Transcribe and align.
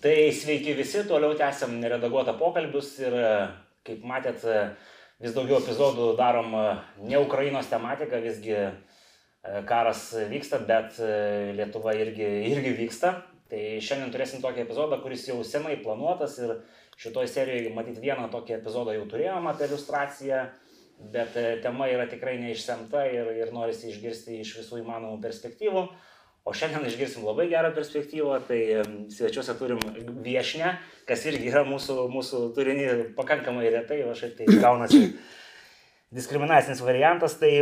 Tai 0.00 0.32
sveiki 0.32 0.72
visi, 0.72 1.02
toliau 1.04 1.34
tęsiam 1.36 1.74
neredaguotą 1.76 2.32
pokalbius 2.40 2.94
ir 3.02 3.14
kaip 3.84 4.04
matėt, 4.08 4.46
vis 5.20 5.34
daugiau 5.36 5.58
epizodų 5.60 6.14
darom 6.16 6.54
ne 7.04 7.18
Ukrainos 7.20 7.68
tematika, 7.68 8.16
visgi 8.24 8.54
karas 9.68 10.06
vyksta, 10.30 10.62
bet 10.64 10.96
Lietuva 11.58 11.92
irgi, 12.00 12.30
irgi 12.48 12.72
vyksta. 12.78 13.12
Tai 13.52 13.60
šiandien 13.84 14.14
turėsim 14.14 14.40
tokį 14.40 14.62
epizodą, 14.64 15.02
kuris 15.02 15.26
jau 15.28 15.36
senai 15.44 15.76
planuotas 15.82 16.38
ir 16.40 16.54
šitoj 17.02 17.28
serijoje 17.28 17.74
matyti 17.76 18.00
vieną 18.00 18.30
tokį 18.32 18.56
epizodą 18.56 18.94
jau 18.96 19.04
turėjom 19.10 19.50
apie 19.52 19.68
iliustraciją, 19.68 20.46
bet 21.12 21.36
tema 21.60 21.90
yra 21.92 22.08
tikrai 22.08 22.38
neišsemta 22.40 23.04
ir, 23.10 23.34
ir 23.42 23.52
norisi 23.52 23.92
išgirsti 23.92 24.40
iš 24.40 24.54
visų 24.62 24.80
įmanomų 24.80 25.20
perspektyvų. 25.26 25.84
O 26.48 26.54
šiandien 26.56 26.86
išgirsim 26.88 27.26
labai 27.28 27.50
gerą 27.50 27.68
perspektyvą, 27.76 28.38
tai 28.48 28.60
svečiuose 29.12 29.54
turim 29.58 29.82
viešnę, 30.24 30.72
kas 31.08 31.26
irgi 31.28 31.50
yra 31.50 31.66
mūsų, 31.68 32.06
mūsų 32.14 32.40
turinį 32.56 32.86
pakankamai 33.18 33.68
retai, 33.74 34.00
o 34.08 34.14
šiaip 34.16 34.38
tai 34.38 34.48
gaunasi 34.62 35.02
diskriminacinis 36.10 36.80
variantas, 36.82 37.36
tai 37.38 37.52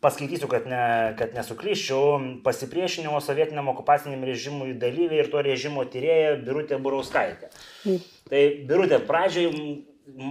paskaitysiu, 0.00 0.48
kad, 0.48 0.64
ne, 0.70 0.84
kad 1.18 1.34
nesuklyščiau, 1.36 2.20
pasipriešinimo 2.46 3.18
sovietiniam 3.20 3.68
okupaciniam 3.74 4.22
režimui 4.24 4.72
dalyviai 4.80 5.24
ir 5.24 5.30
to 5.32 5.42
režimo 5.44 5.84
tyrėja 5.84 6.38
Birutė 6.46 6.78
Burauskaitė. 6.82 7.50
Mm. 7.84 8.06
Tai 8.30 8.42
Birutė, 8.70 9.02
pradžioj 9.10 9.50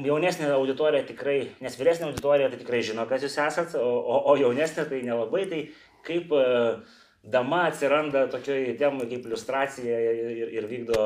jaunesnė 0.08 0.50
auditorija 0.56 1.04
tikrai, 1.08 1.38
nes 1.64 1.78
vyresnė 1.78 2.10
auditorija 2.10 2.50
tai 2.52 2.60
tikrai 2.64 2.82
žino, 2.88 3.06
kas 3.10 3.28
jūs 3.28 3.38
esat, 3.46 3.78
o, 3.80 3.86
o, 4.00 4.18
o 4.34 4.36
jaunesnė 4.40 4.88
tai 4.90 5.04
nelabai, 5.06 5.46
tai 5.52 5.62
kaip 6.08 6.34
uh, 6.34 6.82
dama 7.24 7.66
atsiranda 7.70 8.26
tokioj 8.32 8.76
temai 8.80 9.08
kaip 9.10 9.26
iliustracija 9.26 10.00
ir, 10.12 10.48
ir 10.58 10.70
vykdo 10.70 11.02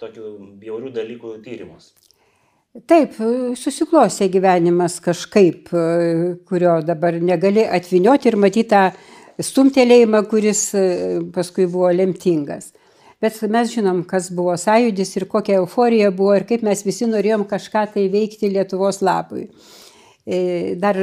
tokių 0.00 0.32
bjaurių 0.60 0.92
dalykų 0.94 1.32
tyrimus. 1.44 1.92
Taip, 2.86 3.14
susiklosė 3.56 4.28
gyvenimas 4.28 4.98
kažkaip, 5.00 5.70
kurio 6.48 6.74
dabar 6.84 7.16
negali 7.24 7.64
atvinioti 7.64 8.28
ir 8.28 8.36
matyti 8.36 8.68
tą 8.74 8.82
stumtelėjimą, 9.40 10.20
kuris 10.28 10.66
paskui 11.32 11.64
buvo 11.72 11.88
lemtingas. 11.94 12.74
Bet 13.20 13.38
mes 13.48 13.70
žinom, 13.72 14.02
kas 14.04 14.28
buvo 14.28 14.58
sąjūdis 14.60 15.14
ir 15.16 15.24
kokia 15.32 15.56
euforija 15.62 16.10
buvo 16.12 16.34
ir 16.36 16.44
kaip 16.48 16.66
mes 16.66 16.84
visi 16.84 17.08
norėjom 17.08 17.46
kažką 17.48 17.86
tai 17.94 18.04
veikti 18.12 18.52
Lietuvos 18.52 19.00
labui. 19.00 19.46
E, 20.26 20.74
dar 20.82 20.98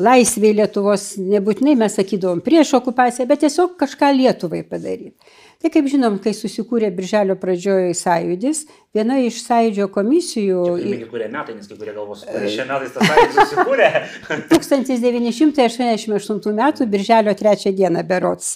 laisvė 0.00 0.54
Lietuvos, 0.56 1.18
nebūtinai 1.20 1.74
mes 1.76 1.92
sakydavom 1.98 2.40
prieš 2.40 2.70
okupaciją, 2.78 3.26
bet 3.28 3.42
tiesiog 3.44 3.74
kažką 3.76 4.08
Lietuvai 4.16 4.62
padaryti. 4.64 5.12
Tai 5.60 5.68
kaip 5.74 5.88
žinom, 5.90 6.16
kai 6.22 6.30
susikūrė 6.38 6.88
Birželio 6.94 7.34
pradžioje 7.36 7.90
sąjūdis, 7.98 8.62
viena 8.96 9.18
iš 9.20 9.42
sąjūdžio 9.42 9.88
komisijų... 9.92 10.62
Čia 10.80 11.08
kurie 11.10 11.28
metai, 11.32 11.54
nes 11.58 11.66
kai 11.68 11.76
kurie 11.80 11.94
galvos, 11.96 12.22
šie 12.24 12.64
metais 12.68 12.92
tas 12.94 13.02
sąjūdis 13.10 13.36
susikūrė. 13.42 13.88
1988 14.54 16.54
metų 16.62 16.82
Birželio 16.94 17.32
3 17.36 17.74
dieną 17.82 18.00
berots. 18.08 18.46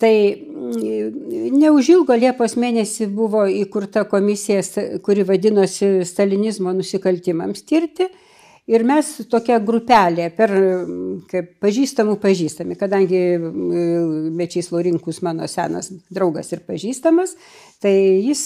Tai 0.00 0.12
mm, 0.12 1.56
neužilgo 1.60 2.14
Liepos 2.18 2.52
mėnesį 2.58 3.06
buvo 3.14 3.42
įkurta 3.48 4.04
komisija, 4.08 4.60
kuri 5.04 5.22
vadinosi 5.28 6.04
Stalinizmo 6.08 6.72
nusikaltimams 6.76 7.62
tirti 7.68 8.06
Ir 8.70 8.84
mes 8.86 9.08
tokia 9.30 9.56
grupelė, 9.58 10.28
per 10.36 10.52
kaip 11.30 11.48
pažįstamų 11.64 12.14
pažįstami, 12.22 12.76
kadangi 12.78 13.20
Mečys 14.38 14.70
Laurinkus 14.70 15.18
mano 15.26 15.48
senas 15.50 15.88
draugas 16.06 16.52
ir 16.54 16.62
pažįstamas, 16.68 17.34
tai 17.82 17.92
jis 18.22 18.44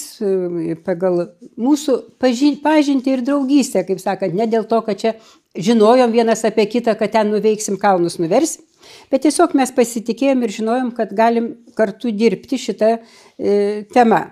pagal 0.87 1.27
mūsų 1.61 1.99
pažinti 2.17 3.13
ir 3.13 3.21
draugystę, 3.27 3.85
kaip 3.85 4.01
sakant, 4.01 4.33
ne 4.33 4.49
dėl 4.49 4.65
to, 4.69 4.81
kad 4.87 5.01
čia 5.03 5.13
žinojom 5.55 6.15
vienas 6.15 6.41
apie 6.47 6.65
kitą, 6.73 6.95
kad 6.97 7.13
ten 7.13 7.29
nuveiksim 7.29 7.77
kalnus 7.81 8.17
nuversim, 8.17 8.65
bet 9.11 9.27
tiesiog 9.27 9.53
mes 9.57 9.71
pasitikėjom 9.75 10.41
ir 10.41 10.55
žinojom, 10.57 10.89
kad 10.97 11.13
galim 11.15 11.53
kartu 11.77 12.09
dirbti 12.09 12.59
šitą 12.65 12.95
e, 12.95 13.83
temą. 13.93 14.25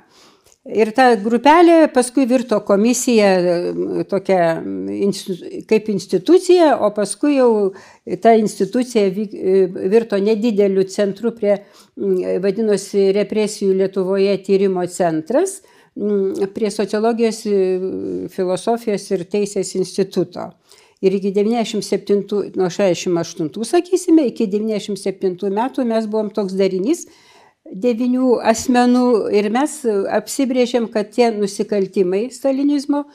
Ir 0.63 0.94
ta 0.96 1.09
grupelė 1.19 1.90
paskui 1.91 2.24
virto 2.24 2.62
komisija 2.63 3.34
tokia 4.07 4.62
kaip 5.68 5.90
institucija, 5.91 6.69
o 6.79 6.88
paskui 6.96 7.34
jau 7.35 7.50
ta 8.24 8.31
institucija 8.40 9.09
virto 9.12 10.19
nedideliu 10.24 10.85
centru 10.88 11.34
prie, 11.35 11.57
vadinosi, 12.40 13.09
represijų 13.18 13.75
Lietuvoje 13.81 14.38
tyrimo 14.46 14.85
centras 14.88 15.57
prie 16.56 16.72
sociologijos, 16.72 17.44
filosofijos 18.31 19.09
ir 19.12 19.28
teisės 19.35 19.75
instituto. 19.75 20.47
Ir 21.03 21.19
iki 21.19 21.34
97, 21.35 22.24
nuo 22.56 22.72
68, 22.72 23.51
sakysime, 23.68 24.30
iki 24.31 24.47
97 24.47 25.51
metų 25.51 25.84
mes 25.91 26.07
buvom 26.07 26.31
toks 26.31 26.56
darinys, 26.56 27.03
devinių 27.63 28.40
asmenų 28.44 29.07
ir 29.35 29.50
mes 29.53 29.79
apsibrėžėm, 29.88 30.90
kad 30.91 31.12
tie 31.16 31.31
nusikaltimai 31.35 32.28
stalinizmo 32.34 33.06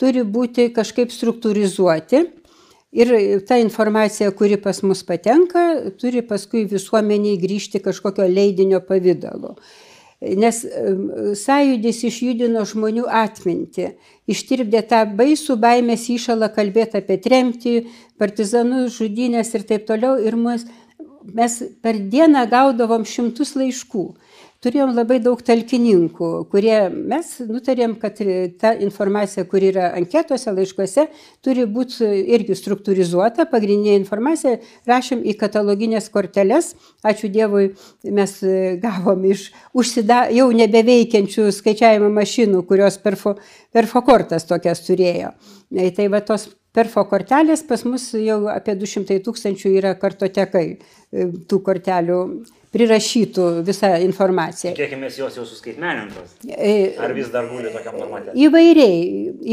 turi 0.00 0.24
būti 0.26 0.70
kažkaip 0.74 1.12
struktūrizuoti 1.14 2.24
ir 2.92 3.14
ta 3.48 3.58
informacija, 3.62 4.32
kuri 4.36 4.58
pas 4.60 4.82
mus 4.82 5.04
patenka, 5.06 5.92
turi 6.00 6.24
paskui 6.26 6.66
visuomeniai 6.68 7.38
grįžti 7.40 7.80
kažkokio 7.84 8.26
leidinio 8.28 8.82
pavydalu. 8.84 9.56
Nes 10.38 10.60
sąjūdis 11.40 12.04
išjudino 12.06 12.60
žmonių 12.68 13.08
atmintį, 13.10 13.88
ištirpdė 14.30 14.84
tą 14.86 15.00
baisų 15.18 15.56
baimės 15.58 16.04
įšalą 16.14 16.52
kalbėti 16.54 17.00
apie 17.00 17.16
tremtį, 17.24 17.72
partizanus, 18.22 19.00
žudynės 19.00 19.50
ir 19.58 19.66
taip 19.66 19.88
toliau. 19.88 20.14
Ir 20.22 20.38
mus, 20.38 20.62
mes 21.24 21.58
per 21.82 21.98
dieną 22.12 22.46
gaudavom 22.50 23.06
šimtus 23.08 23.54
laiškų. 23.58 24.06
Turėjom 24.62 24.92
labai 24.94 25.16
daug 25.18 25.40
talkininkų, 25.42 26.26
kurie 26.52 26.76
mes 26.94 27.32
nutarėm, 27.48 27.96
kad 27.98 28.20
ta 28.62 28.70
informacija, 28.78 29.42
kuri 29.50 29.72
yra 29.72 29.88
anketose, 29.98 30.52
laiškuose, 30.54 31.08
turi 31.42 31.64
būti 31.66 32.06
irgi 32.36 32.54
struktūrizuota. 32.60 33.48
Pagrindinė 33.50 33.96
informacija 33.98 34.60
rašėm 34.86 35.24
į 35.26 35.34
kataloginės 35.40 36.06
korteles. 36.14 36.76
Ačiū 37.02 37.32
Dievui, 37.34 37.72
mes 38.06 38.38
gavom 38.86 39.26
iš 39.34 39.48
užsida, 39.74 40.28
jau 40.30 40.46
nebeveikiančių 40.54 41.50
skaičiavimo 41.58 42.14
mašinų, 42.14 42.62
kurios 42.70 43.02
perfo, 43.02 43.34
perfokortas 43.74 44.46
tokias 44.46 44.86
turėjo. 44.86 45.34
Tai 45.98 46.10
va 46.14 46.22
tos 46.22 46.52
perfo 46.76 47.04
kortelės 47.08 47.64
pas 47.68 47.84
mus 47.84 48.08
jau 48.16 48.46
apie 48.52 48.74
200 48.80 49.20
tūkstančių 49.26 49.76
yra 49.76 49.92
kartotekai 50.00 50.66
e, 50.72 51.28
tų 51.48 51.60
kortelių 51.66 52.18
prirašytų 52.72 53.46
visą 53.66 53.90
informaciją. 54.00 54.70
Tikėkime, 54.72 55.10
jos 55.12 55.34
jau 55.36 55.44
suskaitmenintos. 55.44 56.38
E, 56.48 56.94
Ar 56.96 57.12
vis 57.12 57.28
dar 57.28 57.50
guli 57.50 57.68
tokiam 57.74 57.98
formate? 58.00 58.32
Įvairiai, 58.46 59.02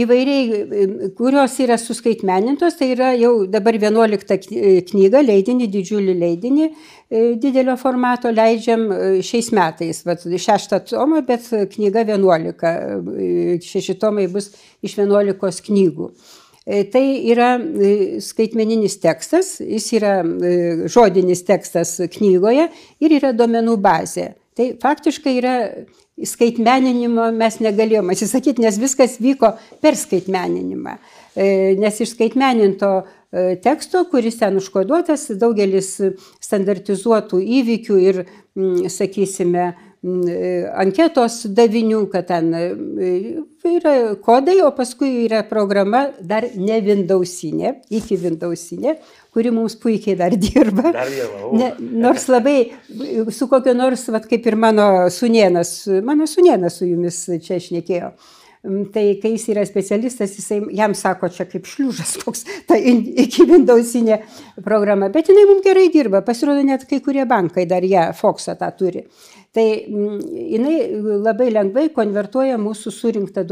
įvairiai, 0.05 0.61
e, 0.63 1.11
kurios 1.19 1.59
yra 1.59 1.75
suskaitmenintos, 1.81 2.79
tai 2.79 2.93
yra 2.95 3.11
jau 3.19 3.33
dabar 3.51 3.75
11 3.75 4.47
knyga, 4.87 5.25
leidinį, 5.27 5.67
didžiulį 5.75 6.15
leidinį, 6.23 6.71
didelio 7.43 7.75
formato 7.81 8.31
leidžiam 8.31 8.87
šiais 9.25 9.49
metais, 9.57 10.05
vat, 10.07 10.23
šeštą 10.23 10.85
tomą, 10.87 11.19
bet 11.27 11.51
knyga 11.75 12.07
11, 12.07 12.75
šeši 13.65 13.99
tomai 13.99 14.29
bus 14.31 14.53
iš 14.85 15.01
11 15.01 15.65
knygų. 15.67 16.13
E, 16.69 16.83
tai 16.83 17.25
yra 17.31 17.55
e, 17.57 18.19
skaitmeninis 18.21 18.99
tekstas, 19.01 19.55
jis 19.57 19.87
yra 19.97 20.19
e, 20.21 20.51
žodinis 20.85 21.41
tekstas 21.47 21.95
knygoje 22.13 22.67
ir 23.01 23.15
yra 23.17 23.31
duomenų 23.33 23.73
bazė. 23.81 24.35
Tai 24.53 24.67
faktiškai 24.77 25.33
yra 25.39 25.53
skaitmeninimo 26.29 27.31
mes 27.33 27.57
negalėjome 27.63 28.13
atsisakyti, 28.13 28.61
nes 28.61 28.77
viskas 28.77 29.17
vyko 29.23 29.55
per 29.81 29.97
skaitmeninimą. 29.97 30.97
Nes 31.79 32.01
iš 32.03 32.11
skaitmeninto 32.11 32.89
teksto, 33.63 34.01
kuris 34.11 34.35
ten 34.41 34.59
užkoduotas, 34.59 35.29
daugelis 35.39 35.93
standartizuotų 36.43 37.39
įvykių 37.61 37.99
ir, 38.03 38.19
sakysime, 38.91 39.69
anketos 39.99 41.41
davinių, 41.51 42.05
kad 42.11 42.29
ten 42.29 42.53
yra 43.67 44.15
kodai, 44.23 44.61
o 44.63 44.71
paskui 44.71 45.25
yra 45.25 45.41
programa 45.43 46.05
dar 46.21 46.47
ne 46.55 46.79
Windowsinė, 46.85 47.73
iki 47.91 48.15
Windowsinė, 48.21 48.95
kuri 49.35 49.51
mums 49.51 49.75
puikiai 49.79 50.15
dar 50.19 50.35
dirba. 50.39 50.93
Dar 50.95 51.11
jau. 51.11 51.51
Ne, 51.59 51.73
nors 51.79 52.29
labai 52.31 52.71
su 53.35 53.49
kokio 53.51 53.75
nors, 53.75 54.07
vat, 54.13 54.27
kaip 54.29 54.47
ir 54.47 54.55
mano 54.55 55.09
sunienas, 55.11 55.81
mano 56.03 56.27
sunienas 56.27 56.79
su 56.79 56.87
jumis 56.87 57.25
čia 57.43 57.59
šnekėjo. 57.59 58.13
Tai 58.91 59.03
kai 59.21 59.29
jis 59.37 59.45
yra 59.53 59.61
specialistas, 59.63 60.33
jisai, 60.35 60.57
jam 60.75 60.91
sako, 60.95 61.29
čia 61.31 61.45
kaip 61.47 61.67
šliužas 61.67 62.17
koks, 62.19 62.41
ta 62.67 62.75
iki 62.75 63.45
Windowsinė 63.47 64.17
programa, 64.63 65.07
bet 65.11 65.31
jinai 65.31 65.45
mums 65.47 65.63
gerai 65.63 65.85
dirba, 65.93 66.19
pasirodo 66.27 66.63
net 66.67 66.83
kai 66.87 66.99
kurie 67.03 67.23
bankai 67.27 67.63
dar 67.67 67.87
ją, 67.87 68.09
Foxą 68.19 68.57
tą 68.59 68.71
turi. 68.75 69.05
Tai 69.55 69.65
jinai 69.65 70.75
labai 71.25 71.47
lengvai 71.49 71.87
konvertuoja 71.93 72.59
mūsų 72.61 72.91
surinktą 72.93 73.43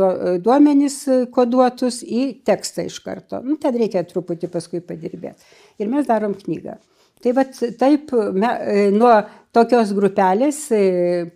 duomenys 0.45 0.99
koduotus 1.33 2.03
į 2.05 2.27
tekstą 2.45 2.85
iš 2.85 2.99
karto. 3.01 3.39
Nu, 3.41 3.57
ten 3.61 3.79
reikia 3.81 4.03
truputį 4.05 4.51
paskui 4.53 4.83
padirbėti. 4.85 5.41
Ir 5.81 5.89
mes 5.89 6.05
darom 6.05 6.37
knygą. 6.37 6.77
Tai 7.23 7.33
vat 7.33 7.59
taip 7.79 8.11
me, 8.13 8.49
nuo 8.93 9.13
tokios 9.57 9.91
grupelės 9.95 10.57
e, 10.75 10.79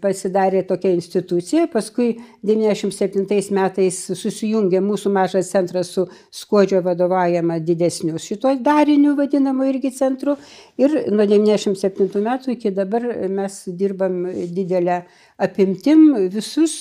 pasidarė 0.01 0.61
tokia 0.69 0.91
institucija, 0.93 1.65
paskui 1.71 2.11
97 2.45 3.25
metais 3.55 3.97
susijungė 4.19 4.81
mūsų 4.83 5.11
mažas 5.13 5.51
centras 5.53 5.93
su 5.95 6.05
Skuodžio 6.41 6.83
vadovaujama 6.85 7.59
didesniu 7.65 8.21
šito 8.21 8.51
dariniu 8.61 9.15
vadinamu 9.17 9.65
irgi 9.71 9.93
centru 9.95 10.35
ir 10.81 10.97
nuo 11.13 11.25
97 11.29 12.21
metų 12.27 12.55
iki 12.57 12.73
dabar 12.75 13.07
mes 13.31 13.61
dirbam 13.67 14.25
didelę 14.53 15.01
apimtim 15.41 16.11
visus 16.33 16.75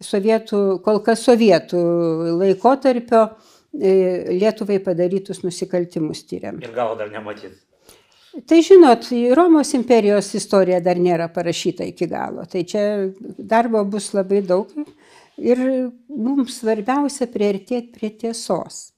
sovietų, 0.00 0.60
kol 0.84 1.02
kas 1.06 1.24
sovietų 1.26 1.80
laikotarpio 2.44 3.24
e, 3.74 4.36
Lietuvai 4.36 4.78
padarytus 4.84 5.42
nusikaltimus 5.46 6.22
tyriam. 6.30 6.62
Ir 6.62 6.76
gal 6.76 6.94
dar 7.00 7.10
nematyt. 7.10 7.58
Tai 8.46 8.60
žinot, 8.62 9.08
Romos 9.36 9.72
imperijos 9.74 10.30
istorija 10.38 10.80
dar 10.80 11.00
nėra 11.00 11.26
parašyta 11.34 11.84
iki 11.88 12.06
galo. 12.08 12.44
Tai 12.48 12.62
čia 12.68 12.84
darbo 13.38 13.82
bus 13.84 14.12
labai 14.14 14.40
daug 14.46 14.70
ir 15.40 15.60
mums 16.08 16.60
svarbiausia 16.60 17.28
priartėti 17.32 17.92
prie 17.96 18.12
tiesos. 18.22 18.90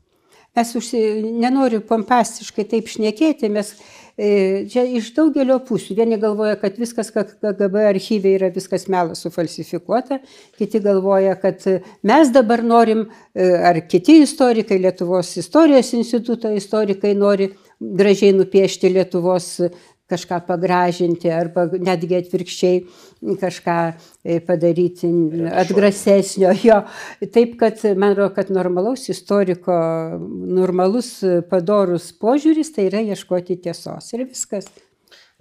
Mes 0.53 0.69
užsi, 0.77 0.99
nenoriu 1.41 1.81
pompastiškai 1.89 2.67
taip 2.69 2.91
šnekėti, 2.93 3.49
mes 3.49 3.71
e, 4.21 4.67
čia 4.69 4.83
iš 4.99 5.09
daugelio 5.17 5.57
pusių. 5.65 5.95
Vieni 5.97 6.19
galvoja, 6.21 6.59
kad 6.61 6.77
viskas 6.77 7.09
KGB 7.15 7.87
archyvė 7.89 8.35
yra 8.37 8.51
viskas 8.53 8.85
melas 8.93 9.25
sufalsifikuota, 9.25 10.21
kiti 10.61 10.83
galvoja, 10.85 11.39
kad 11.41 11.65
mes 12.05 12.35
dabar 12.37 12.61
norim, 12.69 13.07
e, 13.33 13.49
ar 13.71 13.81
kiti 13.89 14.19
istorikai, 14.27 14.77
Lietuvos 14.85 15.33
istorijos 15.41 15.95
instituto 15.97 16.53
istorikai 16.53 17.15
nori 17.17 17.49
gražiai 17.99 18.35
nupiešti 18.37 18.93
Lietuvos 18.93 19.57
kažką 20.13 20.43
pagražinti 20.47 21.31
arba 21.33 21.65
netgi 21.73 22.19
atvirkščiai 22.19 22.81
kažką 23.41 23.77
e, 23.89 24.39
padaryti 24.45 25.11
atgrasesnio. 25.63 26.53
Jo. 26.67 26.83
Taip, 27.35 27.57
kad 27.61 27.81
man 27.97 28.13
atrodo, 28.13 28.31
kad 28.37 28.53
normalaus 28.53 29.09
istoriko, 29.13 29.75
normalus 30.59 31.15
padorus 31.51 32.11
požiūris 32.21 32.75
tai 32.77 32.89
yra 32.91 33.03
ieškoti 33.13 33.59
tiesos 33.65 34.13
ir 34.13 34.27
viskas. 34.29 34.69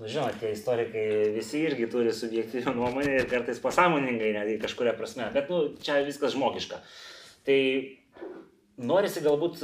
Nu, 0.02 0.08
žinot, 0.10 0.40
tie 0.42 0.56
istorikai 0.56 1.08
visi 1.36 1.60
irgi 1.62 1.86
turi 1.92 2.14
subjektyvią 2.16 2.74
nuomonę 2.74 3.20
ir 3.20 3.28
kartais 3.30 3.60
pasąmoningai, 3.62 4.32
netgi 4.34 4.56
kažkuria 4.64 4.96
prasme, 4.98 5.28
bet 5.36 5.52
nu, 5.54 5.76
čia 5.86 6.00
viskas 6.08 6.34
žmogiška. 6.34 6.80
Tai 7.46 7.60
norisi 8.82 9.22
galbūt 9.22 9.62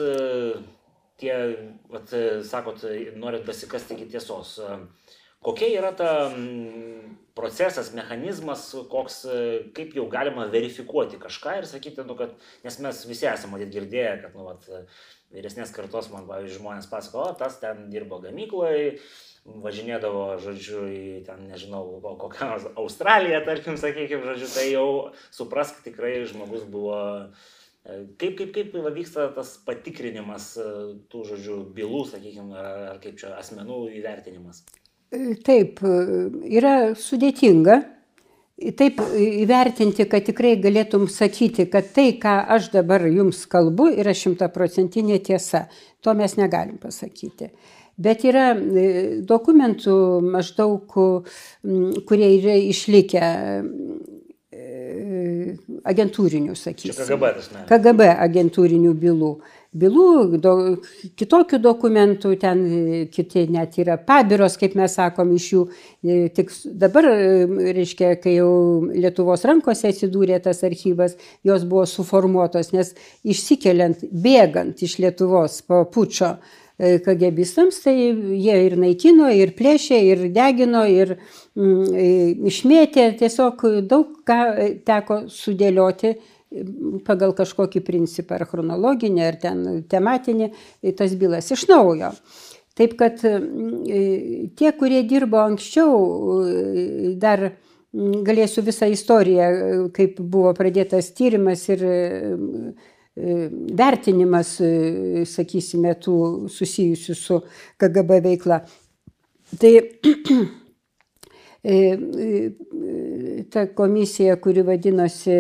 tie, 1.22 1.36
vat, 1.92 2.14
sakot, 2.48 2.86
norit 3.18 3.46
pasikasti 3.48 3.98
iki 3.98 4.10
tiesos. 4.14 4.58
Kokia 5.46 5.70
yra 5.78 5.92
ta 5.96 6.12
procesas, 7.38 7.92
mechanizmas, 7.94 8.66
koks, 8.90 9.20
kaip 9.78 9.94
jau 9.96 10.08
galima 10.10 10.48
verifikuoti 10.50 11.20
kažką 11.22 11.60
ir 11.60 11.68
sakyti, 11.70 12.06
nu, 12.08 12.18
kad, 12.18 12.34
nes 12.66 12.80
mes 12.84 13.04
visi 13.06 13.30
esame 13.30 13.56
matyt 13.56 13.72
girdėję, 13.76 14.16
kad, 14.24 14.34
nu, 14.38 14.48
vat, 14.50 14.66
vyresnės 15.36 15.74
kartos 15.76 16.10
man, 16.12 16.26
pavyzdžiui, 16.28 16.58
žmonės 16.62 16.90
pasako, 16.90 17.28
o 17.28 17.36
tas 17.38 17.60
ten 17.62 17.88
dirbo 17.94 18.20
gamykloje, 18.24 18.98
važinėdavo, 19.64 20.24
žodžiu, 20.44 20.82
į 20.92 21.04
ten, 21.28 21.46
nežinau, 21.52 21.84
kokią 22.20 22.50
nors 22.50 22.66
Australiją, 22.76 23.44
tarkim, 23.48 23.78
sakykime, 23.80 24.26
žodžiu, 24.26 24.50
tai 24.52 24.66
jau 24.72 24.88
suprask, 25.36 25.80
tikrai 25.86 26.18
žmogus 26.28 26.66
buvo 26.68 26.98
Kaip, 27.88 28.36
kaip, 28.36 28.50
kaip 28.52 28.74
vyksta 28.96 29.30
tas 29.36 29.54
patikrinimas 29.64 30.50
e, 30.60 30.72
tų, 31.08 31.22
žodžių, 31.30 31.58
bylų, 31.76 32.02
sakykime, 32.10 32.58
ar 32.92 32.98
kaip 33.04 33.16
čia 33.20 33.32
asmenų 33.40 33.86
įvertinimas? 33.96 34.66
E, 35.16 35.38
taip, 35.48 35.80
e, 35.88 36.26
yra 36.60 36.74
sudėtinga. 37.00 37.80
Taip 38.76 39.00
įvertinti, 39.14 40.08
kad 40.10 40.26
tikrai 40.26 40.56
galėtum 40.58 41.06
sakyti, 41.14 41.68
kad 41.70 41.92
tai, 41.94 42.10
ką 42.18 42.40
aš 42.56 42.72
dabar 42.74 43.06
jums 43.06 43.44
kalbu, 43.48 43.92
yra 44.02 44.16
šimtaprocentinė 44.18 45.20
tiesa. 45.24 45.68
To 46.02 46.16
mes 46.18 46.34
negalim 46.42 46.80
pasakyti. 46.82 47.52
Bet 48.02 48.26
yra 48.26 48.50
dokumentų 49.30 49.94
maždaug, 50.26 50.98
kurie 52.10 52.32
yra 52.40 52.58
išlikę 52.58 53.30
agentūrinių, 55.88 56.56
sakysim. 56.58 56.98
KGB, 56.98 57.30
ne. 57.54 57.64
KGB 57.70 58.10
agentūrinių 58.28 58.92
bylų. 59.02 59.32
Bylų, 59.78 60.40
do, 60.42 60.54
kitokių 61.20 61.60
dokumentų, 61.62 62.32
ten 62.42 62.62
kiti 63.14 63.44
net 63.54 63.76
yra 63.82 63.98
pabiros, 64.02 64.56
kaip 64.58 64.78
mes 64.80 64.96
sakom, 64.98 65.34
iš 65.36 65.48
jų. 65.54 65.64
Tik 66.38 66.54
dabar, 66.82 67.10
reiškia, 67.78 68.14
kai 68.24 68.38
jau 68.38 68.52
Lietuvos 68.90 69.44
rankose 69.46 69.92
atsidūrė 69.92 70.40
tas 70.46 70.64
archyvas, 70.66 71.18
jos 71.46 71.68
buvo 71.68 71.86
suformuotos, 71.90 72.72
nes 72.74 72.94
išsikeliant, 73.28 74.08
bėgant 74.12 74.82
iš 74.88 74.98
Lietuvos 75.04 75.60
po 75.68 75.84
pučio, 75.94 76.38
kagebistams, 76.78 77.80
tai 77.82 77.96
jie 78.38 78.56
ir 78.68 78.78
naikino, 78.78 79.30
ir 79.34 79.54
plėšė, 79.58 79.98
ir 80.12 80.26
degino, 80.34 80.84
ir 80.86 81.16
mm, 81.58 81.86
e, 81.90 82.10
išmėtė, 82.52 83.10
tiesiog 83.18 83.64
daug 83.90 84.20
ką 84.28 84.42
teko 84.86 85.24
sudėlioti 85.34 86.14
pagal 87.08 87.34
kažkokį 87.36 87.82
principą, 87.84 88.38
ar 88.38 88.46
chronologinį, 88.48 89.24
ar 89.26 89.40
ten 89.42 89.64
tematinį, 89.90 90.52
tas 91.00 91.16
bylas 91.20 91.50
iš 91.52 91.66
naujo. 91.72 92.14
Taip 92.78 92.94
kad 93.00 93.26
mm, 93.26 94.54
tie, 94.60 94.70
kurie 94.78 95.02
dirbo 95.10 95.42
anksčiau, 95.42 95.98
dar 97.18 97.48
mm, 97.50 98.22
galėsiu 98.28 98.62
visą 98.70 98.92
istoriją, 98.94 99.50
kaip 99.98 100.22
buvo 100.22 100.54
pradėtas 100.54 101.10
tyrimas 101.18 101.66
ir 101.74 101.82
vertinimas, 103.78 104.58
e, 104.62 105.26
sakysime, 105.26 105.96
tų 106.02 106.18
susijusių 106.54 107.18
su 107.18 107.40
KGB 107.82 108.22
veikla. 108.28 108.62
Tai 109.58 109.74
e, 111.64 111.74
e, 111.74 112.40
ta 113.52 113.68
komisija, 113.74 114.38
kuri 114.44 114.64
vadinosi, 114.68 115.36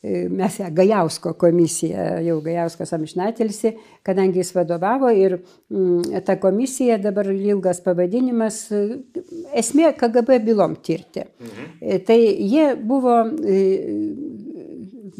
mes 0.00 0.54
ją 0.56 0.70
Gajausko 0.72 1.34
komisija, 1.36 2.04
jau 2.24 2.38
Gajauskas 2.40 2.94
amžinatelsi, 2.96 3.74
kadangi 4.06 4.40
jis 4.40 4.54
vadovavo 4.56 5.10
ir 5.12 5.34
mm, 5.36 6.22
ta 6.24 6.38
komisija, 6.40 6.96
dabar 7.02 7.28
ilgas 7.34 7.82
pavadinimas, 7.84 8.62
esmė 9.60 9.90
KGB 10.00 10.40
bylom 10.46 10.78
tirti. 10.80 11.26
Mhm. 11.26 12.00
Tai 12.08 12.16
jie 12.22 12.70
buvo 12.80 13.18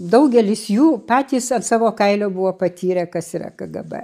daugelis 0.01 0.67
jų 0.73 0.95
patys 1.09 1.51
ant 1.53 1.67
savo 1.67 1.91
kailio 1.97 2.31
buvo 2.33 2.55
patyrę, 2.59 3.07
kas 3.13 3.35
yra 3.37 3.51
KGB. 3.57 4.03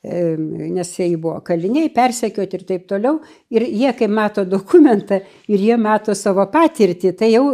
Nes 0.00 0.90
jie 0.96 1.10
buvo 1.20 1.42
kaliniai, 1.44 1.90
persekioti 1.92 2.56
ir 2.56 2.62
taip 2.68 2.86
toliau. 2.88 3.18
Ir 3.52 3.66
jie, 3.68 3.90
kai 3.98 4.08
mato 4.08 4.46
dokumentą 4.48 5.20
ir 5.50 5.60
jie 5.60 5.76
mato 5.76 6.16
savo 6.16 6.46
patirtį, 6.50 7.12
tai 7.18 7.34
jau 7.34 7.44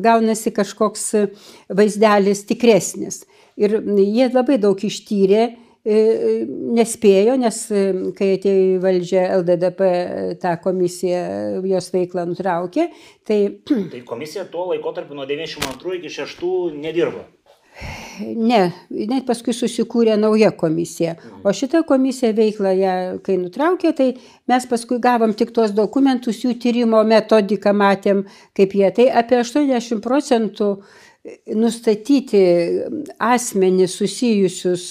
gaunasi 0.00 0.52
kažkoks 0.56 1.04
vaizdelis 1.76 2.46
tikresnis. 2.48 3.22
Ir 3.60 3.76
jie 4.00 4.30
labai 4.32 4.56
daug 4.62 4.80
ištyrė 4.80 5.50
nespėjo, 5.84 7.38
nes 7.40 7.58
e, 7.72 7.82
kai 8.16 8.34
atėjo 8.36 8.76
į 8.76 8.78
valdžią 8.82 9.24
LDDP 9.38 9.90
tą 10.42 10.54
komisiją, 10.60 11.24
jos 11.64 11.90
veiklą 11.94 12.26
nutraukė. 12.28 12.90
Tai, 13.24 13.40
tai 13.64 14.04
komisija 14.06 14.44
tuo 14.52 14.68
laikotarpiu 14.74 15.16
nuo 15.16 15.28
92 15.28 16.00
iki 16.00 16.12
6 16.20 16.48
nedirbo. 16.76 17.24
Ne, 18.20 18.66
net 18.92 19.24
paskui 19.24 19.54
susikūrė 19.56 20.18
nauja 20.20 20.50
komisija. 20.52 21.14
Mhm. 21.16 21.42
O 21.48 21.52
šita 21.56 21.80
komisija 21.88 22.34
veiklą, 22.36 22.72
ją, 22.76 22.94
kai 23.24 23.38
nutraukė, 23.40 23.94
tai 23.96 24.08
mes 24.50 24.66
paskui 24.68 25.00
gavom 25.00 25.32
tik 25.32 25.54
tuos 25.56 25.72
dokumentus, 25.72 26.42
jų 26.44 26.58
tyrimo 26.60 27.00
metodiką 27.08 27.72
matėm, 27.72 28.26
kaip 28.58 28.76
jie. 28.76 28.90
Tai 28.98 29.06
apie 29.22 29.40
80 29.40 30.04
procentų 30.04 30.74
nustatyti 31.52 32.42
asmenys 33.20 33.96
susijusius 34.00 34.86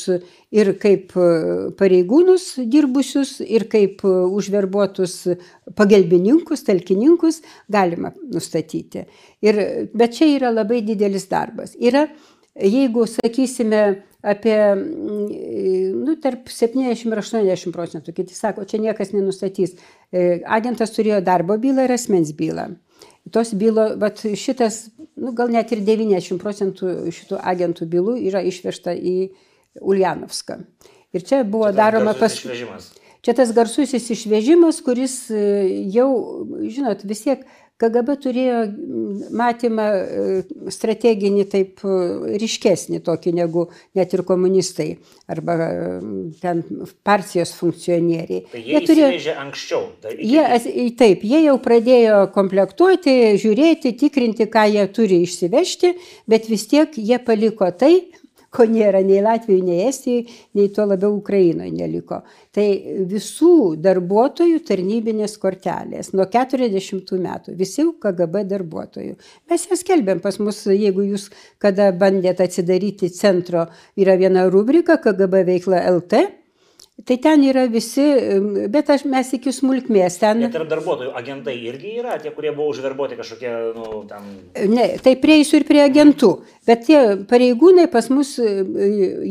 ir 0.49 0.71
kaip 0.81 1.13
pareigūnus 1.79 2.47
dirbusius, 2.71 3.37
ir 3.45 3.67
kaip 3.69 4.01
užverbuotus 4.07 5.15
pagalbininkus, 5.77 6.65
talkininkus 6.65 7.43
galima 7.69 8.13
nustatyti. 8.33 9.05
Ir, 9.45 9.61
bet 9.93 10.17
čia 10.17 10.31
yra 10.33 10.53
labai 10.53 10.81
didelis 10.85 11.29
darbas. 11.29 11.75
Yra 11.77 12.07
jeigu 12.59 13.05
sakysime 13.07 14.03
apie, 14.21 14.75
mm, 14.75 16.05
nu, 16.05 16.15
tarp 16.19 16.49
70 16.49 17.11
ir 17.11 17.21
80 17.21 17.71
procentų, 17.71 18.13
kiti 18.13 18.35
sako, 18.35 18.65
čia 18.65 18.81
niekas 18.81 19.13
nenustatys. 19.13 19.77
E, 20.11 20.41
agentas 20.45 20.91
turėjo 20.91 21.21
darbo 21.23 21.57
bylą 21.57 21.87
ir 21.87 21.95
asmens 21.95 22.33
bylą. 22.35 22.73
Tos 23.31 23.53
bylo, 23.53 23.93
bet 23.99 24.25
šitas, 24.35 24.89
nu, 25.15 25.31
gal 25.37 25.51
net 25.53 25.71
ir 25.71 25.83
90 25.85 26.41
procentų 26.41 27.11
šitų 27.13 27.39
agentų 27.39 27.87
bylų 27.87 28.17
yra 28.27 28.41
išvežta 28.43 28.95
į 28.97 29.29
Uljanovską. 29.81 30.59
Ir 31.13 31.25
čia 31.25 31.43
buvo 31.43 31.71
Čia 31.71 31.77
daroma 31.81 32.13
garsusis 32.13 32.19
pas... 32.21 32.39
išvežimas. 32.43 32.91
Čia 33.25 33.33
tas 33.35 33.49
garsusis 33.51 34.05
išvežimas, 34.15 34.79
kuris 34.85 35.25
e, 35.33 35.39
jau, 35.91 36.11
žinot, 36.63 37.01
vis 37.03 37.25
tiek 37.25 37.41
KGB 37.79 38.13
turėjo 38.19 38.59
matymą 39.39 39.83
e, 39.87 40.23
strateginį 40.71 41.45
taip 41.51 41.83
e, 41.87 41.97
ryškesnį 42.41 42.99
tokį 43.03 43.33
negu 43.37 43.65
net 43.95 44.15
ir 44.15 44.23
komunistai 44.27 44.87
arba 45.31 45.55
ten 46.41 46.63
partijos 47.07 47.53
funkcionieriai. 47.59 48.45
Tai 48.51 48.63
jie, 48.63 48.73
jie 48.75 48.81
turėjo, 48.87 49.35
anksčiau. 49.43 49.83
Tai 50.03 50.15
iki- 50.15 50.31
jie, 50.31 50.87
taip, 50.99 51.23
jie 51.27 51.43
jau 51.45 51.55
pradėjo 51.63 52.21
komplektuoti, 52.35 53.15
žiūrėti, 53.39 53.95
tikrinti, 53.99 54.47
ką 54.51 54.67
jie 54.75 54.87
turi 54.95 55.21
išsivežti, 55.27 55.93
bet 56.27 56.47
vis 56.51 56.67
tiek 56.71 56.99
jie 56.99 57.19
paliko 57.23 57.71
tai, 57.71 57.93
ko 58.53 58.65
nėra 58.69 59.01
nei 59.05 59.21
Latvijoje, 59.23 59.65
nei 59.65 59.87
Estijoje, 59.87 60.25
nei 60.57 60.69
tuo 60.73 60.85
labiau 60.89 61.17
Ukrainoje 61.17 61.71
neliko. 61.73 62.21
Tai 62.55 62.65
visų 63.09 63.75
darbuotojų 63.81 64.63
tarnybinės 64.67 65.37
kortelės 65.41 66.13
nuo 66.15 66.25
40 66.31 67.13
metų, 67.21 67.55
visi 67.59 67.85
KGB 68.01 68.43
darbuotojų. 68.49 69.15
Mes 69.51 69.67
jas 69.69 69.85
kelbėm 69.85 70.23
pas 70.23 70.39
mus, 70.41 70.63
jeigu 70.65 71.05
jūs 71.11 71.29
kada 71.61 71.91
bandėt 71.93 72.41
atsidaryti 72.43 73.11
centro, 73.13 73.67
yra 73.99 74.17
viena 74.19 74.47
rubrika 74.49 74.97
KGB 75.01 75.45
veikla 75.53 75.85
LT. 75.93 76.25
Tai 77.05 77.15
ten 77.21 77.43
yra 77.47 77.63
visi, 77.71 78.03
bet 78.71 78.89
aš, 78.91 79.05
mes 79.07 79.29
iki 79.37 79.53
smulkmės 79.55 80.17
ten. 80.19 80.41
Net 80.43 80.55
ir 80.57 80.65
darbuotojų 80.67 81.13
agentai 81.15 81.53
irgi 81.69 81.93
yra, 82.01 82.17
tie, 82.19 82.33
kurie 82.35 82.51
buvo 82.51 82.73
užverbuoti 82.73 83.15
kažkokie, 83.19 83.51
nu, 83.77 84.01
ten. 84.09 84.25
Ne, 84.73 84.87
tai 85.03 85.13
prieisiu 85.21 85.61
ir 85.61 85.67
prie 85.69 85.79
agentų. 85.85 86.33
Bet 86.67 86.83
tie 86.89 86.99
pareigūnai 87.29 87.87
pas 87.93 88.09
mus, 88.11 88.33
e, 88.41 88.65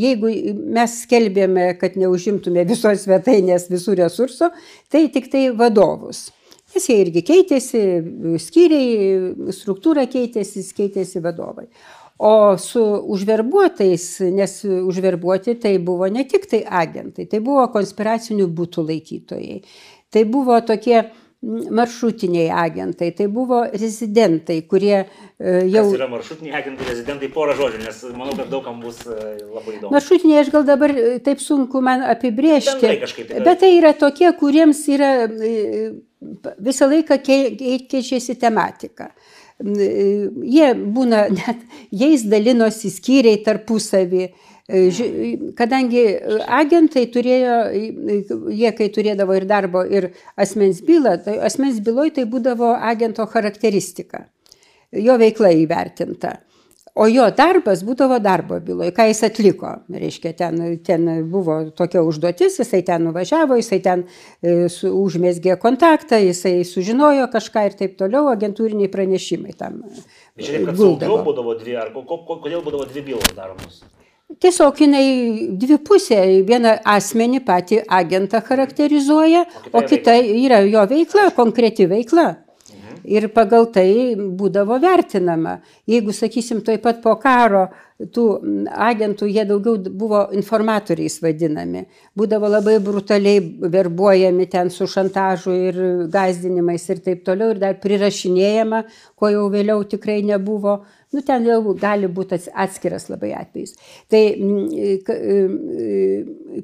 jeigu 0.00 0.32
mes 0.78 0.96
skelbėme, 1.04 1.68
kad 1.80 1.98
neužimtume 2.00 2.64
visos 2.68 3.04
svetainės 3.04 3.68
visų 3.72 3.98
resursų, 4.00 4.52
tai 4.88 5.04
tik 5.12 5.28
tai 5.32 5.48
vadovus. 5.52 6.28
Nes 6.72 6.88
jie 6.88 6.98
irgi 7.00 7.24
keitėsi, 7.24 7.82
skyriai, 8.44 9.52
struktūra 9.56 10.04
keitėsi, 10.08 10.64
keitėsi 10.76 11.20
vadovai. 11.24 11.68
O 12.18 12.56
su 12.58 12.80
užverbuotais, 13.14 14.04
nes 14.34 14.56
užverbuoti 14.66 15.54
tai 15.62 15.76
buvo 15.78 16.08
ne 16.10 16.24
tik 16.26 16.48
tai 16.50 16.64
agentai, 16.66 17.28
tai 17.30 17.38
buvo 17.38 17.62
konspiracinių 17.70 18.48
būtų 18.58 18.82
laikytojai. 18.88 19.60
Tai 20.10 20.24
buvo 20.26 20.56
tokie 20.66 21.04
maršrutiniai 21.70 22.48
agentai, 22.50 23.12
tai 23.14 23.28
buvo 23.30 23.60
rezidentai, 23.70 24.56
kurie 24.66 24.96
e, 24.98 25.52
jau... 25.70 25.84
Kas 25.84 25.94
yra 26.00 26.08
maršrutiniai 26.10 26.56
agentai, 26.58 26.88
rezidentai, 26.90 27.28
porą 27.30 27.54
žodžių, 27.60 27.84
nes 27.86 28.00
manau, 28.18 28.34
kad 28.40 28.50
daugam 28.50 28.80
bus 28.82 28.98
e, 29.06 29.18
labai 29.46 29.76
įdomu. 29.76 29.92
Maršrutiniai 29.94 30.40
aš 30.42 30.50
gal 30.56 30.66
dabar 30.66 30.90
e, 30.98 31.06
taip 31.22 31.38
sunku 31.44 31.78
man 31.86 32.02
apibriežti, 32.10 32.74
Bendrai 32.82 32.98
kažkaip 33.04 33.30
yra. 33.30 33.44
bet 33.46 33.62
tai 33.62 33.70
yra 33.76 33.94
tokie, 33.94 34.32
kuriems 34.40 34.82
yra 34.90 35.12
visą 36.58 36.90
laiką 36.90 37.20
kei- 37.22 37.52
kei- 37.54 37.84
keičiasi 37.86 38.34
tematika. 38.42 39.12
Jie 39.58 40.68
būna 40.78 41.24
net, 41.34 41.64
jais 41.90 42.22
dalinosi 42.30 42.92
skyriai 42.94 43.40
tarpusavį. 43.42 44.28
E, 44.68 44.82
Kadangi 45.58 46.02
agentai 46.46 47.06
turėjo, 47.10 47.56
jie 48.54 48.72
kai 48.78 48.90
turėdavo 48.94 49.38
ir 49.38 49.46
darbo, 49.50 49.82
ir 49.82 50.10
asmens 50.36 50.82
bylą, 50.84 51.16
tai 51.24 51.38
asmens 51.48 51.80
byloj 51.82 52.12
tai 52.18 52.26
būdavo 52.30 52.74
agento 52.76 53.26
charakteristika, 53.32 54.26
jo 54.92 55.16
veikla 55.18 55.54
įvertinta. 55.56 56.36
O 56.98 57.06
jo 57.06 57.24
darbas 57.30 57.84
būdavo 57.86 58.16
darbo 58.18 58.56
byloje, 58.64 58.90
ką 58.96 59.04
jis 59.06 59.20
atliko. 59.28 59.68
Reiškia, 59.94 60.32
ten, 60.40 60.56
ten 60.82 61.04
buvo 61.30 61.60
tokia 61.78 62.00
užduotis, 62.02 62.56
jisai 62.58 62.80
ten 62.88 63.04
nuvažiavo, 63.06 63.54
jisai 63.60 63.78
ten 63.84 64.02
e, 64.42 64.66
su, 64.72 64.90
užmėsgė 65.04 65.54
kontaktą, 65.62 66.18
jisai 66.18 66.56
sužinojo 66.66 67.28
kažką 67.30 67.66
ir 67.68 67.76
taip 67.78 67.94
toliau, 68.00 68.24
agentūriniai 68.32 68.90
pranešimai 68.90 69.54
tam 69.54 69.78
čia 70.38 70.56
taip, 70.56 70.66
kad 70.66 70.74
guldavo. 70.74 70.98
saugiau 70.98 71.22
būdavo 71.28 71.54
dvi, 71.60 71.76
ar 71.84 71.92
ko, 71.94 72.02
ko, 72.02 72.18
ko- 72.26 72.40
kodėl 72.42 72.64
būdavo 72.66 72.88
dvi 72.90 73.04
bylos 73.12 73.30
daromos? 73.38 73.78
Tiesiog 74.42 74.82
jinai 74.82 75.06
dvipusė, 75.56 76.18
vieną 76.44 76.74
asmenį 76.84 77.38
patį 77.46 77.78
agentą 78.00 78.42
charakterizuoja, 78.44 79.46
O 79.46 79.62
kita 79.64 79.78
o 79.78 79.86
kita 79.88 80.18
yra 80.20 80.58
jo 80.66 80.82
veikla, 80.90 81.30
konkreti 81.38 81.86
veikla. 81.88 82.26
Ir 83.04 83.28
pagal 83.34 83.68
tai 83.72 84.14
būdavo 84.16 84.78
vertinama. 84.82 85.58
Jeigu, 85.88 86.14
sakysim, 86.16 86.62
toj 86.64 86.80
pat 86.82 87.02
po 87.04 87.14
karo 87.20 87.68
tų 87.98 88.24
agentų, 88.70 89.26
jie 89.26 89.42
daugiau 89.48 89.78
buvo 89.90 90.20
informatoriais 90.38 91.16
vadinami. 91.22 91.82
Būdavo 92.18 92.46
labai 92.50 92.76
brutaliai 92.82 93.40
verbuojami 93.42 94.46
ten 94.50 94.70
su 94.70 94.86
šantažu 94.86 95.56
ir 95.56 95.80
gazdinimais 96.12 96.84
ir 96.92 97.02
taip 97.02 97.24
toliau, 97.26 97.50
ir 97.54 97.58
dar 97.62 97.74
prirašinėjama, 97.82 98.84
ko 99.18 99.32
jau 99.34 99.48
vėliau 99.50 99.82
tikrai 99.90 100.20
nebuvo. 100.22 100.84
Nu, 101.10 101.22
ten 101.26 101.46
jau 101.48 101.74
gali 101.74 102.06
būti 102.06 102.36
ats- 102.36 102.50
atskiras 102.54 103.08
labai 103.10 103.32
atvejis. 103.34 103.74
Tai 104.12 104.22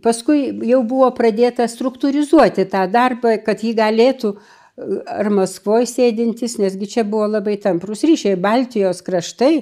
paskui 0.05 0.53
jau 0.69 0.83
buvo 0.87 1.09
pradėta 1.17 1.67
struktūrizuoti 1.67 2.69
tą 2.71 2.85
darbą, 2.93 3.39
kad 3.43 3.65
jį 3.65 3.75
galėtų 3.81 4.37
ar 4.75 5.31
Maskvoje 5.31 5.87
sėdintis, 5.87 6.57
nesgi 6.59 6.89
čia 6.97 7.05
buvo 7.07 7.29
labai 7.31 7.55
tamprus 7.63 8.03
ryšiai. 8.07 8.39
Baltijos 8.43 9.05
kraštai 9.07 9.53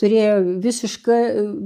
turėjo 0.00 0.38
visišką, 0.64 1.18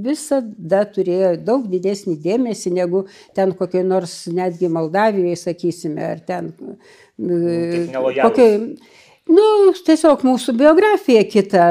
visada 0.03 0.83
turėjo 0.91 1.31
daug 1.47 1.69
didesnį 1.71 2.17
dėmesį 2.25 2.73
negu 2.75 3.05
ten 3.37 3.55
kokiai 3.55 3.85
nors 3.87 4.25
netgi 4.27 4.71
Moldavijoje, 4.71 5.39
sakysime, 5.39 6.03
ar 6.17 6.23
ten 6.27 6.53
nelojalūs. 7.17 8.23
kokiai. 8.27 9.03
Nu, 9.27 9.73
tiesiog 9.83 10.21
mūsų 10.23 10.53
biografija 10.55 11.25
kita, 11.27 11.65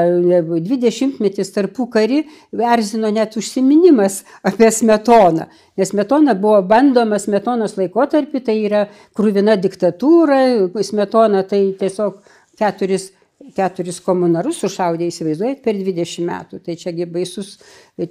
20-metis 0.61 1.49
tarpų 1.55 1.87
kari 1.89 2.19
erzino 2.53 3.09
net 3.13 3.33
užsiminimas 3.39 4.19
apie 4.45 4.69
smetoną, 4.73 5.47
nes 5.79 5.89
smetona 5.89 6.35
buvo 6.37 6.59
bandoma 6.69 7.17
smetonos 7.21 7.73
laikotarpį, 7.79 8.43
tai 8.45 8.59
yra 8.61 8.83
krūvina 9.17 9.57
diktatūra, 9.57 10.43
smetona 10.85 11.41
tai 11.49 11.63
tiesiog 11.79 12.21
keturis, 12.61 13.09
keturis 13.57 13.97
komunarus 14.05 14.61
sušaudė, 14.61 15.09
įsivaizduojat, 15.09 15.65
per 15.65 15.81
20 15.81 16.29
metų. 16.29 16.61
Tai 16.61 16.77
čiagi 16.77 17.09
baisus 17.09 17.55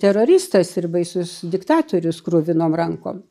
teroristas 0.02 0.74
ir 0.74 0.90
baisus 0.90 1.38
diktatorius 1.46 2.18
krūvinom 2.26 2.74
rankom. 2.74 3.22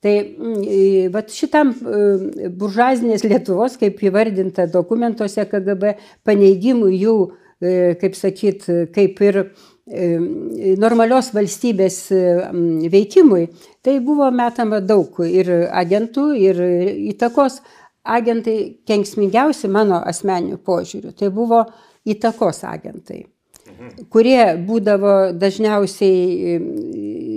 Tai 0.00 0.14
mm, 0.24 1.10
vat 1.12 1.32
šitam 1.34 1.74
e, 1.76 2.48
buržuazinės 2.56 3.24
Lietuvos, 3.28 3.76
kaip 3.80 4.00
įvardinta 4.08 4.64
dokumentuose 4.72 5.44
KGB, 5.50 5.94
paneigimui 6.24 6.94
jų, 7.02 7.16
e, 7.60 7.74
kaip 8.00 8.16
sakyt, 8.16 8.64
kaip 8.94 9.20
ir 9.26 9.42
e, 9.42 10.06
normalios 10.80 11.28
valstybės 11.36 11.98
veikimui, 12.94 13.50
tai 13.84 13.98
buvo 14.04 14.30
metama 14.32 14.80
daug 14.80 15.20
ir 15.26 15.52
agentų, 15.68 16.30
ir 16.48 16.64
įtakos. 17.12 17.60
Agentai 18.00 18.80
kenksmingiausi 18.88 19.68
mano 19.68 19.98
asmeniniu 20.08 20.56
požiūriu, 20.64 21.12
tai 21.12 21.28
buvo 21.28 21.66
įtakos 22.08 22.62
agentai 22.64 23.26
kurie 24.12 24.42
būdavo 24.66 25.14
dažniausiai 25.36 26.58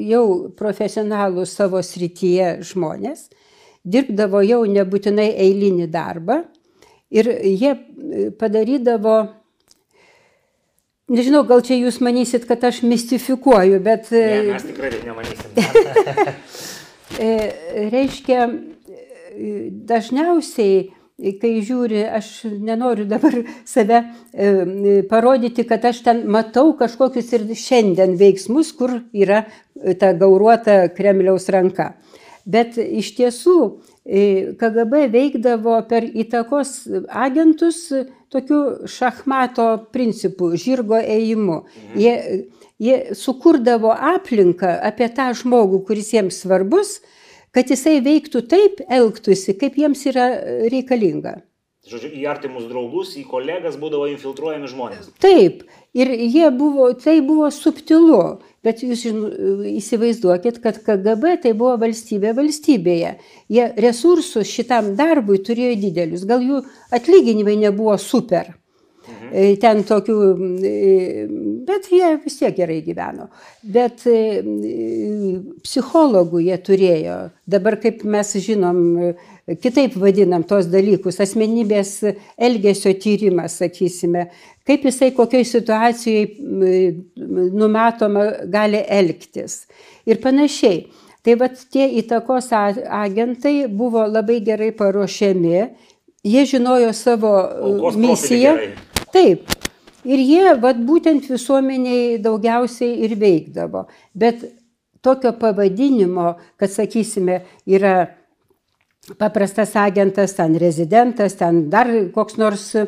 jau 0.10 0.26
profesionalų 0.58 1.46
savo 1.50 1.82
srityje 1.84 2.58
žmonės, 2.74 3.30
dirbdavo 3.84 4.42
jau 4.46 4.64
nebūtinai 4.68 5.30
eilinį 5.46 5.88
darbą 5.92 6.44
ir 7.14 7.30
jie 7.30 7.74
padarydavo, 8.40 9.18
nežinau, 11.14 11.44
gal 11.48 11.64
čia 11.66 11.78
jūs 11.80 12.00
manysit, 12.04 12.48
kad 12.50 12.64
aš 12.64 12.82
mistifikuoju, 12.88 13.80
bet 13.84 14.12
Ne, 14.12 14.54
mes 14.54 14.70
tikrai 14.72 14.94
nemanysim. 15.04 15.52
E, 17.20 17.90
reiškia, 17.94 18.48
e, 18.50 19.50
dažniausiai, 19.86 20.88
kai 21.42 21.54
žiūri, 21.64 22.04
aš 22.20 22.30
nenoriu 22.52 23.06
dabar 23.10 23.36
save 23.70 24.02
e, 24.04 25.02
parodyti, 25.10 25.66
kad 25.68 25.86
aš 25.86 26.04
ten 26.06 26.24
matau 26.32 26.74
kažkokius 26.80 27.32
ir 27.38 27.48
šiandien 27.58 28.18
veiksmus, 28.20 28.74
kur 28.78 29.00
yra 29.14 29.46
ta 30.00 30.14
gauruota 30.18 30.88
Kremliaus 30.96 31.50
ranka. 31.54 31.94
Bet 32.44 32.76
iš 32.76 33.14
tiesų 33.16 33.58
e, 34.04 34.52
KGB 34.60 35.06
veikdavo 35.14 35.78
per 35.88 36.04
įtakos 36.04 36.76
agentus 37.08 37.86
tokiu 38.34 38.88
šachmato 38.90 39.68
principu, 39.96 40.52
žirgo 40.60 41.00
ėjimu. 41.00 41.62
Jie, 41.96 42.16
jie 42.84 42.98
sukurdavo 43.16 43.94
aplinką 43.94 44.76
apie 44.84 45.08
tą 45.16 45.30
žmogų, 45.40 45.84
kuris 45.88 46.12
jiems 46.18 46.42
svarbus, 46.44 46.98
kad 47.54 47.72
jisai 47.72 48.00
veiktų 48.04 48.44
taip, 48.50 48.84
elgtųsi, 48.90 49.56
kaip 49.60 49.78
jiems 49.80 50.06
yra 50.12 50.30
reikalinga. 50.74 51.42
Žodžiu, 51.84 52.14
į 52.16 52.22
artimus 52.32 52.64
draugus, 52.70 53.10
į 53.20 53.26
kolegas 53.28 53.76
būdavo 53.76 54.06
infiltruojami 54.08 54.70
žmonės. 54.72 55.10
Taip, 55.20 55.66
ir 55.92 56.14
jie 56.16 56.48
buvo, 56.56 56.86
tai 56.96 57.18
buvo 57.20 57.50
subtilu, 57.52 58.40
bet 58.64 58.86
jūs 58.86 59.02
žin, 59.04 59.18
įsivaizduokit, 59.74 60.62
kad 60.64 60.80
KGB 60.86 61.34
tai 61.44 61.52
buvo 61.52 61.76
valstybė 61.82 62.32
valstybėje. 62.40 63.18
Jie 63.52 63.68
resursus 63.84 64.48
šitam 64.48 64.94
darbui 64.96 65.42
turėjo 65.44 65.76
didelius, 65.84 66.24
gal 66.30 66.48
jų 66.48 66.64
atlyginimai 66.96 67.60
nebuvo 67.66 68.00
super. 68.00 68.54
Mhm. 69.04 69.58
Ten 69.60 69.84
tokių, 69.88 70.18
e, 70.64 71.28
bet 71.68 71.90
jie 71.92 72.14
vis 72.24 72.38
tiek 72.40 72.56
gerai 72.56 72.80
gyveno. 72.86 73.28
Bet 73.64 74.06
e, 74.08 74.42
psichologų 75.66 76.44
jie 76.46 76.58
turėjo. 76.64 77.18
Dabar, 77.50 77.78
kaip 77.84 78.04
mes 78.08 78.34
žinom, 78.46 78.80
kitaip 79.60 79.98
vadinam 80.00 80.46
tos 80.48 80.70
dalykus, 80.72 81.20
asmenybės 81.24 81.98
elgesio 82.38 82.94
tyrimas, 82.96 83.58
sakysime, 83.60 84.30
kaip 84.68 84.86
jisai 84.88 85.12
kokioj 85.16 85.44
situacijai 85.52 86.24
numatoma 87.18 88.30
gali 88.52 88.84
elgtis 88.88 89.66
ir 90.08 90.22
panašiai. 90.24 90.86
Tai 91.24 91.38
vad 91.40 91.60
tie 91.72 91.86
įtakos 92.02 92.50
agentai 92.52 93.70
buvo 93.72 94.04
labai 94.12 94.42
gerai 94.44 94.74
paruošiami, 94.76 95.54
jie 96.24 96.44
žinojo 96.52 96.92
savo 96.96 97.32
misiją. 97.96 98.58
gerai. 98.58 98.93
Taip. 99.14 99.52
Ir 100.04 100.20
jie 100.20 100.56
vat, 100.60 100.82
būtent 100.84 101.30
visuomeniai 101.32 102.18
daugiausiai 102.24 103.06
ir 103.06 103.14
veikdavo. 103.20 103.86
Bet 104.12 104.44
tokio 105.04 105.32
pavadinimo, 105.40 106.34
kad 106.60 106.72
sakysime, 106.74 107.40
yra 107.70 107.94
paprastas 109.20 109.76
agentas, 109.80 110.36
ten 110.36 110.56
rezidentas, 110.60 111.36
ten 111.40 111.70
dar 111.72 111.90
koks 112.16 112.38
nors 112.40 112.70
e, 112.76 112.84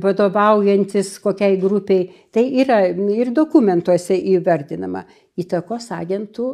vadovaujantis 0.00 1.18
kokiai 1.24 1.58
grupiai, 1.60 2.08
tai 2.32 2.46
yra 2.64 2.82
ir 2.88 3.32
dokumentuose 3.36 4.16
įvardinama. 4.36 5.04
Įtakos 5.40 5.90
agentų 5.96 6.48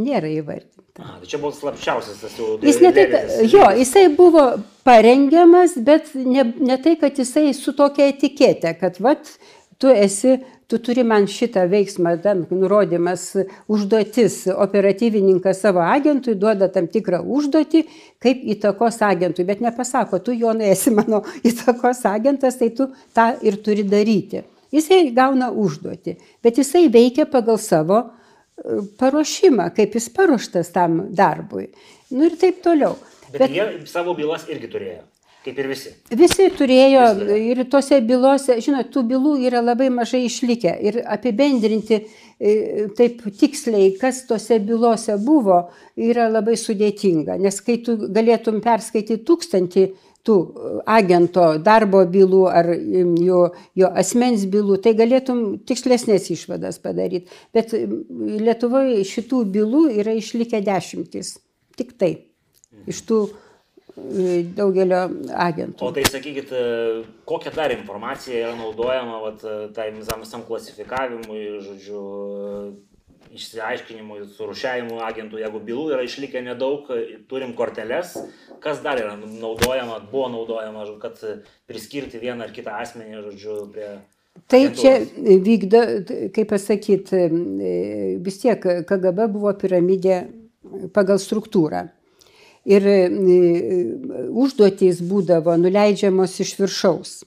nėra 0.00 0.32
įvardinta. 0.32 0.79
A, 1.00 1.16
tai 1.20 1.28
čia 1.32 1.38
buvo 1.40 1.52
slapčiausias 1.56 2.20
tas 2.20 2.34
jau. 2.36 2.58
Jis 2.60 2.80
ne 2.84 2.90
tai, 2.92 3.06
jo, 3.48 3.64
jisai 3.78 4.08
buvo 4.12 4.44
parengiamas, 4.84 5.78
bet 5.80 6.12
ne, 6.14 6.44
ne 6.60 6.76
tai, 6.82 6.98
kad 7.00 7.16
jisai 7.16 7.54
su 7.56 7.72
tokia 7.76 8.10
etiketė, 8.12 8.74
kad 8.76 8.98
vat, 9.00 9.30
tu 9.80 9.88
esi, 9.88 10.36
tu 10.68 10.76
turi 10.84 11.06
man 11.08 11.24
šitą 11.30 11.64
veiksmą, 11.72 12.12
ten 12.20 12.44
nurodymas, 12.52 13.24
užduotis, 13.72 14.42
operatyvininkas 14.52 15.64
savo 15.64 15.80
agentui 15.86 16.36
duoda 16.36 16.68
tam 16.68 16.90
tikrą 16.92 17.22
užduotį, 17.24 17.84
kaip 18.20 18.44
įtakos 18.56 19.00
agentui, 19.08 19.48
bet 19.48 19.64
nepasako, 19.64 20.20
tu 20.20 20.36
Jonai 20.36 20.74
esi 20.74 20.92
mano 20.92 21.24
įtakos 21.48 22.04
agentas, 22.12 22.60
tai 22.60 22.74
tu 22.76 22.90
tą 23.16 23.32
ir 23.40 23.56
turi 23.64 23.88
daryti. 23.88 24.44
Jisai 24.70 25.06
gauna 25.16 25.48
užduotį, 25.50 26.18
bet 26.44 26.60
jisai 26.60 26.90
veikia 26.92 27.24
pagal 27.26 27.56
savo 27.58 28.04
paruošimą, 29.00 29.70
kaip 29.76 29.94
jis 29.96 30.10
paruoštas 30.16 30.72
tam 30.74 31.06
darbui. 31.16 31.70
Nu 32.10 32.26
ir 32.28 32.36
taip 32.40 32.60
toliau. 32.64 32.96
Bet, 33.30 33.44
bet 33.44 33.54
jie 33.54 33.66
savo 33.86 34.16
bylas 34.18 34.48
irgi 34.50 34.70
turėjo. 34.70 35.00
Kaip 35.40 35.56
ir 35.56 35.70
visi. 35.70 35.90
Visi 36.20 36.46
turėjo 36.52 37.04
Visi. 37.16 37.36
ir 37.48 37.62
tose 37.72 37.96
bylose, 38.04 38.58
žinot, 38.60 38.90
tų 38.92 39.06
bylų 39.08 39.38
yra 39.48 39.62
labai 39.64 39.86
mažai 39.88 40.26
išlikę. 40.26 40.74
Ir 40.84 40.98
apibendrinti 41.08 41.96
e, 41.96 42.50
taip 42.98 43.22
tiksliai, 43.40 43.94
kas 43.96 44.26
tose 44.28 44.58
bylose 44.60 45.16
buvo, 45.24 45.62
yra 45.96 46.28
labai 46.28 46.58
sudėtinga. 46.60 47.38
Nes 47.40 47.56
kai 47.64 47.78
tu 47.86 47.96
galėtum 48.12 48.60
perskaityti 48.60 49.24
tūkstantį 49.24 49.86
tų 50.26 50.36
agento 50.88 51.46
darbo 51.64 52.02
bylų 52.08 52.40
ar 52.52 52.70
jo, 52.74 53.42
jo 53.78 53.90
asmens 54.02 54.46
bylų, 54.50 54.80
tai 54.84 54.94
galėtum 54.98 55.44
tikslesnės 55.68 56.30
išvadas 56.34 56.80
padaryti. 56.82 57.30
Bet 57.56 57.72
Lietuvoje 57.74 59.04
šitų 59.08 59.44
bylų 59.54 59.84
yra 60.02 60.16
išlikę 60.18 60.62
dešimtis. 60.66 61.38
Tik 61.78 61.94
tai. 62.00 62.12
Iš 62.90 63.00
tų 63.08 63.20
e, 63.30 64.42
daugelio 64.56 65.06
agentų. 65.32 65.84
O 65.84 65.92
tai 65.96 66.04
sakykit, 66.08 66.52
e, 66.52 67.02
kokia 67.28 67.52
dar 67.56 67.72
informacija 67.74 68.44
yra 68.44 68.54
naudojama 68.58 69.20
vat, 69.24 69.44
e, 69.44 69.56
tai 69.76 69.90
visam, 69.96 70.44
klasifikavimui, 70.48 71.42
žodžiu, 71.64 72.04
e, 72.04 72.89
išsiaiškinimui, 73.34 74.24
surušiavimui 74.36 75.00
agentų, 75.06 75.40
jeigu 75.42 75.60
bylų 75.66 75.84
yra 75.94 76.06
išlikę 76.06 76.42
nedaug, 76.44 76.88
e, 76.94 77.20
turim 77.30 77.52
korteles, 77.58 78.16
kas 78.64 78.82
dar 78.84 79.00
yra 79.00 79.14
naudojama, 79.18 80.00
buvo 80.10 80.28
naudojama, 80.32 80.86
kad 81.02 81.20
e, 81.26 81.36
priskirti 81.70 82.20
vieną 82.22 82.48
ar 82.48 82.56
kitą 82.56 82.80
asmenį, 82.82 83.22
žodžiu, 83.28 83.60
prie... 83.74 83.92
Tai 84.50 84.60
čia 84.78 84.92
agentūros. 84.98 85.40
vykdo, 85.46 85.80
kaip 86.34 86.52
pasakyti, 86.52 87.24
vis 88.24 88.38
tiek 88.42 88.62
KGB 88.88 89.26
buvo 89.32 89.52
piramidė 89.58 90.20
pagal 90.94 91.18
struktūrą. 91.22 91.88
Ir 92.70 92.86
e, 92.86 93.00
užduotys 94.36 95.00
būdavo 95.08 95.56
nuleidžiamos 95.58 96.38
iš 96.44 96.54
viršaus 96.60 97.18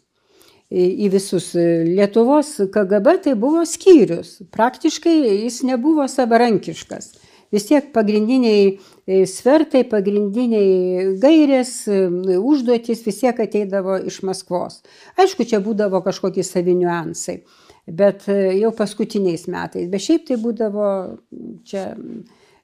į 0.73 1.09
visus. 1.13 1.51
Lietuvos 1.87 2.55
KGB 2.73 3.17
tai 3.27 3.35
buvo 3.39 3.61
skyrius. 3.67 4.39
Praktiškai 4.53 5.13
jis 5.43 5.61
nebuvo 5.67 6.07
savarankiškas. 6.09 7.13
Vis 7.53 7.67
tiek 7.69 7.91
pagrindiniai 7.93 8.61
e, 9.05 9.19
svertai, 9.29 9.83
pagrindiniai 9.85 11.11
gairės, 11.21 11.73
e, 11.85 11.99
užduotys 12.39 13.03
vis 13.05 13.19
tiek 13.21 13.41
ateidavo 13.45 13.99
iš 14.09 14.23
Maskvos. 14.25 14.79
Aišku, 15.21 15.45
čia 15.45 15.61
būdavo 15.61 16.01
kažkokie 16.01 16.41
saviniuansai, 16.47 17.43
bet 17.85 18.25
e, 18.25 18.39
jau 18.57 18.73
paskutiniais 18.73 19.45
metais. 19.53 19.85
Bet 19.91 20.01
šiaip 20.01 20.25
tai 20.31 20.39
būdavo 20.41 20.87
čia 21.69 21.91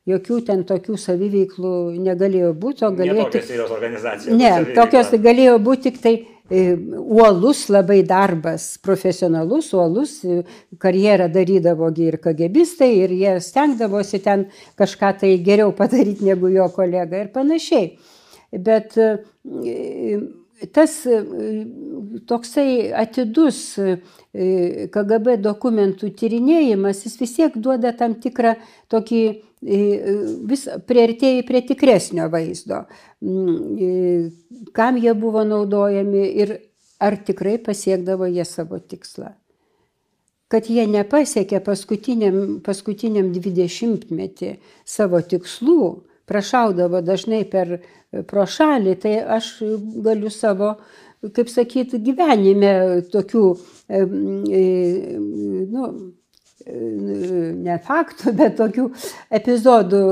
jokių 0.09 0.39
ten 0.47 0.65
tokių 0.65 0.97
saviveiklų 0.97 1.75
negalėjo 2.01 2.55
būti, 2.57 2.87
o 2.87 2.91
galėjo 2.97 3.27
tokios 3.27 3.35
tik... 3.35 3.49
serios 3.51 3.77
organizacijos. 3.77 4.39
Ne, 4.41 4.53
tokios 4.73 5.13
galėjo 5.21 5.59
būti 5.61 5.91
tik 5.91 6.01
tai 6.01 6.15
uolus 6.49 7.67
labai 7.69 8.01
darbas, 8.03 8.77
profesionalus, 8.81 9.71
uolus, 9.73 10.23
e, 10.23 10.43
karjerą 10.81 11.29
darydavo 11.33 11.91
ir 11.97 12.17
kagebistai 12.17 12.89
ir 13.03 13.13
jie 13.13 13.35
stengdavosi 13.41 14.19
ten 14.23 14.47
kažką 14.77 15.13
tai 15.19 15.37
geriau 15.45 15.71
padaryti 15.71 16.25
negu 16.25 16.49
jo 16.49 16.69
kolega 16.73 17.21
ir 17.21 17.29
panašiai. 17.33 17.97
Bet 18.51 18.97
e, 18.97 19.09
tas 20.73 21.05
e, 21.05 21.19
toksai 22.27 22.91
atidus 22.97 23.77
e, 23.79 23.97
KGB 24.91 25.37
dokumentų 25.41 26.11
tyrinėjimas, 26.19 27.05
jis 27.05 27.19
vis 27.21 27.35
tiek 27.37 27.55
duoda 27.57 27.93
tam 27.97 28.17
tikrą 28.21 28.55
tokį 28.91 29.21
e, 29.29 29.37
vis 29.61 30.67
prieartėjai 30.87 31.43
prie 31.47 31.61
tikresnio 31.67 32.29
vaizdo, 32.31 32.85
Mm, 33.21 34.31
kam 34.71 34.97
jie 34.97 35.13
buvo 35.13 35.43
naudojami 35.43 36.23
ir 36.39 36.53
ar 36.99 37.17
tikrai 37.27 37.57
pasiekdavo 37.59 38.29
jie 38.31 38.45
savo 38.47 38.79
tikslą. 38.79 39.33
Kad 40.49 40.69
jie 40.71 40.85
nepasiekė 40.87 41.59
paskutiniam, 41.65 42.61
paskutiniam 42.63 43.33
20-metį 43.35 44.53
savo 44.87 45.19
tikslų, 45.19 46.05
prašaudavo 46.31 47.01
dažnai 47.03 47.43
per 47.51 47.81
pro 48.31 48.47
šalį, 48.47 48.95
tai 49.03 49.13
aš 49.37 49.51
galiu 50.07 50.31
savo, 50.31 50.77
kaip 51.35 51.51
sakyti, 51.51 51.99
gyvenime 51.99 53.03
tokių, 53.11 53.45
nu, 55.75 55.91
ne 56.69 57.77
faktų, 57.85 58.33
bet 58.39 58.57
tokių 58.59 58.89
epizodų 59.39 60.03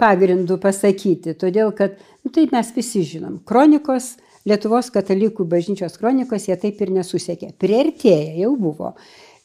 pagrindų 0.00 0.58
pasakyti. 0.62 1.36
Todėl, 1.38 1.72
kad 1.76 1.98
nu, 2.24 2.32
tai 2.34 2.48
mes 2.52 2.72
visi 2.76 3.04
žinom. 3.06 3.40
Kronikos, 3.48 4.16
Lietuvos 4.46 4.92
katalikų 4.94 5.42
bažnyčios 5.50 5.96
kronikos 5.98 6.44
jie 6.46 6.54
taip 6.62 6.78
ir 6.84 6.92
nesusiekė. 6.94 7.48
Priartėję 7.58 8.36
jau 8.44 8.52
buvo. 8.54 8.92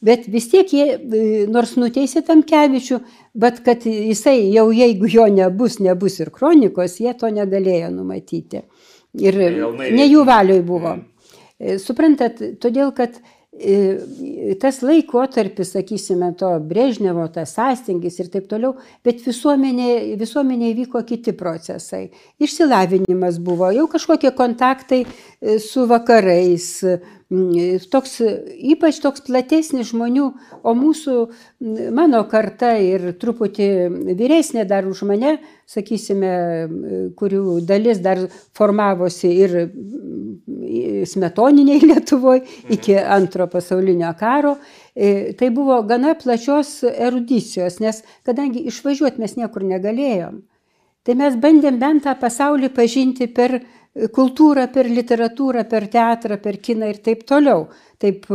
Bet 0.02 0.28
vis 0.30 0.46
tiek 0.50 0.70
jie, 0.74 0.86
e, 0.98 1.24
nors 1.50 1.74
nuteisė 1.78 2.22
Tamkevičių, 2.26 3.00
bet 3.38 3.64
kad 3.66 3.86
jisai 3.86 4.52
jau 4.54 4.68
jeigu 4.74 5.10
jo 5.10 5.26
nebus, 5.30 5.80
nebus 5.82 6.20
ir 6.22 6.30
kronikos, 6.34 7.00
jie 7.02 7.14
to 7.18 7.30
negalėjo 7.34 7.90
numatyti. 7.94 8.64
Ir 9.22 9.38
Jaunai 9.42 9.92
ne 9.94 10.06
jų 10.06 10.26
valioj 10.26 10.62
buvo. 10.66 10.96
E, 11.58 11.78
Suprantat, 11.82 12.42
todėl 12.62 12.94
kad 12.98 13.18
tas 14.62 14.82
laikotarpis, 14.82 15.74
sakysime, 15.76 16.32
to 16.38 16.50
Brežnevo, 16.66 17.28
tas 17.34 17.54
sąstingis 17.58 18.20
ir 18.24 18.32
taip 18.34 18.50
toliau, 18.52 18.76
bet 19.06 19.22
visuomenė, 19.26 20.18
visuomenėje 20.20 20.78
vyko 20.82 21.04
kiti 21.08 21.36
procesai. 21.38 22.08
Išsilavinimas 22.42 23.40
buvo, 23.44 23.70
jau 23.76 23.88
kažkokie 23.92 24.34
kontaktai 24.38 25.04
su 25.62 25.88
vakarais. 25.90 26.74
Toks, 27.32 28.18
ypač 28.74 28.98
toks 29.00 29.24
platesnis 29.24 29.94
žmonių, 29.94 30.26
o 30.68 30.74
mūsų, 30.76 31.14
mano 31.96 32.26
karta 32.28 32.74
ir 32.76 33.14
truputį 33.22 33.68
vyresnė 34.20 34.66
dar 34.68 34.84
už 34.90 35.06
mane, 35.08 35.38
sakysime, 35.64 36.34
kurių 37.16 37.62
dalis 37.64 38.04
dar 38.04 38.26
formavosi 38.58 39.32
ir 39.32 39.56
smetoniniai 41.08 41.80
Lietuvoje 41.94 42.44
iki 42.76 43.00
antro 43.00 43.48
pasaulinio 43.48 44.12
karo, 44.20 44.58
tai 44.92 45.54
buvo 45.56 45.80
gana 45.88 46.18
plačios 46.20 46.82
erudicijos, 46.92 47.80
nes 47.80 48.04
kadangi 48.28 48.68
išvažiuoti 48.68 49.24
mes 49.24 49.40
niekur 49.40 49.64
negalėjom, 49.72 50.42
tai 51.08 51.16
mes 51.16 51.40
bandėm 51.40 51.80
bent 51.80 52.04
tą 52.04 52.20
pasaulį 52.20 52.76
pažinti 52.76 53.32
per 53.32 53.62
kultūrą, 54.16 54.68
per 54.72 54.88
literatūrą, 54.90 55.66
per 55.70 55.88
teatrą, 55.92 56.38
per 56.42 56.60
kiną 56.64 56.92
ir 56.92 57.02
taip 57.04 57.26
toliau. 57.28 57.68
Taip, 58.02 58.26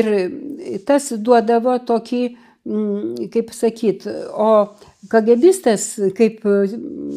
ir 0.00 0.10
tas 0.88 1.12
duodavo 1.16 1.76
tokį, 1.86 2.24
kaip 3.32 3.52
sakyt, 3.54 4.08
o 4.32 4.50
kagebistas, 5.12 5.94
kaip 6.16 6.42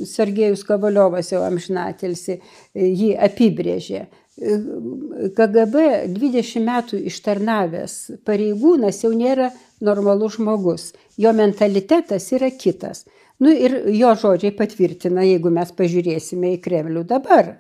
Sergejus 0.08 0.64
Kavaliovas 0.68 1.34
jau 1.34 1.42
amžinatelsi, 1.48 2.40
jį 2.76 3.12
apibrėžė. 3.28 4.06
KGB 4.38 5.84
20 6.14 6.62
metų 6.62 7.00
ištarnavęs 7.10 7.96
pareigūnas 8.28 9.00
jau 9.02 9.10
nėra 9.18 9.50
normalus 9.82 10.36
žmogus. 10.38 10.92
Jo 11.18 11.34
mentalitetas 11.34 12.30
yra 12.38 12.52
kitas. 12.54 13.08
Nu 13.44 13.54
ir 13.54 13.76
jo 13.94 14.12
žodžiai 14.18 14.56
patvirtina, 14.58 15.22
jeigu 15.28 15.52
mes 15.54 15.72
pažiūrėsime 15.78 16.56
į 16.56 16.62
Kremlių 16.64 17.04
dabar. 17.10 17.56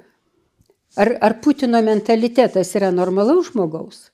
Ar, 0.97 1.11
ar 1.21 1.35
Putino 1.43 1.81
mentalitetas 1.85 2.73
yra 2.79 2.89
normalaus 2.89 3.51
žmogaus? 3.51 4.07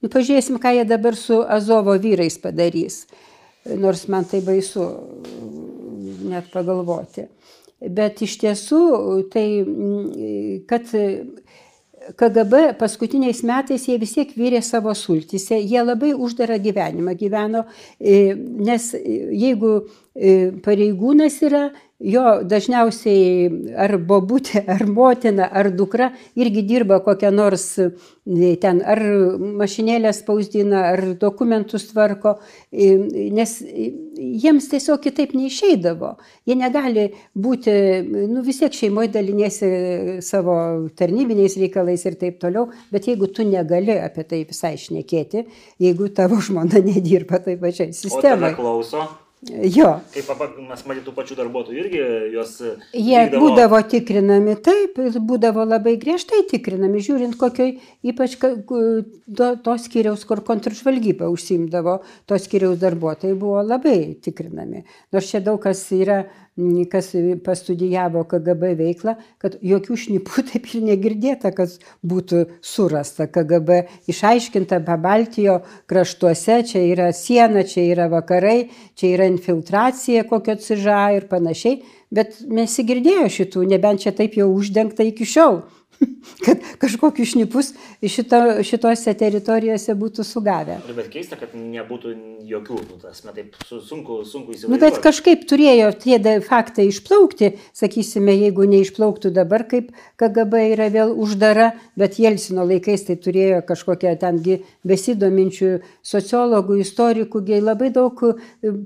Nu, 0.00 0.08
pažiūrėsim, 0.12 0.56
ką 0.60 0.72
jie 0.78 0.84
dabar 0.88 1.16
su 1.16 1.42
Azovo 1.42 1.96
vyrais 2.00 2.38
padarys. 2.40 3.04
Nors 3.64 4.06
man 4.12 4.24
tai 4.28 4.40
baisu 4.44 4.84
net 6.28 6.50
pagalvoti. 6.52 7.26
Bet 7.84 8.22
iš 8.24 8.38
tiesų, 8.40 8.80
tai 9.32 9.46
kad 10.68 10.88
KGB 12.20 12.74
paskutiniais 12.80 13.40
metais 13.48 13.84
jie 13.88 13.96
vis 14.00 14.12
tiek 14.16 14.32
vyrė 14.36 14.60
savo 14.64 14.92
sultyse, 14.96 15.56
jie 15.56 15.80
labai 15.84 16.12
uždarą 16.12 16.58
gyvenimą 16.64 17.16
gyveno, 17.20 17.64
nes 18.00 18.90
jeigu 18.96 19.74
pareigūnas 20.14 21.40
yra, 21.42 21.64
jo 22.04 22.22
dažniausiai 22.46 23.74
ar 23.80 23.96
bobutė, 23.98 24.60
ar 24.70 24.84
motina, 24.86 25.46
ar 25.50 25.70
dukra 25.74 26.10
irgi 26.38 26.62
dirba 26.66 27.00
kokią 27.02 27.30
nors 27.34 27.64
ten, 28.60 28.80
ar 28.82 29.00
mašinėlę 29.60 30.12
spausdina, 30.14 30.84
ar 30.92 31.02
dokumentus 31.20 31.88
tvarko, 31.90 32.36
nes 32.70 33.56
jiems 33.64 34.68
tiesiog 34.70 35.02
kitaip 35.02 35.34
neišeidavo. 35.34 36.14
Jie 36.46 36.58
negali 36.60 37.08
būti, 37.34 37.74
nu 38.30 38.44
vis 38.46 38.62
tiek 38.62 38.74
šeimoje 38.74 39.10
dalinėsi 39.16 39.72
savo 40.24 40.56
tarnybiniais 40.98 41.58
reikalais 41.58 42.06
ir 42.06 42.18
taip 42.20 42.38
toliau, 42.42 42.68
bet 42.94 43.10
jeigu 43.10 43.30
tu 43.34 43.46
negali 43.48 43.98
apie 43.98 44.26
tai 44.28 44.44
visai 44.46 44.76
šnekėti, 44.78 45.46
jeigu 45.82 46.10
tavo 46.14 46.38
žmona 46.42 46.84
nedirba 46.84 47.42
taip 47.42 47.62
pačiai 47.64 47.94
sistemai. 47.96 48.54
O 48.54 48.62
klauso? 48.62 49.06
Jo. 49.44 49.90
Kaip 50.14 50.28
mes 50.68 50.82
matytų 50.88 51.12
pačių 51.16 51.36
darbuotojų 51.36 51.80
irgi 51.82 52.02
juos. 52.32 52.54
Jie 52.96 53.18
vykdavo... 53.26 53.42
būdavo 53.42 53.80
tikrinami, 53.92 54.54
taip, 54.64 54.96
būdavo 55.28 55.66
labai 55.68 55.96
griežtai 56.00 56.44
tikrinami, 56.50 57.02
žiūrint 57.04 57.36
kokioj, 57.40 57.74
ypač 58.08 58.38
to, 58.40 59.48
to 59.66 59.76
skyriaus, 59.84 60.24
kur 60.28 60.40
kontržvalgyba 60.46 61.28
užsimdavo, 61.32 61.98
to 62.30 62.38
skyriaus 62.40 62.80
darbuotojai 62.80 63.36
buvo 63.36 63.60
labai 63.66 64.14
tikrinami. 64.24 64.84
Nors 65.12 65.28
čia 65.32 65.42
daug 65.44 65.60
kas 65.64 65.84
yra 65.92 66.22
kas 66.90 67.10
pastudijavo 67.44 68.22
KGB 68.30 68.74
veiklą, 68.78 69.16
kad 69.42 69.56
jokių 69.58 69.96
šnipų 70.04 70.44
taip 70.52 70.68
ir 70.70 70.84
negirdėta, 70.86 71.50
kad 71.56 71.72
būtų 72.06 72.44
surasta 72.62 73.26
KGB 73.26 73.80
išaiškinta 74.10 74.78
Pabaltijo 74.86 75.60
kraštuose, 75.90 76.60
čia 76.70 76.84
yra 76.92 77.10
siena, 77.12 77.64
čia 77.66 77.88
yra 77.90 78.06
vakarai, 78.12 78.70
čia 78.94 79.14
yra 79.16 79.28
infiltracija 79.32 80.26
kokio 80.30 80.54
ciža 80.62 81.00
ir 81.18 81.26
panašiai, 81.30 81.82
bet 82.14 82.38
nesigirdėjo 82.46 83.26
šitų, 83.40 83.66
nebent 83.74 84.04
čia 84.06 84.14
taip 84.14 84.38
jau 84.38 84.52
uždengta 84.54 85.06
iki 85.06 85.26
šiol. 85.26 85.64
Kad 86.44 86.58
kažkokius 86.78 87.28
šnipus 87.28 87.72
šito, 88.08 88.40
šitose 88.66 89.14
teritorijose 89.18 89.94
būtų 89.98 90.24
sugavę. 90.26 90.78
Bet 90.96 91.08
keista, 91.12 91.38
kad 91.40 91.54
nebūtų 91.56 92.12
jokių, 92.48 92.78
nu, 92.88 92.98
tas, 93.02 93.22
na, 93.24 93.32
taip 93.36 93.56
sunku, 93.70 94.20
sunku 94.28 94.54
įsivaizduoti. 94.54 94.72
Nu, 94.72 94.80
bet 94.82 95.00
kažkaip 95.04 95.46
turėjo 95.48 95.90
tie 96.02 96.18
faktai 96.44 96.88
išplaukti, 96.90 97.54
sakysime, 97.76 98.34
jeigu 98.44 98.66
neišplauktų 98.70 99.32
dabar, 99.34 99.66
kaip 99.70 99.92
KGB 100.20 100.64
yra 100.74 100.90
vėl 100.94 101.14
uždara, 101.24 101.72
bet 101.98 102.18
Jelsino 102.20 102.66
laikais 102.68 103.06
tai 103.08 103.16
turėjo 103.20 103.62
kažkokia 103.68 104.14
tengi 104.20 104.60
besidominčių 104.86 105.72
sociologų, 106.04 106.80
istorikų, 106.84 107.44
labai 107.64 107.90
daug 107.94 108.20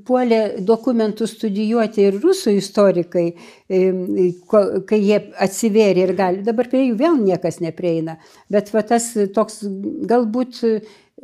puolė 0.07 0.43
dokumentų 0.63 1.27
studijuoti 1.27 2.05
ir 2.09 2.21
rusų 2.23 2.55
istorikai 2.59 3.29
kai 3.69 4.99
jie 5.03 5.19
atsivėrė 5.45 6.07
ir 6.07 6.15
gali, 6.17 6.43
dabar 6.47 6.69
prie 6.71 6.87
jų 6.87 6.98
vėl 6.99 7.19
niekas 7.23 7.61
neprieina. 7.65 8.19
Bet 8.53 8.73
va 8.75 8.85
tas 8.87 9.13
toks 9.35 9.63
galbūt 10.11 10.63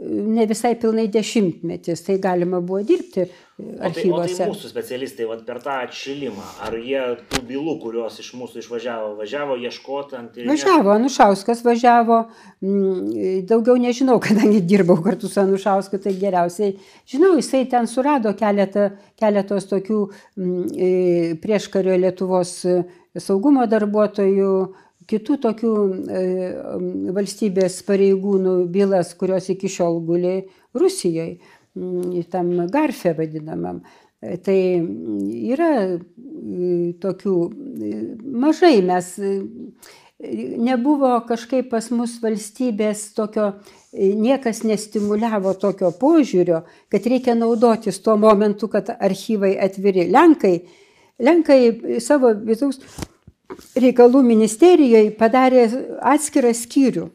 ne 0.02 0.46
visai 0.46 0.74
pilnai 0.80 1.06
dešimtmetis, 1.12 2.02
tai 2.02 2.16
galima 2.18 2.58
buvo 2.60 2.80
dirbti 2.82 3.28
archyvose. 3.78 4.10
O 4.10 4.24
tai, 4.24 4.32
o 4.34 4.38
tai 4.40 4.48
mūsų 4.50 4.70
specialistai 4.72 5.28
vat, 5.30 5.44
per 5.46 5.60
tą 5.62 5.76
atšilimą, 5.84 6.46
ar 6.66 6.74
jie 6.82 7.02
tų 7.30 7.42
bylų, 7.46 7.76
kurios 7.82 8.18
iš 8.18 8.32
mūsų 8.40 8.64
išvažiavo, 8.64 9.12
važiavo 9.20 9.58
ieškoti 9.62 10.18
ant... 10.18 10.40
Važiavo, 10.50 10.90
Anušauskas 10.96 11.62
važiavo, 11.66 12.24
mm, 12.64 13.44
daugiau 13.50 13.78
nežinau, 13.78 14.18
kadangi 14.26 14.64
dirbau 14.66 14.98
kartu 15.04 15.30
su 15.30 15.38
Anušausku, 15.44 16.02
tai 16.02 16.16
geriausiai 16.18 16.74
žinau, 17.10 17.36
jisai 17.38 17.62
ten 17.70 17.86
surado 17.90 18.34
keletą, 18.38 18.90
keletos 19.20 19.70
tokių 19.70 20.00
mm, 20.10 21.38
prieškario 21.44 21.94
Lietuvos 22.02 22.58
saugumo 23.22 23.68
darbuotojų, 23.70 24.54
kitų 25.10 25.38
tokių 25.42 25.72
e, 26.18 26.22
valstybės 27.16 27.80
pareigūnų 27.86 28.54
bylas, 28.72 29.12
kurios 29.18 29.50
iki 29.52 29.70
šiol 29.70 30.00
guli 30.06 30.36
Rusijoje, 30.74 31.38
tam 32.32 32.52
garfe 32.72 33.14
vadinamam. 33.18 33.82
E, 34.22 34.38
tai 34.42 34.58
yra 35.54 35.72
e, 35.84 35.98
tokių 37.02 37.36
mažai 38.44 38.78
mes, 38.86 39.10
nebuvo 40.68 41.10
kažkaip 41.28 41.68
pas 41.72 41.90
mus 41.92 42.16
valstybės 42.22 43.10
tokio, 43.16 43.50
niekas 43.94 44.62
nestimuliavo 44.64 45.52
tokio 45.60 45.90
požiūrio, 45.98 46.62
kad 46.90 47.10
reikia 47.10 47.34
naudotis 47.36 48.00
tuo 48.02 48.16
momentu, 48.18 48.70
kad 48.72 48.88
archyvai 48.94 49.52
atviri. 49.62 50.08
Lenkai, 50.14 50.56
Lenkai 51.22 52.00
savo 52.02 52.32
vidaus 52.34 52.80
reikalų 53.78 54.22
ministerijoje 54.26 55.12
padarė 55.18 55.66
atskirą 56.14 56.52
skyrių, 56.56 57.08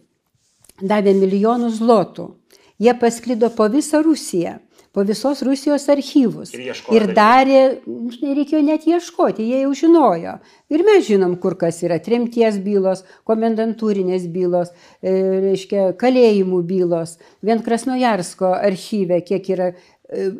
davė 0.81 1.15
milijonus 1.17 1.79
zlotų. 1.79 2.31
Jie 2.79 2.93
pasklido 2.95 3.49
po 3.51 3.67
visą 3.67 3.99
Rusiją, 4.05 4.53
po 4.95 5.03
visos 5.03 5.41
Rusijos 5.43 5.89
archyvus. 5.91 6.53
Ir, 6.55 6.79
ir 6.95 7.05
darė, 7.15 7.59
nereikėjo 7.85 8.61
net 8.63 8.87
ieškoti, 8.87 9.43
jie 9.51 9.65
jau 9.65 9.73
žinojo. 9.75 10.37
Ir 10.71 10.85
mes 10.87 11.03
žinom, 11.09 11.35
kur 11.43 11.57
kas 11.59 11.81
yra 11.83 11.99
tremties 12.03 12.61
bylos, 12.63 13.03
komendantūrinės 13.27 14.29
bylos, 14.31 14.71
e, 15.03 15.13
reiškia, 15.49 15.89
kalėjimų 15.99 16.63
bylos. 16.71 17.17
Vien 17.43 17.59
Krasnojarsko 17.65 18.55
archyve, 18.55 19.19
kiek 19.27 19.51
yra 19.51 19.69
e, 19.75 20.31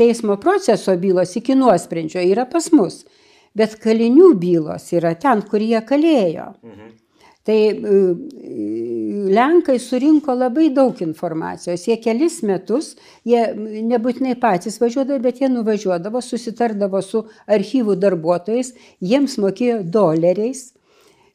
teismo 0.00 0.40
proceso 0.40 0.96
bylos 0.96 1.36
iki 1.36 1.58
nuosprendžio, 1.58 2.24
yra 2.24 2.48
pas 2.48 2.72
mus 2.72 3.04
bet 3.58 3.76
kalinių 3.82 4.32
bylos 4.38 4.92
yra 4.94 5.14
ten, 5.18 5.42
kur 5.50 5.64
jie 5.64 5.82
kalėjo. 5.86 6.52
Mhm. 6.62 6.94
Tai 7.48 7.56
e, 7.56 7.98
Lenkai 9.32 9.78
surinko 9.80 10.34
labai 10.36 10.68
daug 10.76 10.98
informacijos. 11.04 11.86
Jie 11.88 11.96
kelis 12.04 12.42
metus, 12.44 12.90
jie 13.28 13.40
nebūtinai 13.88 14.34
patys 14.40 14.76
važiuodavo, 14.80 15.20
bet 15.24 15.40
jie 15.40 15.48
nuvažiuodavo, 15.52 16.20
susitardavo 16.24 17.00
su 17.04 17.22
archyvų 17.48 17.96
darbuotojais, 18.00 18.74
jiems 19.00 19.38
mokėjo 19.40 19.80
doleriais. 19.96 20.66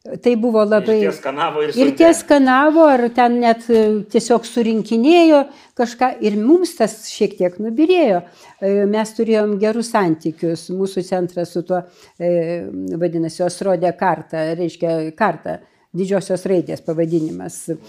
Tai 0.03 0.35
buvo 0.35 0.65
labai... 0.67 0.97
Ir 0.99 1.05
tie 1.05 1.11
skanavo 1.15 1.61
ir 1.63 1.69
Ir 1.79 1.93
tie 1.95 2.09
skanavo, 2.11 2.83
ar 2.91 3.05
ten 3.15 3.37
net 3.39 3.69
e, 3.71 4.03
tiesiog 4.11 4.43
surinkinėjo 4.43 5.37
kažką 5.79 6.09
ir 6.27 6.35
mums 6.41 6.73
tas 6.75 7.07
šiek 7.07 7.37
tiek 7.39 7.55
nubirėjo. 7.63 8.19
E, 8.59 8.83
Mes 8.91 9.13
turėjom 9.15 9.53
gerus 9.61 9.93
santykius, 9.95 10.65
mūsų 10.75 11.05
centras 11.07 11.55
su 11.55 11.63
tuo, 11.63 11.79
e, 12.19 12.67
vadinasi, 12.99 13.45
Osrodė 13.47 13.93
kartą, 13.95 14.43
reiškia 14.59 15.15
kartą, 15.15 15.55
didžiosios 15.95 16.43
raidės 16.51 16.83
pavadinimas 16.83 17.71
e, 17.71 17.79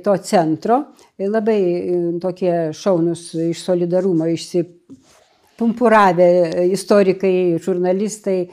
to 0.00 0.16
centro. 0.24 0.96
Labai 1.20 1.60
tokie 2.24 2.72
šaunus 2.72 3.34
iš 3.50 3.60
solidarumo 3.68 4.32
išsipumpuravę 4.32 6.28
istorikai, 6.72 7.60
žurnalistai, 7.60 8.48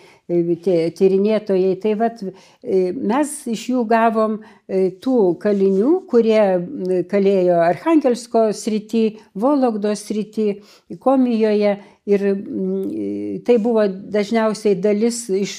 tie 0.63 0.77
tyrinėtojai. 0.97 1.75
Tai 1.83 1.93
vat, 1.99 2.21
e, 2.23 2.81
mes 2.95 3.33
iš 3.51 3.67
jų 3.71 3.85
gavom 3.89 4.39
e, 4.41 4.91
tų 5.03 5.17
kalinių, 5.41 5.93
kurie 6.11 7.05
kalėjo 7.11 7.61
Arhangelsko 7.67 8.49
srity, 8.55 9.05
Vologdo 9.35 9.93
srity, 9.97 10.61
Komijoje. 10.99 11.77
Ir 12.09 12.23
mm, 12.33 13.41
tai 13.45 13.59
buvo 13.61 13.83
dažniausiai 13.85 14.73
dalis 14.81 15.19
iš 15.37 15.51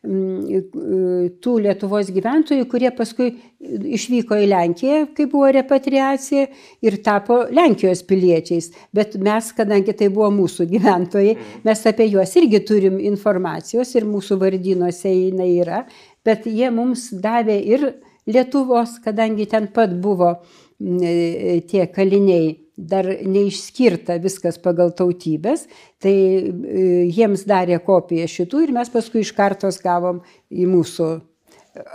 mm, 0.00 1.34
tų 1.44 1.56
Lietuvos 1.66 2.08
gyventojų, 2.14 2.64
kurie 2.70 2.88
paskui 2.96 3.34
išvyko 3.60 4.38
į 4.40 4.46
Lenkiją, 4.48 5.02
kai 5.12 5.26
buvo 5.28 5.50
repatriacija 5.52 6.46
ir 6.80 6.96
tapo 7.04 7.42
Lenkijos 7.52 8.00
piliečiais. 8.08 8.70
Bet 8.96 9.18
mes, 9.20 9.52
kadangi 9.52 9.92
tai 9.98 10.08
buvo 10.08 10.30
mūsų 10.38 10.70
gyventojai, 10.72 11.36
mes 11.68 11.84
apie 11.92 12.08
juos 12.08 12.32
irgi 12.40 12.62
turim 12.72 12.96
informacijos 13.12 13.92
ir 13.92 14.08
mūsų 14.08 14.40
vardynuose 14.40 15.12
jinai 15.12 15.50
yra, 15.58 15.84
bet 16.24 16.48
jie 16.48 16.72
mums 16.72 17.10
davė 17.12 17.60
ir 17.68 17.88
Lietuvos, 18.32 19.00
kadangi 19.04 19.44
ten 19.50 19.68
pat 19.74 19.92
buvo 20.00 20.38
mm, 20.80 21.66
tie 21.68 21.84
kaliniai 21.92 22.61
dar 22.76 23.06
neišskirta 23.06 24.16
viskas 24.22 24.56
pagal 24.62 24.94
tautybės, 24.96 25.66
tai 26.02 26.14
e, 26.14 26.86
jiems 27.12 27.44
darė 27.48 27.78
kopiją 27.84 28.28
šitų 28.30 28.64
ir 28.66 28.72
mes 28.76 28.92
paskui 28.92 29.22
iš 29.26 29.34
kartos 29.36 29.80
gavom 29.82 30.22
į 30.48 30.68
mūsų 30.70 31.10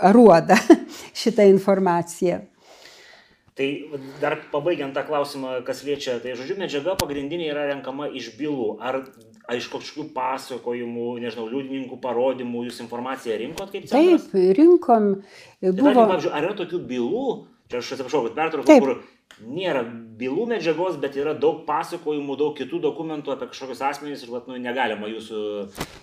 aruodą 0.09 0.59
šitą 1.21 1.47
informaciją. 1.49 2.43
Tai 3.57 3.67
dar 4.21 4.35
pabaigiant 4.51 4.93
tą 4.93 5.01
klausimą, 5.07 5.55
kas 5.65 5.81
liečia, 5.81 6.19
tai 6.21 6.35
žodžiu, 6.37 6.59
medžiaga 6.59 6.93
pagrindinė 6.99 7.47
yra 7.49 7.63
renkama 7.71 8.05
iš 8.13 8.35
bylų. 8.37 8.75
Ar 8.77 8.99
iš 9.57 9.69
kažkokių 9.73 10.11
pasakojimų, 10.13 11.07
nežinau, 11.23 11.47
liudininkų 11.49 11.97
parodymų 12.03 12.67
jūs 12.67 12.83
informaciją 12.83 13.39
rinkot 13.41 13.73
kaip 13.73 13.87
centras? 13.89 14.27
Taip, 14.29 14.53
rinkom. 14.59 15.07
Tai 15.23 15.71
tarkim, 15.71 15.81
Buvo, 15.81 16.03
pavyzdžiui, 16.03 16.33
ar 16.37 16.45
yra 16.51 16.57
tokių 16.59 16.83
bylų, 16.91 17.23
čia 17.71 17.81
aš 17.81 17.95
atsiprašau, 17.95 18.21
kad 18.27 18.37
pertraukiau, 18.37 18.83
kur 18.83 19.47
nėra 19.57 19.81
bylų 20.17 20.47
medžiagos, 20.49 20.97
bet 21.01 21.17
yra 21.19 21.33
daug 21.37 21.61
pasakojimų, 21.67 22.37
daug 22.39 22.55
kitų 22.57 22.79
dokumentų 22.87 23.33
apie 23.33 23.49
kažkokius 23.51 23.83
asmenys 23.85 24.23
ir 24.25 24.31
vat, 24.33 24.47
nu, 24.49 24.57
negalima 24.61 25.09
jūsų 25.11 25.41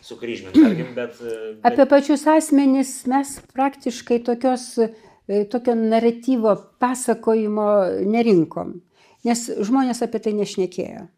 sukryžminti, 0.05 0.62
tarkim, 0.62 0.92
bet... 0.96 1.18
bet 1.18 1.66
apie 1.72 1.87
pačius 1.90 2.27
asmenys 2.31 2.94
mes 3.11 3.35
praktiškai 3.57 4.20
tokios, 4.27 4.68
e, 4.79 5.42
tokio 5.50 5.74
naratyvo 5.79 6.55
pasakojimo 6.83 7.68
nerinkom, 8.11 8.77
nes 9.27 9.44
žmonės 9.66 10.05
apie 10.07 10.22
tai 10.22 10.37
nešnekėjo. 10.38 11.09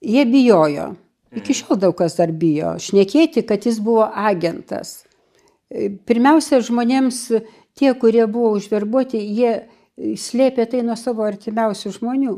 Jie 0.00 0.24
bijojo. 0.24 0.94
Iki 1.36 1.54
šiol 1.54 1.78
daug 1.78 1.94
kas 1.94 2.16
dar 2.18 2.32
bijo. 2.34 2.72
Šnekėti, 2.82 3.44
kad 3.46 3.66
jis 3.68 3.76
buvo 3.84 4.08
agentas. 4.08 5.04
E, 5.70 5.90
Pirmiausia, 6.08 6.58
žmonėms, 6.64 7.20
tie, 7.78 7.92
kurie 7.94 8.24
buvo 8.26 8.56
užverbuoti, 8.56 9.20
jie 9.20 9.52
slėpė 10.20 10.66
tai 10.70 10.84
nuo 10.86 10.96
savo 10.98 11.26
artimiausių 11.26 11.92
žmonių. 11.98 12.36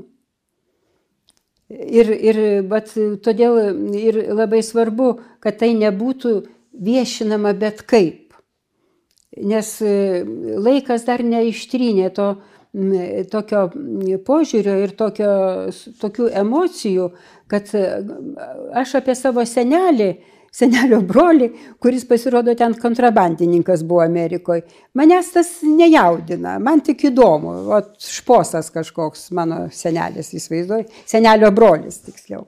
Ir, 1.73 2.11
ir 2.13 2.39
bet, 2.69 2.93
todėl 3.25 3.59
ir 3.97 4.19
labai 4.37 4.61
svarbu, 4.65 5.15
kad 5.41 5.57
tai 5.63 5.73
nebūtų 5.79 6.35
viešinama 6.73 7.55
bet 7.57 7.81
kaip. 7.89 8.35
Nes 9.41 9.79
e, 9.81 10.23
laikas 10.61 11.07
dar 11.09 11.23
neištrynė 11.25 12.11
to 12.13 12.35
tokio 13.33 13.67
požiūrio 14.25 14.79
ir 14.81 14.95
tokio, 14.97 15.33
tokių 16.01 16.29
emocijų, 16.41 17.11
kad 17.49 17.69
e, 17.77 17.85
aš 18.81 18.97
apie 19.01 19.17
savo 19.17 19.45
senelį, 19.45 20.15
senelio 20.53 21.01
brolį, 21.09 21.49
kuris 21.83 22.05
pasirodo 22.09 22.55
ten 22.59 22.75
kontrabandininkas 22.79 23.85
buvo 23.89 24.03
Amerikoje, 24.05 24.67
manęs 24.99 25.33
tas 25.35 25.53
nejaudina, 25.65 26.59
man 26.61 26.85
tik 26.85 27.07
įdomu, 27.09 27.55
o 27.73 27.81
šposas 28.03 28.69
kažkoks 28.75 29.31
mano 29.37 29.65
senelis, 29.73 30.35
įsivaizduoju, 30.37 30.91
senelio 31.09 31.53
brolis 31.57 32.03
tiksliau. 32.05 32.47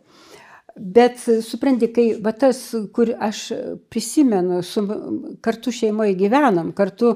Bet 0.74 1.20
supranti, 1.46 1.86
kai 1.94 2.04
va 2.18 2.32
tas, 2.34 2.58
kur 2.92 3.12
aš 3.22 3.44
prisimenu, 3.94 4.58
su, 4.66 4.82
kartu 5.44 5.70
šeimoje 5.70 6.16
gyvenam, 6.18 6.72
kartu 6.74 7.12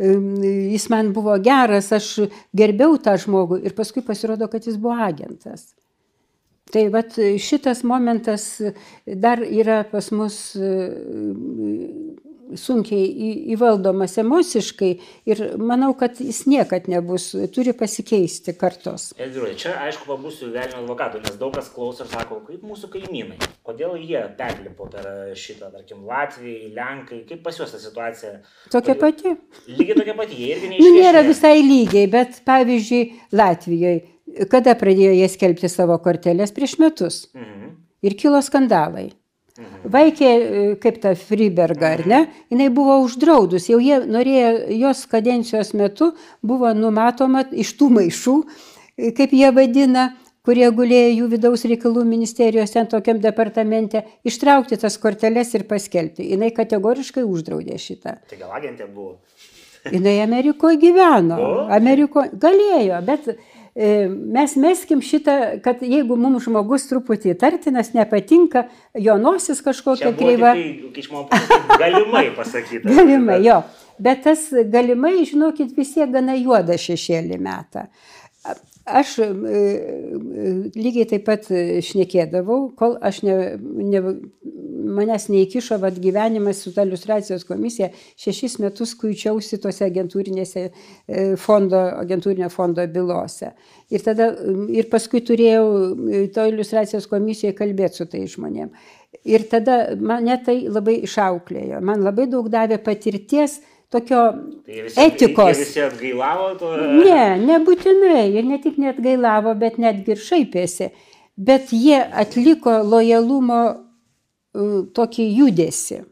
jis 0.00 0.88
man 0.88 1.10
buvo 1.12 1.36
geras, 1.44 1.90
aš 1.92 2.08
gerbiau 2.56 2.96
tą 2.96 3.18
žmogų 3.20 3.60
ir 3.68 3.76
paskui 3.76 4.00
pasirodo, 4.06 4.48
kad 4.48 4.64
jis 4.64 4.80
buvo 4.80 4.96
agentas. 4.96 5.74
Tai 6.72 6.86
vat 6.94 7.16
šitas 7.42 7.82
momentas 7.84 8.46
dar 9.04 9.42
yra 9.44 9.82
pas 9.90 10.08
mus 10.16 10.36
e, 10.56 10.70
sunkiai 12.58 13.06
įvaldomas 13.54 14.14
emociškai 14.20 14.90
ir 15.30 15.42
manau, 15.60 15.92
kad 15.98 16.18
jis 16.20 16.42
niekad 16.50 16.88
nebus, 16.92 17.30
turi 17.54 17.72
pasikeisti 17.76 18.54
kartos. 18.60 19.10
Edžiūrė, 19.20 19.54
čia 19.60 19.72
aišku 19.86 20.08
pabūsiu 20.10 20.50
velnio 20.52 20.82
advokatu, 20.82 21.20
nes 21.24 21.38
daug 21.40 21.54
kas 21.56 21.70
klauso 21.72 22.04
ir 22.04 22.10
sako, 22.12 22.42
kaip 22.48 22.64
mūsų 22.68 22.90
kaimynai, 22.92 23.38
kodėl 23.66 23.96
jie 24.00 24.20
perlipo 24.38 24.88
per 24.92 25.08
šitą, 25.38 25.70
tarkim, 25.72 26.04
Latvijai, 26.08 26.72
Lenkai, 26.76 27.22
kaip 27.28 27.42
pas 27.46 27.56
juos 27.60 27.72
ta 27.72 27.80
situacija. 27.80 28.34
Tokia 28.72 28.96
pati. 29.00 29.36
Lygiai 29.72 29.96
tokia 30.02 30.16
pati, 30.18 30.40
jie 30.40 30.56
irgi 30.56 30.72
Nu, 30.72 30.76
neišviešinę. 30.76 31.04
nėra 31.06 31.24
visai 31.28 31.56
lygiai, 31.64 32.08
bet 32.12 32.42
pavyzdžiui, 32.48 33.04
Latvijoje, 33.32 34.02
kada 34.50 34.74
pradėjo 34.78 35.12
jie 35.16 35.28
skelbti 35.28 35.68
savo 35.68 35.98
kortelės 36.02 36.52
prieš 36.54 36.78
metus 36.78 37.26
Mhm. 37.34 37.74
ir 38.02 38.14
kilo 38.16 38.40
skandalai. 38.42 39.10
Mhm. 39.58 39.90
Vaikė, 39.92 40.30
e, 40.30 40.76
kaip 40.80 41.00
ta 41.02 41.14
Friberga, 41.14 41.92
ar 41.98 42.06
ne, 42.06 42.26
jinai 42.50 42.70
buvo 42.72 43.02
uždraudus, 43.04 43.68
jau 43.68 43.78
jie 43.78 44.00
norėjo, 44.06 44.78
jos 44.80 45.04
kadencijos 45.06 45.74
metu 45.74 46.14
buvo 46.42 46.72
numatoma 46.72 47.44
iš 47.52 47.74
tų 47.76 47.90
maišų, 47.98 48.36
e, 48.96 49.10
kaip 49.12 49.30
jie 49.30 49.50
vadina, 49.52 50.14
kurie 50.42 50.66
gulėjo 50.74 51.10
jų 51.20 51.28
vidaus 51.36 51.64
reikalų 51.68 52.04
ministerijos 52.08 52.72
ten 52.72 52.86
tokiam 52.86 53.20
departamente, 53.20 54.02
ištraukti 54.24 54.76
tas 54.80 54.96
korteles 54.98 55.54
ir 55.54 55.64
paskelbti. 55.64 56.24
Jis 56.32 56.56
kategoriškai 56.56 57.22
uždraudė 57.22 57.76
šitą. 57.78 58.16
Tai 58.28 58.38
gal 58.40 58.50
agentė 58.50 58.88
buvo. 58.88 59.18
Jinai 59.90 60.20
Amerikoje 60.22 60.78
gyveno. 60.78 61.36
O? 61.38 61.68
Amerikoje 61.74 62.30
galėjo, 62.38 63.04
bet 63.04 63.36
mes 63.74 64.56
meskim 64.60 65.00
šitą, 65.00 65.36
kad 65.64 65.80
jeigu 65.80 66.16
mums 66.20 66.44
žmogus 66.44 66.84
truputį 66.90 67.32
tartinas, 67.40 67.94
nepatinka, 67.96 68.66
jo 69.00 69.16
nosis 69.16 69.62
kažkokia 69.64 70.12
kreiva. 70.16 70.52
tai, 70.52 70.66
galimai 71.82 72.26
pasakyti. 72.36 72.84
Galimai, 72.84 73.40
jo. 73.46 73.62
Bet 74.02 74.24
tas 74.26 74.48
galimai, 74.72 75.22
žinokit, 75.28 75.72
vis 75.76 75.94
tiek 75.94 76.10
gana 76.12 76.36
juoda 76.36 76.76
šešėlį 76.80 77.38
metą. 77.40 77.86
Aš 78.92 79.18
e, 79.18 79.26
e, 79.26 80.50
lygiai 80.76 81.06
taip 81.08 81.24
pat 81.24 81.46
e, 81.52 81.80
šnekėdavau, 81.84 82.72
kol 82.76 82.98
aš 83.04 83.22
ne, 83.24 83.36
ne, 83.62 84.02
manęs 84.92 85.28
neįkišo 85.32 85.78
vat, 85.80 85.96
gyvenimas 86.02 86.60
su 86.64 86.74
ta 86.74 86.84
iliustracijos 86.84 87.46
komisija, 87.48 87.88
šešis 88.20 88.58
metus 88.60 88.92
kuičiausi 89.00 89.60
tose 89.62 89.86
agentūrinėse 89.86 90.66
fondo, 91.40 91.80
agentūrinio 92.02 92.50
fondo 92.52 92.84
bylose. 92.92 93.52
Ir, 93.92 94.04
tada, 94.04 94.32
ir 94.74 94.90
paskui 94.92 95.22
turėjau 95.24 95.66
to 96.34 96.48
iliustracijos 96.50 97.08
komisijoje 97.08 97.56
kalbėti 97.56 98.02
su 98.02 98.08
tai 98.12 98.26
žmonėm. 98.28 98.72
Ir 99.28 99.46
tada 99.48 99.94
mane 100.00 100.36
tai 100.44 100.62
labai 100.66 100.98
išauklėjo. 101.06 101.80
Man 101.84 102.04
labai 102.04 102.26
daug 102.32 102.48
davė 102.52 102.80
patirties 102.82 103.60
tokio 103.92 104.22
Tai 104.66 104.74
jie 104.74 104.84
visi, 104.86 105.00
etikos. 105.04 105.56
Jie 105.56 105.64
visi 105.66 105.82
atgailavo 105.84 106.48
to. 106.60 106.72
Ne, 106.98 107.24
nebūtinai. 107.44 108.28
Ir 108.34 108.48
ne 108.48 108.60
tik 108.62 108.78
net 108.82 109.00
gailavo, 109.04 109.54
bet 109.58 109.78
netgi 109.82 110.16
ir 110.16 110.22
šaipėsi. 110.22 110.90
Bet 111.36 111.72
jie 111.76 111.98
atliko 112.00 112.78
lojalumo 112.86 113.60
uh, 113.72 114.80
tokį 114.96 115.28
judesi. 115.40 116.02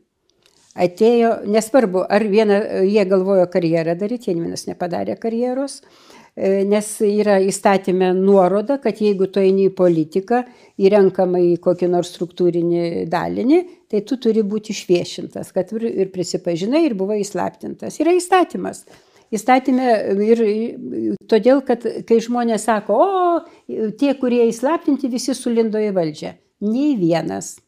atėjo, 0.81 1.31
nesvarbu, 1.51 2.05
ar 2.09 2.25
vieną, 2.31 2.57
jie 2.87 3.03
galvojo 3.05 3.47
karjerą 3.53 3.97
daryti, 3.99 4.31
Janvinas 4.31 4.63
nepadarė 4.69 5.17
karjeros, 5.21 5.81
e, 5.81 6.10
nes 6.41 6.89
yra 7.05 7.37
įstatymė 7.45 8.11
nuoroda, 8.17 8.79
kad 8.83 9.01
jeigu 9.03 9.29
tu 9.33 9.43
eini 9.43 9.69
į 9.69 9.75
politiką, 9.77 10.41
įrenkama 10.81 11.41
į 11.45 11.55
kokį 11.63 11.91
nors 11.93 12.13
struktūrinį 12.15 13.07
dalinį, 13.13 13.61
tai 13.91 14.03
tu 14.09 14.17
turi 14.23 14.45
būti 14.47 14.75
išviešintas, 14.75 15.53
kad 15.57 15.73
ir, 15.77 16.11
prisipažinai, 16.15 16.85
ir 16.89 16.97
buvo 16.99 17.17
įslaptintas. 17.19 18.01
Yra 18.03 18.15
įstatymas. 18.17 18.85
Įstatymė 19.31 19.91
ir 20.27 20.45
todėl, 21.31 21.61
kad 21.67 21.85
kai 22.07 22.19
žmonės 22.23 22.67
sako, 22.67 22.97
o 22.99 23.91
tie, 23.99 24.15
kurie 24.19 24.43
įslaptinti, 24.51 25.11
visi 25.13 25.37
sulindo 25.39 25.79
į 25.79 25.93
valdžią. 25.95 26.33
Nei 26.67 26.97
vienas. 26.99 27.59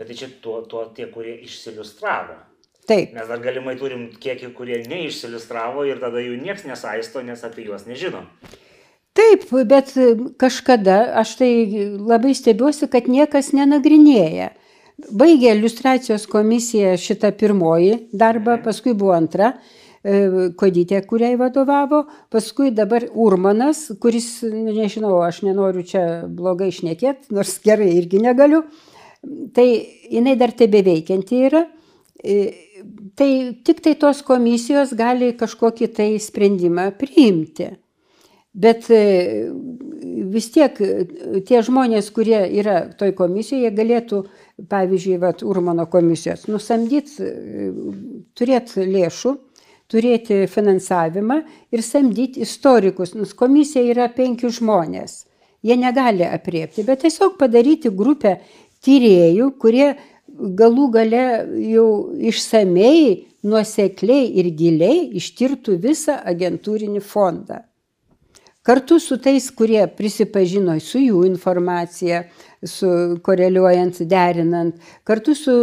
Bet 0.00 0.08
tai 0.08 0.16
čia 0.16 0.30
tuo, 0.40 0.62
tuo 0.64 0.86
tie, 0.96 1.10
kurie 1.12 1.36
išsiliustravo. 1.44 2.38
Taip. 2.88 3.12
Mes 3.14 3.28
dar 3.28 3.42
galimai 3.42 3.76
turim 3.78 4.08
kiekį, 4.22 4.52
kurie 4.56 4.80
neišsiliustravo 4.88 5.84
ir 5.88 6.00
tada 6.02 6.22
jų 6.22 6.38
niekas 6.40 6.64
nesaisto, 6.68 7.22
nes 7.22 7.44
apie 7.46 7.66
juos 7.68 7.84
nežinom. 7.86 8.26
Taip, 9.16 9.44
bet 9.68 9.92
kažkada 10.40 11.02
aš 11.20 11.34
tai 11.42 11.50
labai 11.98 12.32
stebiuosi, 12.38 12.88
kad 12.90 13.10
niekas 13.10 13.52
nenagrinėja. 13.56 14.52
Baigė 15.16 15.54
iliustracijos 15.56 16.26
komisija 16.30 16.96
šitą 17.00 17.32
pirmoji 17.36 18.06
darbą, 18.12 18.58
paskui 18.64 18.92
buvo 18.94 19.14
antra 19.16 19.54
E, 20.00 20.48
Kodytė, 20.56 21.02
kuriai 21.04 21.36
vadovavo, 21.36 22.06
paskui 22.32 22.70
dabar 22.72 23.04
Urmanas, 23.12 23.82
kuris, 24.00 24.38
nežinau, 24.48 25.18
aš 25.26 25.42
nenoriu 25.44 25.84
čia 25.84 26.04
blogai 26.24 26.70
išnekėti, 26.72 27.28
nors 27.36 27.58
gerai 27.60 27.90
irgi 27.98 28.22
negaliu, 28.24 28.62
tai 29.52 29.66
jinai 30.08 30.38
dar 30.40 30.54
tebe 30.56 30.80
veikianti 30.86 31.42
yra. 31.50 31.66
E, 31.66 31.79
tai 33.16 33.30
tik 33.64 33.82
tai 33.84 33.94
tos 34.00 34.22
komisijos 34.26 34.94
gali 34.98 35.32
kažkokį 35.38 35.90
tai 35.96 36.10
sprendimą 36.20 36.90
priimti. 37.00 37.70
Bet 38.50 38.88
e, 38.90 39.02
vis 40.32 40.48
tiek 40.50 40.74
tie 41.46 41.60
žmonės, 41.62 42.08
kurie 42.10 42.40
yra 42.58 42.80
toj 42.98 43.14
komisijoje, 43.18 43.70
galėtų, 43.76 44.24
pavyzdžiui, 44.70 45.20
vat, 45.22 45.44
Urmano 45.46 45.86
komisijos, 45.92 46.48
nusamdyti, 46.50 47.30
turėti 48.34 48.88
lėšų 48.90 49.36
turėti 49.90 50.44
finansavimą 50.50 51.40
ir 51.74 51.82
samdyti 51.82 52.44
istorikus, 52.46 53.14
nes 53.18 53.34
komisija 53.36 53.82
yra 53.90 54.08
penki 54.14 54.50
žmonės. 54.52 55.24
Jie 55.66 55.76
negali 55.76 56.24
apriepti, 56.24 56.86
bet 56.86 57.02
tiesiog 57.04 57.36
padaryti 57.40 57.90
grupę 57.92 58.38
tyriejų, 58.84 59.50
kurie 59.60 59.90
galų 60.38 60.90
gale 60.94 61.24
jau 61.70 61.88
išsamei, 62.30 63.26
nuosekliai 63.42 64.28
ir 64.40 64.50
giliai 64.56 65.08
ištirtų 65.16 65.78
visą 65.80 66.18
agentūrinį 66.28 67.00
fondą. 67.00 67.64
Kartu 68.60 68.98
su 69.00 69.16
tais, 69.16 69.46
kurie 69.56 69.80
prisipažino 69.96 70.74
su 70.84 71.00
jų 71.00 71.22
informacija, 71.24 72.26
su 72.60 73.16
koreliuojant, 73.24 74.02
derinant. 74.04 74.74
Kartu 75.08 75.32
su 75.34 75.54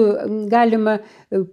galima 0.49 0.95
e, 0.97 1.43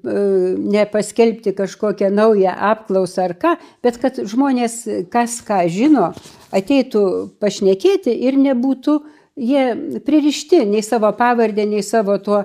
nepaskelbti 0.72 1.52
kažkokią 1.52 2.08
naują 2.16 2.54
apklausą 2.70 3.26
ar 3.26 3.36
ką, 3.36 3.52
bet 3.84 4.00
kad 4.00 4.22
žmonės, 4.24 4.78
kas 5.12 5.36
ką 5.44 5.60
žino, 5.68 6.14
ateitų 6.48 7.04
pašnekėti 7.44 8.16
ir 8.24 8.40
nebūtų 8.40 8.96
jie 9.36 10.00
pririšti 10.06 10.64
nei 10.70 10.82
savo 10.82 11.10
pavardę, 11.16 11.66
nei 11.66 11.82
savo 11.82 12.18
tuo 12.18 12.44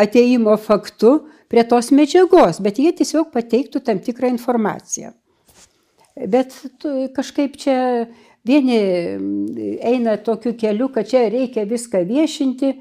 ateimo 0.00 0.56
faktu 0.56 1.16
prie 1.52 1.64
tos 1.68 1.90
medžiagos, 1.94 2.62
bet 2.64 2.80
jie 2.80 2.92
tiesiog 2.96 3.32
pateiktų 3.34 3.84
tam 3.84 4.00
tikrą 4.02 4.32
informaciją. 4.34 5.12
Bet 6.14 6.54
kažkaip 7.16 7.58
čia 7.58 7.76
Vieni 8.44 8.76
eina 9.80 10.18
tokiu 10.20 10.52
keliu, 10.60 10.90
kad 10.92 11.08
čia 11.08 11.22
reikia 11.32 11.64
viską 11.64 12.02
viešinti, 12.04 12.74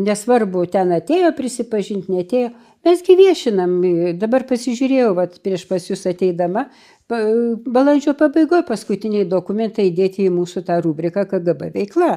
nesvarbu, 0.00 0.64
ten 0.72 0.94
atėjo 0.96 1.34
prisipažinti, 1.36 2.08
netėjo. 2.08 2.52
Mesgi 2.82 3.14
viešinam, 3.18 3.74
dabar 4.18 4.46
pasižiūrėjau, 4.48 5.12
vat, 5.18 5.36
prieš 5.44 5.66
pas 5.68 5.84
jūs 5.90 6.06
ateidama, 6.08 6.64
balandžio 7.12 8.16
pabaigoje 8.18 8.64
paskutiniai 8.66 9.28
dokumentai 9.28 9.90
įdėti 9.90 10.24
į 10.24 10.32
mūsų 10.40 10.64
tą 10.70 10.80
rubriką 10.82 11.28
KGB 11.28 11.68
veikla. 11.76 12.14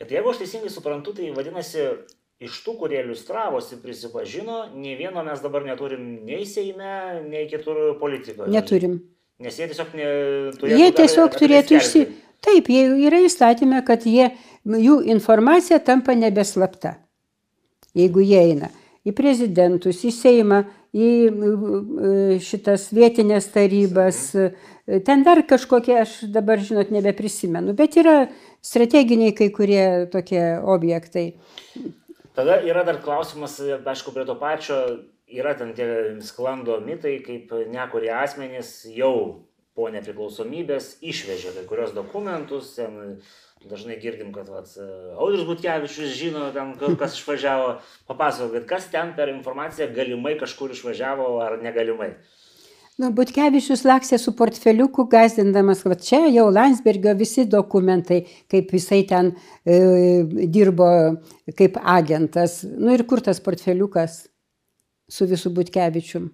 Bet 0.00 0.10
jeigu 0.10 0.32
aš 0.32 0.42
teisingai 0.42 0.72
suprantu, 0.72 1.14
tai 1.16 1.30
vadinasi, 1.36 1.86
iš 2.42 2.60
tų, 2.64 2.76
kurie 2.80 3.00
iliustravosi, 3.02 3.78
prisipažino, 3.82 4.64
nei 4.74 4.96
vieno 4.98 5.22
mes 5.26 5.42
dabar 5.44 5.66
neturim 5.66 6.06
nei 6.26 6.44
Seime, 6.48 7.22
nei 7.28 7.46
kitur 7.50 7.94
politikoje. 8.00 8.50
Neturim. 8.52 8.98
Nes 9.42 9.58
jie 9.58 9.68
tiesiog 9.70 9.94
turėtų. 9.94 10.74
Jie 10.74 10.92
tiesiog 11.00 11.40
turėtų 11.40 11.80
išsi... 11.80 12.06
Taip, 12.44 12.66
jie 12.68 12.82
yra 13.06 13.22
įstatymė, 13.24 13.78
kad 13.88 14.02
jie, 14.04 14.26
jų 14.68 14.98
informacija 15.14 15.78
tampa 15.80 16.12
nebeslapta. 16.12 16.98
Jeigu 17.96 18.20
jie 18.20 18.42
eina 18.50 18.68
į 19.04 19.14
prezidentus, 19.16 20.02
į 20.04 20.12
Seimą, 20.12 20.64
į 20.94 22.38
šitas 22.44 22.88
vietinės 22.94 23.48
tarybas, 23.54 24.20
ten 24.86 25.24
dar 25.26 25.42
kažkokie, 25.48 25.96
aš 26.04 26.20
dabar, 26.30 26.62
žinot, 26.62 26.92
nebeprisimenu, 26.94 27.74
bet 27.74 27.98
yra 27.98 28.28
strateginiai 28.64 29.34
kai 29.36 29.50
kurie 29.54 30.06
tokie 30.12 30.44
objektai. 30.62 31.32
Tada 32.34 32.60
yra 32.66 32.84
dar 32.86 33.00
klausimas, 33.02 33.58
aišku, 33.60 34.14
prie 34.14 34.26
to 34.26 34.38
pačio 34.38 34.78
yra 35.34 35.54
ten 35.58 35.74
tie 35.74 35.88
sklando 36.22 36.78
mitai, 36.84 37.18
kaip 37.24 37.50
nekurie 37.72 38.12
asmenys 38.14 38.84
jau 38.94 39.46
po 39.74 39.88
nepriklausomybės 39.92 40.98
išvežė 41.02 41.54
kai 41.56 41.64
kurios 41.68 41.94
dokumentus, 41.96 42.74
ten 42.76 43.18
dažnai 43.64 43.96
girdim, 44.02 44.30
kad 44.34 44.48
vat, 44.52 44.70
Audrius 45.16 45.46
Butkevičius 45.48 46.14
žino, 46.14 46.50
ten, 46.54 46.74
kas 47.00 47.16
išvažiavo, 47.18 47.74
papasakokit, 48.10 48.68
kas 48.70 48.88
ten 48.92 49.14
per 49.16 49.32
informaciją 49.32 49.90
galimai 49.96 50.36
kažkur 50.40 50.74
išvažiavo 50.74 51.28
ar 51.42 51.58
negalimai. 51.64 52.12
Nu, 53.00 53.08
Butkevičius 53.10 53.82
laksė 53.82 54.20
su 54.22 54.36
portfeliuku, 54.38 55.08
gazdindamas, 55.10 55.80
kad 55.82 56.04
čia 56.04 56.20
jau 56.28 56.44
Landsbergio 56.54 57.16
visi 57.18 57.42
dokumentai, 57.50 58.20
kaip 58.52 58.70
jisai 58.76 59.00
ten 59.10 59.32
e, 59.66 59.80
dirbo 60.54 60.86
kaip 61.58 61.80
agentas. 61.82 62.60
Nu 62.62 62.94
ir 62.94 63.02
kur 63.10 63.24
tas 63.24 63.42
portfeliukas? 63.42 64.22
su 65.08 65.26
visu 65.26 65.50
Butkevičium. 65.50 66.30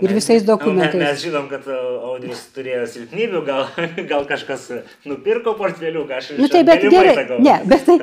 Ir 0.00 0.08
mes, 0.08 0.14
visais 0.16 0.44
dokumentais. 0.44 0.96
Mes, 0.96 1.10
mes 1.10 1.20
žinom, 1.20 1.48
kad 1.50 1.66
e, 1.68 1.78
Audrius 2.08 2.46
turėjo 2.54 2.86
silpnybių, 2.94 3.42
gal, 3.44 3.66
gal 4.12 4.24
kažkas 4.28 4.70
nupirko 5.08 5.52
portfeliuką, 5.58 6.20
aš 6.20 6.30
nu, 6.38 6.48
tai 6.52 6.62
bet 6.68 6.86
gerai, 6.86 7.12
sakau. 7.18 7.40
ne, 7.44 7.58
bet 7.68 7.84
tai 7.88 7.98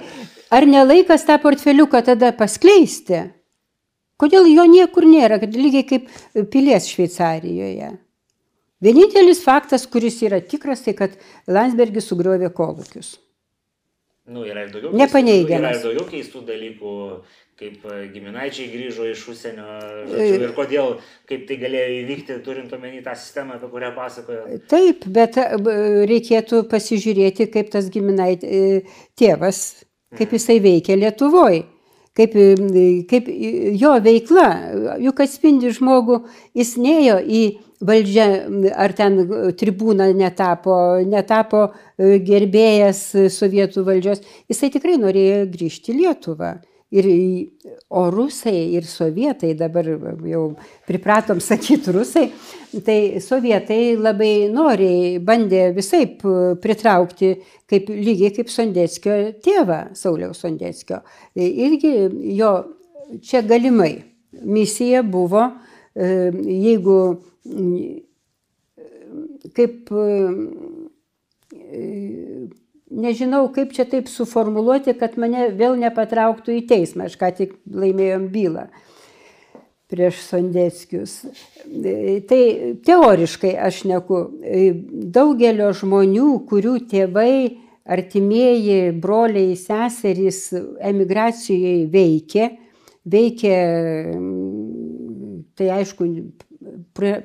ar 0.53 0.69
nelaikas 0.69 1.25
tą 1.25 1.39
portfeliuką 1.41 2.03
tada 2.11 2.29
paskleisti? 2.37 3.23
Kodėl 4.19 4.51
jo 4.51 4.67
niekur 4.69 5.07
nėra, 5.07 5.39
lygiai 5.41 5.85
kaip 5.87 6.11
pilies 6.51 6.89
Šveicarijoje. 6.91 7.93
Vienintelis 8.83 9.41
faktas, 9.43 9.87
kuris 9.91 10.21
yra 10.23 10.39
tikras, 10.43 10.83
tai 10.85 10.93
kad 10.95 11.17
Landsbergis 11.51 12.07
sugriovė 12.07 12.51
kolūkius. 12.55 13.17
Nu, 14.29 14.43
yra 14.45 14.63
ir 14.67 14.71
daugiau, 14.71 14.93
Nepaneigiamas. 14.93 15.57
Yra 15.57 15.73
ir 15.73 15.85
daugiau 15.87 16.05
keistų 16.11 16.43
dalykų, 16.47 16.91
kaip 17.59 17.83
e, 17.91 17.97
giminaičiai 18.13 18.69
grįžo 18.71 19.07
iš 19.09 19.25
užsienio 19.33 19.65
žodžiu, 20.07 20.37
ir 20.45 20.53
kodėl, 20.55 20.93
kaip 21.29 21.45
tai 21.49 21.57
galėjo 21.59 21.97
įvykti, 22.03 22.37
turint 22.45 22.71
omeny 22.75 23.01
tą 23.05 23.15
sistemą, 23.19 23.57
apie 23.57 23.71
kurią 23.73 23.89
pasakojo. 23.97 24.59
Taip, 24.71 25.03
bet 25.17 25.39
e, 25.41 25.47
reikėtų 26.09 26.63
pasižiūrėti, 26.71 27.49
kaip 27.51 27.73
tas 27.73 27.89
giminait 27.91 28.45
e, 28.47 28.85
tėvas, 29.19 29.83
kaip 30.15 30.29
mhm. 30.29 30.39
jisai 30.39 30.59
veikia 30.63 30.99
Lietuvoje. 30.99 31.65
Kaip, 32.19 32.33
kaip 33.07 33.27
jo 33.79 33.91
veikla, 34.03 34.47
juk 34.99 35.21
atspindi 35.23 35.69
žmogų, 35.71 36.17
jis 36.57 36.73
nejo 36.81 37.13
į 37.21 37.43
valdžią, 37.85 38.25
ar 38.75 38.91
ten 38.97 39.21
tribūną 39.55 40.09
netapo, 40.17 40.73
netapo 41.07 41.69
gerbėjas 41.95 43.05
sovietų 43.37 43.85
valdžios, 43.87 44.25
jisai 44.51 44.71
tikrai 44.73 44.97
norėjo 44.99 45.45
grįžti 45.53 45.93
į 45.93 45.99
Lietuvą. 46.01 46.57
Ir, 46.89 47.05
o 47.93 48.07
rusai 48.09 48.73
ir 48.73 48.85
sovietai, 48.89 49.51
dabar 49.53 49.85
jau 50.25 50.43
pripratom 50.89 51.37
sakyti 51.37 51.93
rusai, 51.93 52.23
tai 52.85 53.19
sovietai 53.21 53.93
labai 53.93 54.49
noriai 54.49 55.19
bandė 55.21 55.67
visai 55.75 56.07
pritraukti, 56.17 57.35
kaip, 57.69 57.91
lygiai 57.93 58.33
kaip 58.33 58.49
Sondeckio 58.49 59.19
tėvą, 59.45 59.79
Sauliaus 59.93 60.41
Sondeckio. 60.41 61.03
Irgi 61.37 61.93
jo 62.39 62.53
čia 63.21 63.43
galimai 63.45 63.93
misija 64.41 65.03
buvo, 65.05 65.45
e, 65.93 66.31
jeigu 66.65 66.99
kaip 69.53 69.93
nežinau, 72.89 73.47
kaip 73.53 73.73
čia 73.75 73.85
taip 73.89 74.09
suformuluoti, 74.11 74.95
kad 74.99 75.17
mane 75.21 75.49
vėl 75.55 75.77
nepatrauktų 75.79 76.59
į 76.59 76.67
teismą, 76.69 77.09
aš 77.09 77.17
ką 77.21 77.31
tik 77.37 77.57
laimėjom 77.69 78.29
bylą. 78.33 78.69
prieš 79.89 80.19
Sondeckius. 80.21 81.15
Tai 82.29 82.41
teoriškai 82.85 83.55
aš 83.57 83.83
neku. 83.89 84.21
Daugelio 85.17 85.71
žmonių, 85.73 86.29
kurių 86.49 86.75
tėvai, 86.91 87.57
artimieji, 87.89 88.91
broliai, 89.01 89.55
seserys 89.57 90.43
emigracijoje 90.53 91.87
veikė, 91.89 92.49
veikė, 93.09 93.55
tai 95.57 95.71
aišku, 95.79 96.09
prie, 96.93 97.15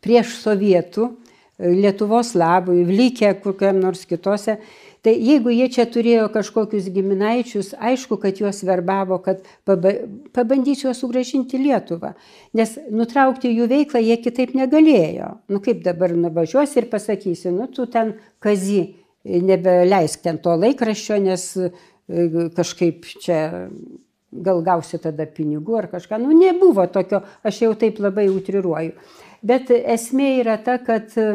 prieš 0.00 0.38
sovietų, 0.40 1.10
Lietuvos 1.58 2.34
labui, 2.36 2.84
likę 2.84 3.32
kokiam 3.40 3.78
nors 3.80 4.04
kitose. 4.08 4.58
Tai 5.06 5.12
jeigu 5.14 5.52
jie 5.54 5.68
čia 5.70 5.84
turėjo 5.86 6.26
kažkokius 6.34 6.88
giminaičius, 6.90 7.70
aišku, 7.78 8.18
kad 8.20 8.40
juos 8.42 8.58
verbavo, 8.66 9.20
kad 9.22 9.44
paba, 9.64 9.92
pabandysiu 10.34 10.88
juos 10.88 11.00
sugražinti 11.00 11.60
Lietuvą. 11.62 12.10
Nes 12.58 12.74
nutraukti 12.90 13.52
jų 13.54 13.68
veiklą 13.70 14.02
jie 14.02 14.16
kitaip 14.24 14.56
negalėjo. 14.58 15.30
Nu 15.52 15.62
kaip 15.62 15.84
dabar 15.86 16.12
nuvažiuosi 16.16 16.82
ir 16.82 16.88
pasakysi, 16.90 17.54
nu 17.54 17.68
tu 17.70 17.86
ten 17.86 18.16
kazy, 18.42 18.96
nebeleisk 19.24 20.26
ten 20.26 20.42
to 20.42 20.56
laikraščio, 20.58 21.20
nes 21.22 21.46
e, 21.56 21.70
kažkaip 22.56 23.06
čia 23.22 23.40
gal 24.32 24.60
gausi 24.66 24.98
tada 25.02 25.26
pinigų 25.30 25.78
ar 25.80 25.88
kažką. 25.92 26.18
Nu 26.20 26.34
nebuvo 26.36 26.86
tokio, 26.92 27.22
aš 27.46 27.62
jau 27.62 27.72
taip 27.78 28.02
labai 28.02 28.26
utriruoju. 28.32 28.92
Bet 29.42 29.70
esmė 29.70 30.36
yra 30.40 30.56
ta, 30.62 30.78
kad 30.84 31.12
e, 31.20 31.28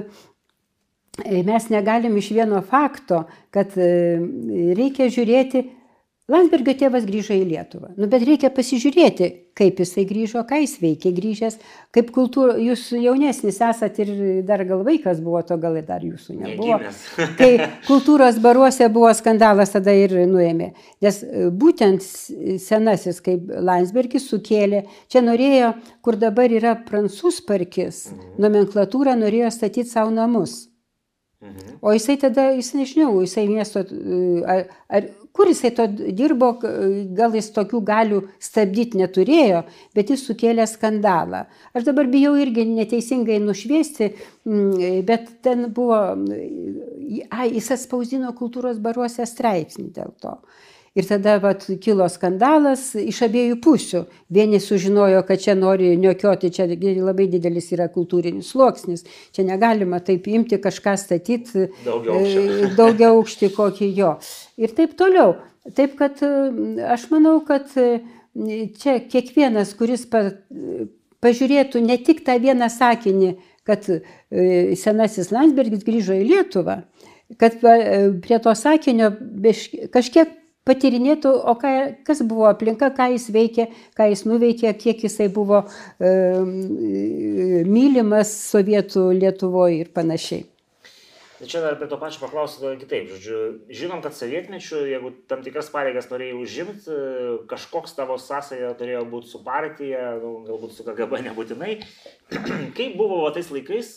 mes 1.45 1.69
negalim 1.73 2.17
iš 2.17 2.31
vieno 2.35 2.61
fakto, 2.65 3.25
kad 3.53 3.75
e, 3.77 3.91
reikia 4.77 5.09
žiūrėti, 5.11 5.65
Landsbergio 6.31 6.73
tėvas 6.79 7.05
grįžo 7.07 7.35
į 7.35 7.45
Lietuvą. 7.49 7.91
Nu, 7.99 8.07
bet 8.11 8.23
reikia 8.27 8.51
pasižiūrėti, 8.53 9.27
kaip 9.57 9.81
jisai 9.83 10.05
grįžo, 10.07 10.43
ką 10.47 10.61
jis 10.61 10.77
veikė 10.79 11.11
grįžęs, 11.17 11.57
kaip 11.95 12.11
kultūra, 12.15 12.55
jūs 12.61 12.85
jaunesnis 12.95 13.59
esat 13.67 13.99
ir 14.03 14.13
dar 14.47 14.63
gal 14.69 14.85
vaikas 14.87 15.19
buvo, 15.23 15.41
to 15.47 15.57
gal 15.61 15.75
dar 15.87 16.05
jūsų 16.05 16.37
nebuvo. 16.39 16.79
Kai 17.39 17.51
kultūros 17.89 18.39
baruose 18.43 18.87
buvo 18.93 19.11
skandalas, 19.17 19.75
tada 19.75 19.95
ir 19.97 20.15
nuėmė. 20.31 20.71
Nes 21.03 21.21
e, 21.25 21.49
būtent 21.51 22.05
senasis, 22.63 23.21
kaip 23.25 23.51
Landsbergis 23.51 24.29
sukėlė, 24.31 24.85
čia 25.11 25.25
norėjo, 25.25 25.75
kur 26.05 26.19
dabar 26.21 26.51
yra 26.53 26.77
prancūz 26.87 27.43
parkis, 27.47 28.07
mhm. 28.11 28.35
nomenklatūra 28.47 29.19
norėjo 29.19 29.51
statyti 29.57 29.91
savo 29.91 30.13
namus. 30.15 30.61
Mhm. 31.41 31.79
O 31.81 31.91
jisai 31.95 32.19
tada, 32.21 32.51
jis 32.53 32.75
nežinau, 32.77 33.15
jisai 33.23 33.47
miesto, 33.49 33.81
e, 33.81 34.43
ar, 34.45 34.67
ar 34.93 35.07
kur 35.41 35.49
jisai 35.49 35.71
to 35.73 35.87
dirbo, 36.13 36.51
gal 37.17 37.33
jis 37.33 37.47
tokių 37.55 37.79
galių 37.87 38.19
stabdyti 38.37 38.99
neturėjo, 38.99 39.63
bet 39.97 40.11
jis 40.13 40.21
sukėlė 40.27 40.67
skandalą. 40.69 41.47
Aš 41.73 41.87
dabar 41.87 42.05
bijau 42.11 42.35
irgi 42.37 42.67
neteisingai 42.69 43.39
nušviesti, 43.41 44.11
mm, 44.45 44.99
bet 45.07 45.31
ten 45.41 45.71
buvo, 45.73 45.97
a, 47.25 47.47
jis 47.49 47.71
atspausdino 47.73 48.35
kultūros 48.37 48.77
baruose 48.85 49.25
straipsnį 49.25 49.87
dėl 49.97 50.13
to. 50.21 50.35
Ir 50.91 51.05
tada 51.07 51.37
vat, 51.39 51.63
kilo 51.79 52.03
skandalas 52.11 52.89
iš 52.99 53.21
abiejų 53.23 53.61
pusių. 53.63 54.01
Vieni 54.27 54.57
sužinojo, 54.59 55.21
kad 55.23 55.39
čia 55.39 55.53
nori 55.55 55.93
niokioti, 55.95 56.49
čia 56.51 56.65
labai 56.67 57.29
didelis 57.31 57.69
yra 57.71 57.85
kultūrinis 57.93 58.49
sluoksnis, 58.51 59.05
čia 59.31 59.45
negalima 59.47 60.01
taip 60.03 60.27
imti 60.27 60.59
kažką 60.59 60.97
statyti 60.99 61.69
daugiau 61.87 63.21
aukšti 63.21 63.53
kokį 63.55 63.87
jo. 63.95 64.17
Ir 64.59 64.75
taip 64.75 64.97
toliau. 64.99 65.37
Taip 65.77 65.95
kad 65.95 66.19
aš 66.91 67.07
manau, 67.13 67.37
kad 67.47 67.71
čia 67.71 68.97
kiekvienas, 69.13 69.71
kuris 69.79 70.03
pa, 70.11 70.25
pažiūrėtų 71.23 71.85
ne 71.87 71.97
tik 72.03 72.25
tą 72.27 72.35
vieną 72.41 72.67
sakinį, 72.67 73.31
kad 73.63 73.87
senasis 74.83 75.31
Landsbergis 75.31 75.87
grįžo 75.87 76.19
į 76.19 76.27
Lietuvą, 76.33 76.81
kad 77.39 77.55
prie 77.63 78.43
to 78.43 78.57
sakinio 78.59 79.13
kažkiek 79.95 80.40
patyrinėtų, 80.67 81.31
o 81.31 81.55
ką, 81.59 81.73
kas 82.07 82.21
buvo 82.27 82.45
aplinka, 82.51 82.91
ką 82.93 83.11
jis 83.15 83.27
veikė, 83.33 83.67
ką 83.97 84.11
jis 84.11 84.25
nuveikė, 84.29 84.73
kiek 84.77 85.03
jisai 85.07 85.27
buvo 85.33 85.63
e, 85.65 86.13
mylimas 87.67 88.33
sovietų 88.51 89.09
Lietuvoje 89.17 89.81
ir 89.81 89.93
panašiai. 89.95 90.45
Tai 91.41 91.47
čia 91.49 91.63
dar 91.63 91.73
apie 91.73 91.87
to 91.89 91.97
pačią 91.97 92.19
paklausiu 92.21 92.75
kitaip. 92.77 93.07
Žodžiu, 93.09 93.37
žinom, 93.73 94.03
kad 94.05 94.13
sovietmečiu, 94.13 94.83
jeigu 94.85 95.09
tam 95.25 95.41
tikras 95.41 95.71
pareigas 95.73 96.05
norėjai 96.11 96.35
užimti, 96.37 96.97
kažkoks 97.49 97.95
tavo 97.97 98.19
sąsaja 98.21 98.75
turėjo 98.77 99.07
būti 99.09 99.31
su 99.31 99.41
partija, 99.41 100.19
nu, 100.21 100.35
galbūt 100.45 100.75
su 100.75 100.85
KGB 100.85 101.23
nebūtinai. 101.31 101.79
Kaip 102.77 102.93
buvo 102.99 103.23
tais 103.33 103.49
laikais 103.49 103.95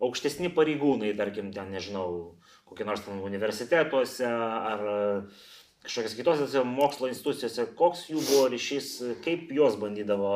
aukštesni 0.00 0.48
pareigūnai, 0.56 1.12
tarkim, 1.20 1.52
ten, 1.52 1.68
nežinau, 1.68 2.08
kokie 2.64 2.88
nors 2.88 3.04
ten 3.04 3.20
universitetuose 3.20 4.24
ar 4.24 4.88
kažkokios 5.84 6.16
kitose 6.16 6.64
mokslo 6.64 7.10
institucijose, 7.10 7.68
koks 7.78 8.08
jų 8.10 8.22
buvo 8.24 8.48
ryšys, 8.52 8.90
kaip 9.24 9.52
jos 9.52 9.76
bandydavo 9.80 10.34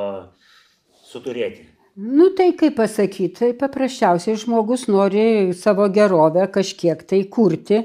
suturėti? 1.08 1.66
Nu 1.98 2.28
tai 2.38 2.52
kaip 2.54 2.76
pasakyti, 2.78 3.32
tai 3.40 3.54
paprasčiausiai 3.58 4.38
žmogus 4.38 4.86
nori 4.86 5.54
savo 5.58 5.88
gerovę 5.90 6.44
kažkiek 6.54 7.00
tai 7.02 7.24
kurti 7.26 7.80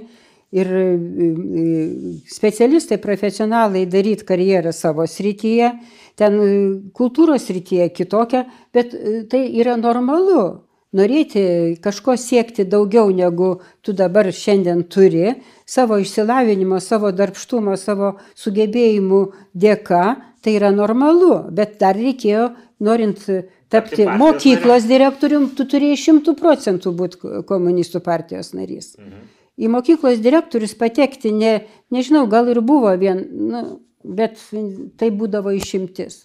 ir 0.53 0.69
e, 0.69 0.83
e, 0.83 2.19
specialistai, 2.29 2.99
profesionalai 3.01 3.87
daryti 3.89 4.27
karjerą 4.27 4.73
savo 4.75 5.07
srityje, 5.09 5.71
ten 6.19 6.37
e, 6.37 6.51
kultūros 6.93 7.47
srityje 7.47 7.89
kitokią, 7.97 8.43
bet 8.75 8.93
tai 9.31 9.47
yra 9.63 9.79
normalu 9.81 10.43
norėti 10.97 11.43
kažko 11.83 12.15
siekti 12.19 12.65
daugiau 12.69 13.11
negu 13.13 13.55
tu 13.81 13.95
dabar 13.97 14.29
šiandien 14.33 14.85
turi, 14.91 15.35
savo 15.65 15.97
išsilavinimo, 16.01 16.79
savo 16.83 17.11
darbštumo, 17.15 17.75
savo 17.77 18.15
sugebėjimų 18.39 19.23
dėka, 19.53 20.03
tai 20.43 20.57
yra 20.57 20.73
normalu, 20.75 21.35
bet 21.55 21.77
dar 21.81 21.97
reikėjo, 21.97 22.49
norint 22.83 23.23
tapti 23.73 24.05
mokyklos 24.05 24.85
direktorium, 24.89 25.49
tu 25.57 25.65
turėjai 25.69 26.01
šimtų 26.01 26.35
procentų 26.39 26.93
būti 26.97 27.39
komunistų 27.49 28.03
partijos 28.05 28.53
narys. 28.57 28.93
Mhm. 28.99 29.31
Į 29.53 29.69
mokyklos 29.69 30.21
direktorius 30.21 30.73
patekti, 30.73 31.29
ne, 31.33 31.59
nežinau, 31.93 32.25
gal 32.29 32.47
ir 32.49 32.61
buvo 32.65 32.89
vien, 32.97 33.19
nu, 33.21 33.63
bet 34.03 34.39
tai 34.97 35.11
būdavo 35.13 35.53
išimtis. 35.53 36.23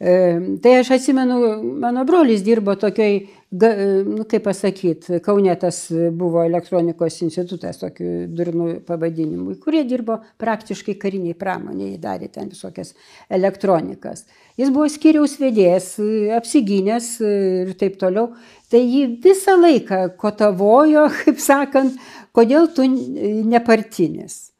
E, 0.00 0.12
tai 0.60 0.78
aš 0.80 0.90
atsimenu, 0.96 1.36
mano 1.80 2.04
brolis 2.08 2.42
dirbo 2.44 2.74
tokioj 2.76 3.22
nu, 3.50 4.24
kaip 4.26 4.42
pasakyti, 4.44 5.20
Kaunetas 5.22 5.86
buvo 6.12 6.42
elektronikos 6.44 7.20
institutas, 7.22 7.78
tokiu 7.78 8.26
durnu 8.26 8.80
pavadinimu, 8.86 9.54
kurie 9.62 9.84
dirbo 9.86 10.18
praktiškai 10.42 10.96
kariniai 10.98 11.36
pramoniai, 11.38 11.94
darė 12.02 12.28
ten 12.32 12.50
visokias 12.50 12.94
elektronikas. 13.30 14.26
Jis 14.58 14.72
buvo 14.74 14.88
skiriaus 14.90 15.36
vedėjas, 15.38 15.92
apsigynęs 16.36 17.12
ir 17.22 17.72
taip 17.78 18.00
toliau. 18.00 18.32
Tai 18.72 18.82
jį 18.82 19.06
visą 19.22 19.54
laiką 19.60 20.02
kotavojo, 20.18 21.06
kaip 21.22 21.38
sakant, 21.38 21.94
kodėl 22.34 22.66
tu 22.74 22.88
nepartinis. 22.88 24.55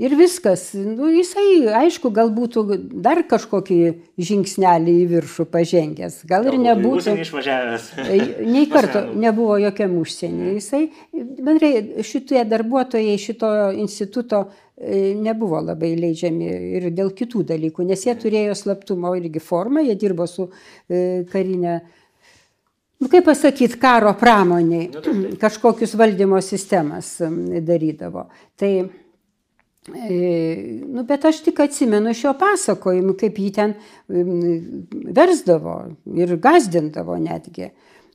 Ir 0.00 0.14
viskas. 0.16 0.70
Nu, 0.72 1.10
jisai, 1.12 1.66
aišku, 1.82 2.08
gal 2.16 2.30
būtų 2.32 2.62
dar 3.04 3.20
kažkokį 3.28 3.80
žingsnelį 4.16 4.94
į 5.02 5.04
viršų 5.10 5.44
pažengęs. 5.52 6.22
Gal 6.30 6.48
ir 6.48 6.56
nebūtų. 6.62 7.18
Išvažiavęs. 7.26 7.90
Nei 8.48 8.64
karto 8.72 9.02
nebuvo 9.12 9.58
jokiam 9.60 9.98
užsienį. 10.00 10.54
Jisai, 10.56 10.86
bendrai, 11.12 11.72
šitie 12.06 12.40
darbuotojai 12.48 13.18
šito 13.20 13.50
instituto 13.76 14.46
e, 14.46 15.12
nebuvo 15.20 15.60
labai 15.66 15.92
leidžiami 16.00 16.48
ir 16.78 16.88
dėl 16.96 17.12
kitų 17.20 17.44
dalykų, 17.52 17.84
nes 17.90 18.06
jie 18.08 18.16
turėjo 18.24 18.56
slaptumo 18.56 19.12
irgi 19.20 19.44
formą, 19.44 19.84
jie 19.84 19.98
dirbo 20.00 20.24
su 20.30 20.48
e, 20.48 21.26
karinė 21.28 21.76
nu, 23.00 23.08
kaip 23.12 23.28
pasakyti, 23.28 23.76
karo 23.84 24.14
pramoniai, 24.16 24.88
nu, 24.96 25.36
kažkokius 25.44 25.92
valdymo 26.00 26.40
sistemas 26.44 27.18
darydavo. 27.68 28.30
Tai 28.56 28.72
nu, 29.88 31.04
bet 31.08 31.24
aš 31.24 31.40
tik 31.46 31.60
atsimenu 31.64 32.12
šio 32.16 32.34
pasakojimų, 32.40 33.14
kaip 33.20 33.38
jį 33.40 33.50
ten 33.56 33.76
versdavo 35.16 35.76
ir 36.20 36.36
gazdindavo 36.36 37.16
netgi 37.20 37.70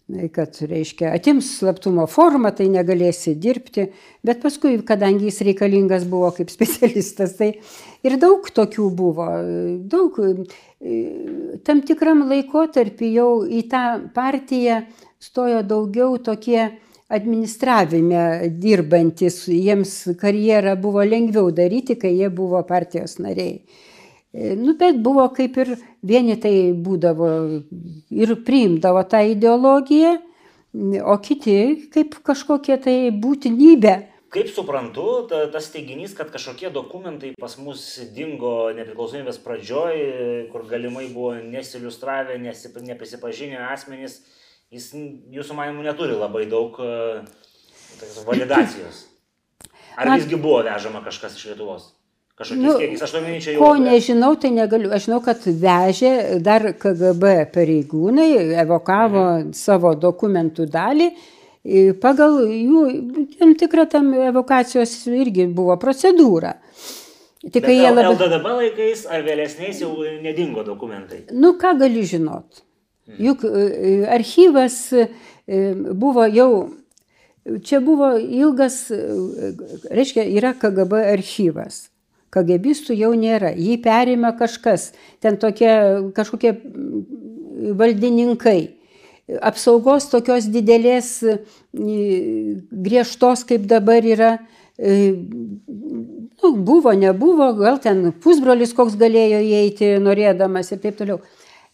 kad, 0.05 0.53
reiškia, 0.61 1.09
atims 1.17 1.47
slaptumo 1.57 2.05
formą, 2.09 2.51
tai 2.53 2.67
negalėsi 2.69 3.33
dirbti, 3.41 3.87
bet 4.25 4.43
paskui, 4.43 4.77
kadangi 4.85 5.31
jis 5.31 5.41
reikalingas 5.47 6.05
buvo 6.09 6.29
kaip 6.35 6.51
specialistas, 6.53 7.33
tai 7.39 7.55
ir 8.05 8.19
daug 8.21 8.45
tokių 8.45 8.89
buvo, 8.93 9.27
daug, 9.89 10.19
tam 11.65 11.81
tikram 11.89 12.27
laikotarpį 12.29 13.11
jau 13.15 13.29
į 13.49 13.65
tą 13.71 13.85
partiją 14.13 14.83
stojo 15.25 15.65
daugiau 15.65 16.19
tokie 16.21 16.75
administravime 17.07 18.49
dirbantys, 18.61 19.43
jiems 19.51 19.91
karjerą 20.21 20.75
buvo 20.81 21.03
lengviau 21.05 21.51
daryti, 21.53 21.97
kai 22.01 22.15
jie 22.17 22.29
buvo 22.33 22.63
partijos 22.65 23.19
nariai. 23.21 23.59
Nu, 24.35 24.73
bet 24.75 24.97
buvo 24.99 25.29
kaip 25.31 25.55
ir 25.63 25.75
vieni 26.03 26.35
tai 26.41 26.73
būdavo 26.73 27.29
ir 28.11 28.33
priimdavo 28.47 29.05
tą 29.07 29.21
ideologiją, 29.31 30.17
o 31.05 31.15
kiti 31.23 31.87
kaip 31.93 32.17
kažkokie 32.25 32.75
tai 32.83 32.97
būtinybė. 33.15 33.95
Kaip 34.35 34.49
suprantu, 34.51 35.05
ta, 35.29 35.45
tas 35.47 35.69
teiginys, 35.71 36.11
kad 36.17 36.27
kažkokie 36.33 36.67
dokumentai 36.73 37.31
pas 37.39 37.53
mus 37.61 37.85
dingo 38.17 38.73
nepriklausomybės 38.75 39.37
pradžioj, 39.45 40.01
kur 40.51 40.65
galimai 40.67 41.05
buvo 41.13 41.37
nesiliustravę, 41.39 42.35
neprisipažinę 42.41 43.61
asmenys, 43.69 44.19
jis 44.75 44.91
jūsų 45.35 45.57
manimų 45.57 45.85
neturi 45.87 46.15
labai 46.19 46.45
daug 46.51 46.77
validacijos. 48.27 49.05
Ar 49.95 50.09
Na, 50.09 50.17
visgi 50.19 50.35
buvo 50.35 50.59
vežama 50.67 51.01
kažkas 51.05 51.37
iš 51.39 51.53
Lietuvos? 51.53 51.93
Kažkokiais 52.35 52.65
nu, 52.67 52.73
kiekis, 52.81 53.03
aš 53.05 53.13
to 53.15 53.21
minėčiau 53.23 53.53
jau. 53.53 53.59
Ko 53.63 53.75
nežinau, 53.79 54.33
tai 54.35 54.49
negaliu. 54.51 54.89
Aš 54.91 55.05
žinau, 55.07 55.21
kad 55.23 55.45
vežė 55.45 56.11
dar 56.43 56.65
KGB 56.81 57.31
pareigūnai, 57.53 58.27
evokavo 58.65 59.23
mhm. 59.23 59.53
savo 59.55 59.93
dokumentų 59.95 60.67
dalį. 60.73 61.09
Pagal 62.03 62.43
jų 62.45 62.81
tam 63.39 63.55
tikrą 63.57 63.87
tam 63.89 64.11
evokacijos 64.27 64.91
irgi 65.09 65.47
buvo 65.49 65.79
procedūra. 65.81 66.51
Tik 67.45 67.63
kai 67.63 67.77
jie 67.77 67.87
labai... 67.87 68.11
LDDB 68.11 68.51
laikais 68.59 69.05
ar 69.09 69.23
vėlesniais 69.25 69.79
jau 69.81 69.95
nedingo 70.21 70.65
dokumentai? 70.67 71.23
Nu, 71.31 71.55
ką 71.61 71.73
gali 71.79 72.03
žinot? 72.05 72.65
Juk 73.05 73.43
e, 73.43 73.47
e, 73.47 74.07
archyvas 74.09 74.93
e, 74.93 75.07
buvo 75.93 76.25
jau 76.25 76.73
Čia 77.45 77.77
buvo 77.77 78.07
ilgas, 78.17 78.87
reiškia, 79.93 80.23
yra 80.33 80.55
KGB 80.57 80.97
archyvas. 81.11 81.91
KGBistų 82.33 82.95
jau 82.97 83.11
nėra, 83.13 83.51
jį 83.53 83.75
perima 83.83 84.31
kažkas, 84.33 84.87
ten 85.21 85.37
tokie 85.37 85.69
kažkokie 86.17 86.55
valdininkai. 87.77 88.73
Apsaugos 89.45 90.09
tokios 90.09 90.49
didelės, 90.49 91.21
griežtos, 91.69 93.45
kaip 93.45 93.69
dabar 93.69 94.01
yra, 94.01 94.31
nu, 94.81 96.55
buvo, 96.57 96.97
nebuvo, 96.97 97.53
gal 97.61 97.77
ten 97.77 98.09
pusbrolis 98.25 98.73
koks 98.73 98.97
galėjo 98.97 99.45
įeiti 99.45 99.99
norėdamas 100.01 100.73
ir 100.73 100.81
taip 100.81 100.97
toliau. 100.97 101.21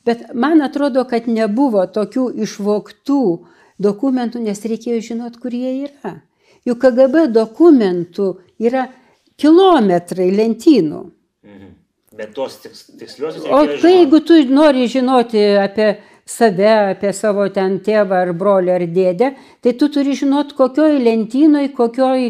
Bet 0.06 0.32
man 0.34 0.62
atrodo, 0.66 1.04
kad 1.06 1.28
nebuvo 1.30 1.84
tokių 1.86 2.32
išvoktų 2.45 3.22
dokumentų, 3.82 4.41
nes 4.47 4.62
reikėjo 4.66 5.02
žinot, 5.12 5.38
kur 5.41 5.54
jie 5.54 5.88
yra. 5.88 6.16
Juk 6.66 6.82
KGB 6.82 7.28
dokumentų 7.34 8.28
yra 8.62 8.88
kilometrai 9.41 10.30
lentynų. 10.34 11.02
Mhm. 11.45 11.74
Bet 12.18 12.34
tos 12.36 12.60
tiksliuosius. 12.62 13.45
O 13.47 13.62
tai 13.82 13.93
jeigu 14.02 14.20
tu 14.26 14.38
nori 14.49 14.88
žinoti 14.91 15.41
apie 15.62 15.93
save, 16.28 16.74
apie 16.91 17.14
savo 17.16 17.47
ten 17.54 17.80
tėvą 17.84 18.24
ar 18.26 18.34
brolį 18.38 18.74
ar 18.76 18.86
dėdę, 18.97 19.32
tai 19.64 19.74
tu 19.80 19.89
turi 19.93 20.16
žinot, 20.18 20.54
kokioj 20.58 20.99
lentynoj, 21.02 21.72
kokioj 21.78 22.28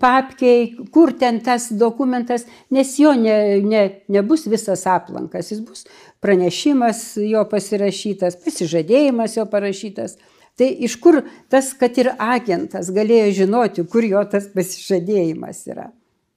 papkiai, 0.00 0.68
kur 0.92 1.12
ten 1.18 1.40
tas 1.44 1.70
dokumentas, 1.72 2.46
nes 2.70 2.92
jo 3.00 3.14
ne, 3.16 3.60
ne, 3.64 3.84
nebus 4.12 4.46
visas 4.50 4.84
aplankas, 4.90 5.50
jis 5.52 5.64
bus 5.64 5.86
pranešimas 6.24 7.02
jo 7.24 7.42
pasirašytas, 7.50 8.38
pasižadėjimas 8.44 9.38
jo 9.38 9.48
parašytas. 9.50 10.18
Tai 10.54 10.68
iš 10.86 10.94
kur 11.02 11.24
tas, 11.50 11.72
kad 11.74 11.96
ir 11.98 12.12
agentas 12.14 12.92
galėjo 12.94 13.32
žinoti, 13.42 13.84
kur 13.90 14.06
jo 14.06 14.22
tas 14.30 14.46
pasižadėjimas 14.52 15.64
yra? 15.72 15.90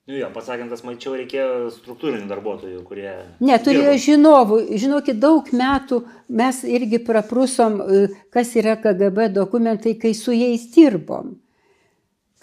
Nu 0.07 0.15
jo, 0.15 0.29
pats 0.31 0.47
agentas, 0.53 0.85
mačiau, 0.87 1.17
reikėjo 1.19 1.67
struktūrinių 1.75 2.29
darbuotojų, 2.29 2.77
kurie... 2.87 3.09
Ne, 3.43 3.57
turėjo 3.59 3.91
dirbo. 3.91 4.03
žinovų. 4.05 4.59
Žinokit, 4.79 5.17
daug 5.19 5.49
metų 5.51 5.99
mes 6.31 6.61
irgi 6.63 7.01
praprusom, 7.03 7.75
e, 7.83 7.99
kas 8.31 8.53
yra 8.55 8.77
KGB 8.79 9.27
dokumentai, 9.35 9.97
kai 9.99 10.13
su 10.15 10.31
jais 10.31 10.63
dirbom. 10.71 11.35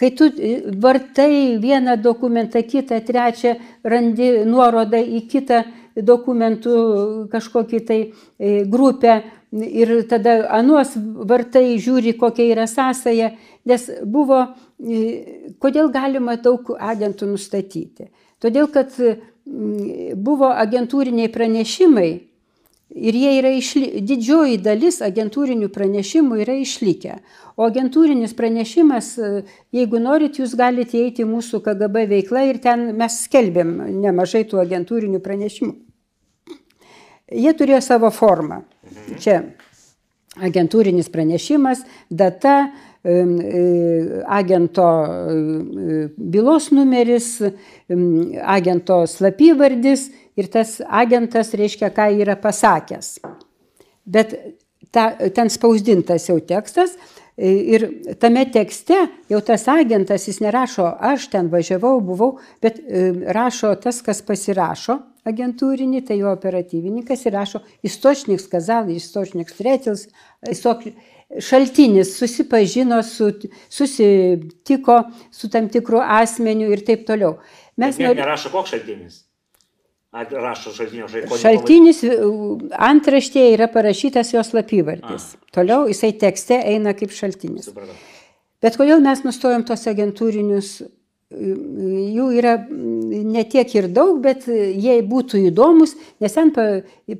Kai 0.00 0.10
tu 0.18 0.26
e, 0.26 0.56
vartai 0.82 1.58
vieną 1.62 1.96
dokumentą, 2.02 2.62
kitą, 2.66 2.98
trečią, 3.06 3.54
randi 3.84 4.30
nuorodą 4.46 4.98
į 4.98 5.24
kitą 5.30 5.62
dokumentų 5.94 6.74
kažkokį 7.30 7.80
tai 7.86 8.00
e, 8.02 8.64
grupę, 8.66 9.20
ir 9.54 10.02
tada 10.10 10.48
anuos 10.54 10.94
vartai 10.96 11.76
žiūri, 11.78 12.14
kokia 12.18 12.48
yra 12.52 12.66
sąsaja, 12.70 13.30
nes 13.68 13.86
buvo, 14.02 14.40
kodėl 15.62 15.90
galima 15.94 16.36
daug 16.36 16.74
agentų 16.74 17.30
nustatyti. 17.34 18.10
Todėl, 18.42 18.68
kad 18.72 18.92
buvo 19.44 20.50
agentūriniai 20.50 21.30
pranešimai 21.32 22.10
ir 22.94 23.16
jie 23.18 23.32
yra 23.40 23.50
išlikę, 23.58 24.02
didžioji 24.06 24.60
dalis 24.62 25.00
agentūrinių 25.04 25.68
pranešimų 25.74 26.38
yra 26.44 26.54
išlikę. 26.62 27.18
O 27.58 27.66
agentūrinis 27.68 28.34
pranešimas, 28.38 29.14
jeigu 29.74 30.00
norit, 30.02 30.38
jūs 30.40 30.54
galite 30.58 30.98
įeiti 30.98 31.24
į 31.24 31.30
mūsų 31.30 31.60
KGB 31.64 32.06
veiklą 32.10 32.46
ir 32.50 32.60
ten 32.62 32.92
mes 32.98 33.20
skelbėm 33.26 33.76
nemažai 34.02 34.44
tų 34.50 34.62
agentūrinių 34.64 35.22
pranešimų. 35.22 35.74
Jie 37.34 37.52
turėjo 37.56 37.80
savo 37.82 38.10
formą. 38.14 38.62
Čia 39.18 39.40
agentūrinis 40.44 41.08
pranešimas, 41.14 41.84
data, 42.10 42.72
e, 43.04 43.14
agento 44.26 44.88
e, 45.06 46.08
bylos 46.18 46.70
numeris, 46.74 47.36
agento 48.42 49.04
slapyvardis 49.10 50.08
ir 50.36 50.50
tas 50.52 50.78
agentas 50.88 51.54
reiškia, 51.56 51.90
ką 51.94 52.10
yra 52.20 52.36
pasakęs. 52.40 53.18
Bet 54.04 54.34
ta, 54.92 55.10
ten 55.34 55.50
spausdintas 55.50 56.28
jau 56.28 56.38
tekstas 56.44 56.94
e, 57.36 57.50
ir 57.76 57.86
tame 58.20 58.44
tekste 58.52 58.98
jau 59.30 59.40
tas 59.44 59.66
agentas, 59.72 60.28
jis 60.28 60.42
nerašo, 60.44 60.86
aš 61.12 61.28
ten 61.32 61.48
važiavau, 61.52 61.98
buvau, 62.04 62.36
bet 62.62 62.78
e, 62.82 63.08
rašo 63.34 63.74
tas, 63.80 64.02
kas 64.04 64.22
pasirašo 64.26 65.00
agentūrinį, 65.24 66.04
tai 66.04 66.20
jo 66.20 66.30
operatyvininkas 66.34 67.24
ir 67.24 67.34
rašo 67.38 67.62
istočniks 67.86 68.46
kazal, 68.52 68.90
istočniks 68.92 69.56
tretils, 69.56 70.06
šaltinis 71.40 72.18
susipažino, 72.18 73.02
su, 73.02 73.30
susitiko 73.72 75.02
su 75.32 75.48
tam 75.50 75.68
tikru 75.72 76.02
asmeniu 76.04 76.68
ir 76.72 76.84
taip 76.86 77.06
toliau. 77.08 77.38
Mes 77.80 77.96
ne, 77.98 78.10
nori... 78.10 78.20
nerašo 78.20 78.52
koks 78.52 78.76
šaltinis. 78.76 79.22
Rašo 80.14 80.70
šaltinio 80.70 81.08
šaltinis. 81.10 81.40
Šaltinis 81.42 82.02
antraštėje 82.88 83.54
yra 83.56 83.66
parašytas 83.72 84.30
jos 84.34 84.52
slapyvardis. 84.52 85.30
A. 85.34 85.54
Toliau 85.56 85.88
jisai 85.90 86.12
tekste 86.18 86.60
eina 86.62 86.94
kaip 86.94 87.14
šaltinis. 87.14 87.66
Supratau. 87.66 87.96
Bet 88.62 88.78
kodėl 88.80 89.02
mes 89.04 89.24
nustojom 89.26 89.66
tos 89.68 89.82
agentūrinius 89.90 90.76
jų 91.34 92.26
yra 92.38 92.54
ne 92.70 93.42
tiek 93.50 93.74
ir 93.74 93.88
daug, 93.92 94.20
bet 94.22 94.46
jie 94.46 95.00
būtų 95.08 95.40
įdomus, 95.50 95.96
nes 96.22 96.36
ten 96.36 96.52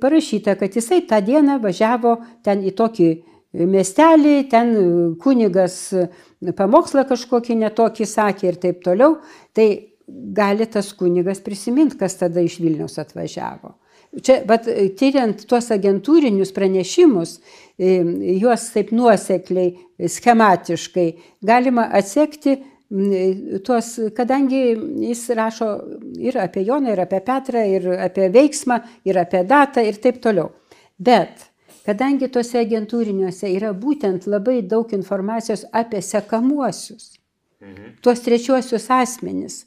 parašyta, 0.00 0.54
kad 0.60 0.76
jisai 0.76 1.02
tą 1.08 1.20
dieną 1.24 1.58
važiavo 1.62 2.16
ten 2.46 2.62
į 2.64 2.74
tokį 2.78 3.08
miestelį, 3.54 4.36
ten 4.50 4.74
kunigas 5.22 5.78
pamokslą 6.56 7.04
kažkokį 7.10 7.58
netokį 7.62 8.06
sakė 8.06 8.48
ir 8.50 8.60
taip 8.62 8.82
toliau. 8.86 9.18
Tai 9.54 9.68
gali 10.34 10.66
tas 10.66 10.92
kunigas 10.96 11.40
prisiminti, 11.44 11.98
kas 11.98 12.18
tada 12.20 12.42
iš 12.44 12.58
Vilnius 12.62 12.98
atvažiavo. 13.02 13.74
Čia, 14.22 14.36
bet 14.46 14.68
tyriant 14.98 15.40
tuos 15.50 15.72
agentūrinius 15.74 16.52
pranešimus, 16.54 17.38
juos 17.78 18.68
taip 18.70 18.92
nuosekliai, 18.94 19.72
schematiškai, 20.06 21.08
galima 21.42 21.88
atsekti 21.98 22.54
tuos, 23.66 23.88
kadangi 24.14 24.60
jis 25.08 25.24
rašo 25.34 25.70
ir 26.22 26.38
apie 26.38 26.62
Joną, 26.68 26.92
ir 26.94 27.02
apie 27.02 27.20
Petrą, 27.26 27.64
ir 27.66 27.88
apie 28.06 28.28
veiksmą, 28.30 28.78
ir 29.08 29.18
apie 29.18 29.42
datą 29.50 29.82
ir 29.82 29.98
taip 29.98 30.22
toliau. 30.22 30.52
Bet 30.98 31.48
kadangi 31.86 32.30
tuose 32.30 32.60
agentūriniuose 32.62 33.50
yra 33.56 33.72
būtent 33.74 34.28
labai 34.30 34.60
daug 34.62 34.92
informacijos 34.94 35.66
apie 35.72 36.02
sekamuosius, 36.02 37.16
mhm. 37.64 37.96
tuos 38.04 38.22
trečiuosius 38.22 38.90
asmenis, 38.94 39.64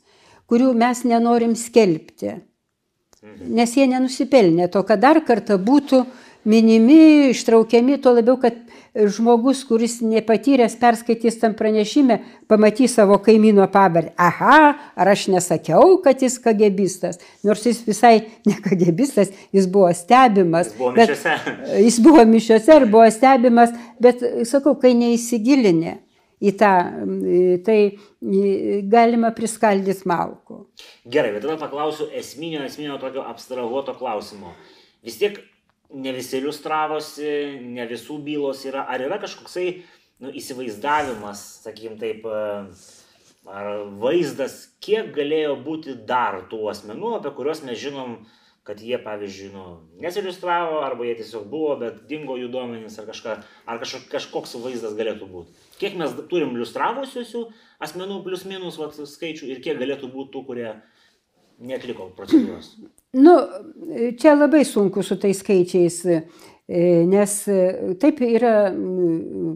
kurių 0.47 0.71
mes 0.77 1.03
nenorim 1.07 1.55
skelbti, 1.59 2.37
nes 3.43 3.75
jie 3.75 3.87
nenusipelnė 3.91 4.69
to, 4.71 4.83
kad 4.87 5.01
dar 5.03 5.19
kartą 5.27 5.57
būtų 5.59 6.05
minimi, 6.47 7.33
ištraukiami, 7.33 7.97
tuo 7.99 8.13
labiau, 8.15 8.37
kad 8.39 8.55
žmogus, 8.97 9.61
kuris 9.67 9.99
nepatyręs 10.01 10.77
perskaitys 10.79 11.37
tam 11.41 11.53
pranešime, 11.57 12.21
pamatys 12.49 12.95
savo 12.97 13.19
kaimyno 13.21 13.67
pavardę. 13.71 14.13
Aha, 14.17 14.77
ar 14.95 15.11
aš 15.11 15.27
nesakiau, 15.33 15.97
kad 16.03 16.23
jis 16.23 16.39
kagebistas. 16.41 17.19
Nors 17.45 17.65
jis 17.67 17.83
visai 17.85 18.15
ne 18.47 18.55
kagebistas, 18.63 19.33
jis 19.53 19.67
buvo 19.69 19.91
stebimas. 19.93 20.71
Jis 20.71 20.79
buvo 20.79 20.95
mišiose. 20.95 21.37
Jis 21.83 22.01
buvo 22.07 22.25
mišiose 22.31 22.79
ir 22.79 22.89
buvo 22.89 23.11
stebimas, 23.13 23.75
bet 24.01 24.23
sakau, 24.49 24.77
kai 24.79 24.95
neįsigilinė 24.97 25.97
į 26.37 26.53
tą, 26.59 26.71
tai 27.65 27.77
galima 28.91 29.31
priskaldyti 29.35 30.07
malkų. 30.09 30.61
Gerai, 31.09 31.33
bet 31.35 31.45
tada 31.45 31.57
paklausiu 31.61 32.09
esminio, 32.13 32.61
esminio 32.67 32.99
tokio 33.01 33.25
abstrahuoto 33.25 33.95
klausimo. 33.97 34.53
Vis 35.05 35.17
tiek 35.21 35.39
ne 35.93 36.13
visi 36.13 36.37
iliustravosi, 36.41 37.31
ne 37.63 37.87
visų 37.89 38.19
bylos 38.25 38.65
yra. 38.67 38.85
Ar 38.91 39.01
yra 39.07 39.19
kažkoksai 39.23 39.67
nu, 40.23 40.31
įsivaizdavimas, 40.35 41.43
sakykim 41.65 41.97
taip, 42.01 42.25
ar 43.47 43.69
vaizdas, 44.01 44.65
kiek 44.83 45.13
galėjo 45.15 45.55
būti 45.63 45.95
dar 46.07 46.43
tų 46.51 46.67
asmenų, 46.73 47.17
apie 47.17 47.31
kuriuos 47.37 47.63
mes 47.65 47.79
žinom, 47.81 48.19
kad 48.67 48.81
jie, 48.83 48.97
pavyzdžiui, 48.99 49.53
nu, 49.53 49.65
nesiliustravo, 50.03 50.81
arba 50.83 51.05
jie 51.07 51.15
tiesiog 51.21 51.45
buvo, 51.47 51.77
bet 51.79 52.01
dingo 52.09 52.35
jų 52.35 52.49
duomenys, 52.51 52.97
ar, 52.99 53.07
kažka, 53.07 53.37
ar 53.63 53.79
kažkoks, 53.79 54.09
kažkoks 54.11 54.57
vaizdas 54.59 54.97
galėtų 54.97 55.29
būti. 55.31 55.66
Kiek 55.77 55.97
mes 55.99 56.13
turim 56.31 56.55
iliustravusių 56.55 57.43
asmenų 57.83 58.21
plus 58.25 58.45
minus 58.49 58.79
vat, 58.81 58.97
skaičių 58.97 59.49
ir 59.53 59.63
kiek 59.65 59.79
galėtų 59.79 60.09
būti 60.13 60.33
tų, 60.35 60.43
kurie 60.49 60.69
netliko 61.59 62.11
procedūros? 62.17 62.75
Nu, 63.17 63.31
čia 64.19 64.33
labai 64.35 64.59
sunku 64.67 65.01
su 65.01 65.15
tais 65.17 65.39
skaičiais, 65.39 65.95
nes 67.07 67.35
taip 68.03 68.19
yra 68.21 68.67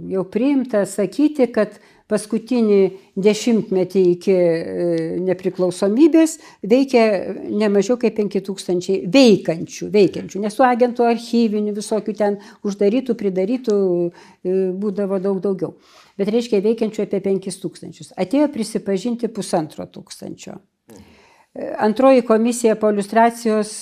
jau 0.09 0.24
priimta 0.32 0.86
sakyti, 0.88 1.49
kad 1.53 1.76
paskutinį 2.11 2.80
dešimtmetį 3.24 4.03
iki 4.15 4.36
e, 4.36 4.86
nepriklausomybės 5.24 6.38
veikia 6.67 7.03
ne 7.47 7.69
mažiau 7.72 7.97
kaip 8.01 8.17
5000 8.19 9.07
veikiančių, 9.13 9.89
veikiančių, 9.93 10.41
nes 10.43 10.57
su 10.57 10.65
agentų 10.67 11.07
archyvinių 11.07 11.76
visokių 11.78 12.15
ten 12.19 12.39
uždarytų, 12.67 13.15
pridarytų 13.19 13.76
e, 13.80 14.55
būdavo 14.82 15.22
daug 15.24 15.39
daugiau. 15.43 15.76
Bet 16.20 16.32
reiškia 16.34 16.64
veikiančių 16.64 17.05
apie 17.05 17.22
5000. 17.28 18.12
Atėjo 18.20 18.49
prisipažinti 18.51 19.32
pusantro 19.32 19.88
tūkstančio. 19.88 20.57
E, 20.91 21.72
antroji 21.80 22.26
komisija 22.28 22.76
po 22.80 22.91
iliustracijos 22.91 23.74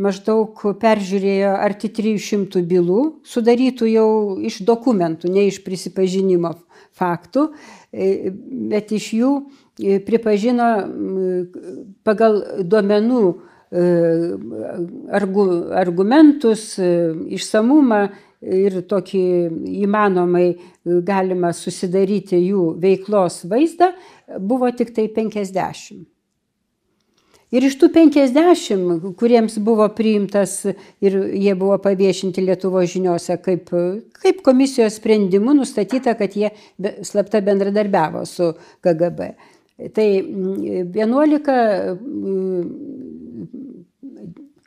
maždaug 0.00 0.62
peržiūrėjo 0.80 1.52
arti 1.60 1.90
300 1.92 2.62
bylų, 2.68 3.00
sudarytų 3.26 3.88
jau 3.90 4.10
iš 4.46 4.60
dokumentų, 4.66 5.30
ne 5.32 5.46
iš 5.50 5.60
prisipažinimo 5.66 6.54
faktų, 6.98 7.50
e, 7.92 8.32
bet 8.70 8.92
iš 8.96 9.10
jų 9.18 9.32
e, 9.40 9.98
pripažino 10.04 10.70
pagal 12.06 12.40
duomenų 12.64 13.22
e, 13.28 13.84
argumentus, 15.82 16.72
išsamumą 16.80 18.02
ir 18.40 18.80
tokį 18.88 19.24
įmanomai 19.84 20.46
galima 21.06 21.52
susidaryti 21.56 22.40
jų 22.40 22.70
veiklos 22.80 23.44
vaizdą, 23.50 23.92
buvo 24.38 24.70
tik 24.76 24.94
tai 24.96 25.08
50. 25.12 26.06
Ir 27.50 27.64
iš 27.66 27.74
tų 27.80 27.88
50, 27.90 29.08
kuriems 29.18 29.56
buvo 29.66 29.88
priimtas 29.90 30.60
ir 31.02 31.16
jie 31.34 31.54
buvo 31.58 31.80
paviešinti 31.82 32.44
Lietuvo 32.46 32.84
žiniuose 32.86 33.40
kaip, 33.42 33.72
kaip 34.22 34.44
komisijos 34.46 35.00
sprendimu 35.00 35.56
nustatyta, 35.58 36.14
kad 36.14 36.36
jie 36.38 36.52
slapta 37.02 37.42
bendradarbiavo 37.42 38.22
su 38.30 38.52
KGB. 38.86 39.32
Tai 39.96 40.06
11 40.94 41.50
mm, 41.98 42.62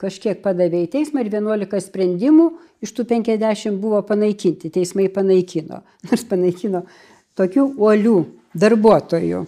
kažkiek 0.04 0.43
padavė 0.43 0.84
į 0.86 0.91
teismą 0.97 1.24
ir 1.24 1.32
11 1.32 1.82
sprendimų 1.88 2.51
iš 2.84 2.93
tų 2.97 3.08
50 3.10 3.80
buvo 3.82 4.04
panaikinti. 4.06 4.72
Teismai 4.74 5.10
panaikino, 5.14 5.82
nors 6.10 6.24
panaikino 6.30 6.86
tokių 7.39 7.68
uolių 7.80 8.18
darbuotojų. 8.60 9.43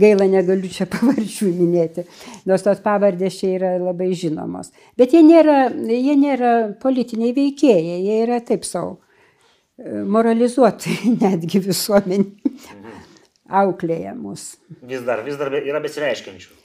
Gaila, 0.00 0.26
negaliu 0.30 0.70
čia 0.70 0.86
pavardžių 0.92 1.50
minėti, 1.56 2.04
nors 2.46 2.62
tos 2.66 2.82
pavardės 2.84 3.40
čia 3.40 3.54
yra 3.56 3.72
labai 3.80 4.12
žinomos. 4.14 4.70
Bet 4.98 5.16
jie 5.16 5.24
nėra, 5.26 5.64
jie 5.90 6.14
nėra 6.18 6.52
politiniai 6.82 7.34
veikėjai, 7.34 7.98
jie 8.06 8.20
yra 8.22 8.38
taip 8.46 8.66
savo 8.68 9.00
e, 9.00 10.04
moralizuoti 10.06 10.94
netgi 11.24 11.62
visuomenį, 11.66 12.54
auklėja 13.50 14.14
mus. 14.14 14.52
Vis 14.86 15.02
dar, 15.02 15.24
vis 15.26 15.40
dar 15.40 15.50
yra 15.58 15.82
besireiškiančių. 15.82 16.59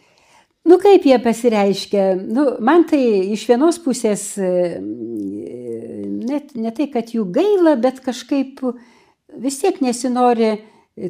Nu 0.65 0.79
kaip 0.81 1.05
jie 1.05 1.17
pasireiškia? 1.21 2.05
Nu, 2.25 2.47
man 2.65 2.87
tai 2.89 3.01
iš 3.35 3.43
vienos 3.49 3.77
pusės 3.83 4.31
e, 4.41 4.79
net 4.81 6.55
ne 6.57 6.71
tai, 6.73 6.89
kad 6.93 7.13
jų 7.13 7.27
gaila, 7.35 7.75
bet 7.81 8.01
kažkaip 8.05 8.63
vis 9.41 9.59
tiek 9.61 9.77
nesinori 9.85 10.55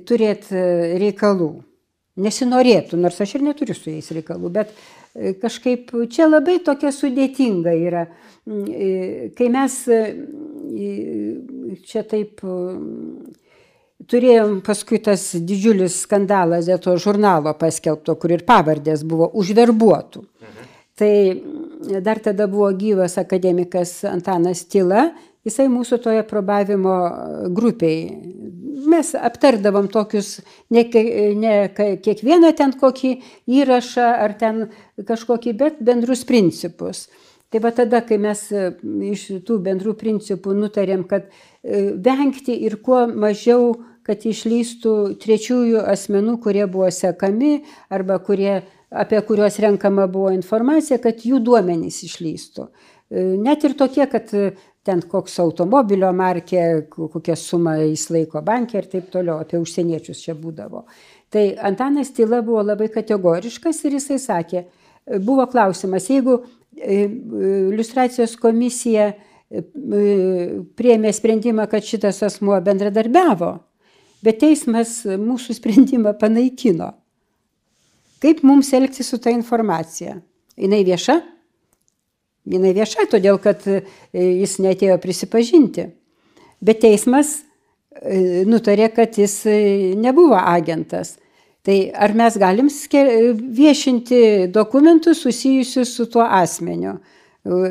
turėti 0.07 0.65
reikalų 0.99 1.53
nesinorėtų, 2.15 2.99
nors 2.99 3.19
aš 3.21 3.35
ir 3.37 3.43
neturiu 3.45 3.75
su 3.75 3.91
jais 3.91 4.07
reikalų, 4.15 4.51
bet 4.55 4.71
e, 4.71 5.33
kažkaip 5.39 5.91
čia 6.11 6.29
labai 6.29 6.57
tokia 6.63 6.93
sudėtinga 6.95 7.73
yra. 7.75 8.05
Mm, 8.47 8.67
e, 8.69 9.29
kai 9.35 9.49
mes 9.51 9.77
e, 9.91 10.01
čia 11.85 12.05
taip 12.07 12.43
turėjom 14.11 14.59
paskui 14.65 15.01
tas 15.03 15.31
didžiulis 15.35 16.01
skandalas 16.05 16.69
dėl 16.69 16.81
to 16.83 16.95
žurnalo 17.01 17.55
paskelbto, 17.59 18.17
kur 18.19 18.35
ir 18.35 18.45
pavardės 18.47 19.03
buvo 19.07 19.29
užverbuotų. 19.41 20.25
Mhm. 20.25 20.73
Tai 20.95 21.13
dar 22.01 22.21
tada 22.23 22.47
buvo 22.47 22.69
gyvas 22.71 23.17
akademikas 23.19 24.03
Antanas 24.07 24.63
Tila, 24.71 25.09
jisai 25.45 25.67
mūsų 25.67 25.99
toje 26.03 26.23
probavimo 26.27 26.95
grupėje 27.51 28.45
mes 28.89 29.11
aptardavom 29.15 29.87
tokius, 29.91 30.39
ne, 30.73 30.85
ne 31.39 31.53
kiekvieną 31.75 32.51
ten 32.57 32.73
kokį 32.79 33.13
įrašą 33.59 34.07
ar 34.25 34.35
ten 34.39 34.67
kažkokį, 35.07 35.55
bet 35.57 35.81
bendrus 35.85 36.25
principus. 36.27 37.07
Tai 37.53 37.61
va 37.63 37.71
tada, 37.75 38.01
kai 38.03 38.17
mes 38.19 38.41
e, 38.51 38.69
iš 39.13 39.27
tų 39.47 39.59
bendrų 39.63 39.93
principų 39.99 40.55
nutarėm, 40.57 41.05
kad 41.07 41.29
e, 41.29 41.93
vengti 41.93 42.55
ir 42.67 42.79
kuo 42.83 43.05
mažiau, 43.07 43.75
kad 44.05 44.25
išlystų 44.25 44.95
trečiųjų 45.21 45.81
asmenų, 45.91 46.37
kurie 46.43 46.65
buvo 46.69 46.91
sekami 46.93 47.63
arba 47.89 48.19
kurie, 48.23 48.59
apie 48.93 49.21
kuriuos 49.25 49.57
renkama 49.63 50.05
buvo 50.11 50.31
informacija, 50.35 50.99
kad 51.01 51.25
jų 51.25 51.41
duomenys 51.43 52.03
išlystų. 52.05 52.69
E, 52.69 53.25
net 53.41 53.65
ir 53.65 53.75
tokie, 53.77 54.05
kad 54.11 54.31
ten 54.85 55.01
koks 55.09 55.39
automobilio 55.41 56.11
markė, 56.13 56.85
kokią 56.93 57.35
sumą 57.39 57.75
jis 57.81 58.07
laiko 58.13 58.41
bankė 58.45 58.83
ir 58.83 58.89
taip 58.91 59.11
toliau, 59.13 59.39
apie 59.41 59.57
užsieniečius 59.61 60.21
čia 60.27 60.37
būdavo. 60.37 60.85
Tai 61.33 61.45
Antanas 61.67 62.13
Tyla 62.13 62.43
buvo 62.45 62.61
labai 62.63 62.91
kategoriškas 62.93 63.81
ir 63.87 63.97
jisai 63.97 64.19
sakė, 64.21 64.65
buvo 65.25 65.45
klausimas, 65.49 66.09
jeigu 66.09 66.37
e, 66.77 67.05
iliustracijos 67.73 68.37
komisija 68.41 69.09
e, 69.11 69.63
priėmė 70.77 71.13
sprendimą, 71.13 71.65
kad 71.71 71.85
šitas 71.85 72.21
asmuo 72.25 72.57
bendradarbiavo, 72.65 73.55
bet 74.25 74.41
teismas 74.41 74.97
mūsų 75.05 75.55
sprendimą 75.59 76.15
panaikino. 76.19 76.91
Kaip 78.23 78.41
mums 78.47 78.73
elgtis 78.73 79.11
su 79.11 79.21
ta 79.21 79.31
informacija? 79.33 80.17
Jis 80.57 80.83
vieša? 80.87 81.19
jinai 82.45 82.73
vieša, 82.77 83.07
todėl 83.11 83.39
kad 83.41 83.65
e, 83.69 83.81
jis 84.13 84.57
netėjo 84.63 84.97
prisipažinti. 85.03 85.89
Bet 86.65 86.81
teismas 86.83 87.39
e, 87.41 88.45
nutarė, 88.47 88.89
kad 88.95 89.17
jis 89.19 89.41
e, 89.49 89.59
nebuvo 89.99 90.37
agentas. 90.39 91.17
Tai 91.65 91.77
ar 91.97 92.13
mes 92.13 92.35
galim 92.37 92.67
viešinti 92.69 94.51
dokumentus 94.53 95.23
susijusius 95.25 95.95
su 95.97 96.05
tuo 96.13 96.21
asmeniu? 96.21 96.99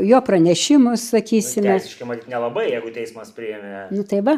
Jo 0.07 0.19
pranešimus, 0.23 1.09
sakysime. 1.11 1.77
Nu, 1.77 1.79
teisiškai 1.83 2.07
matyti 2.07 2.31
nelabai, 2.31 2.69
jeigu 2.73 2.91
teismas 2.95 3.31
priėmė. 3.35 3.87
Nu 3.95 4.03
tai 4.07 4.21
va. 4.27 4.37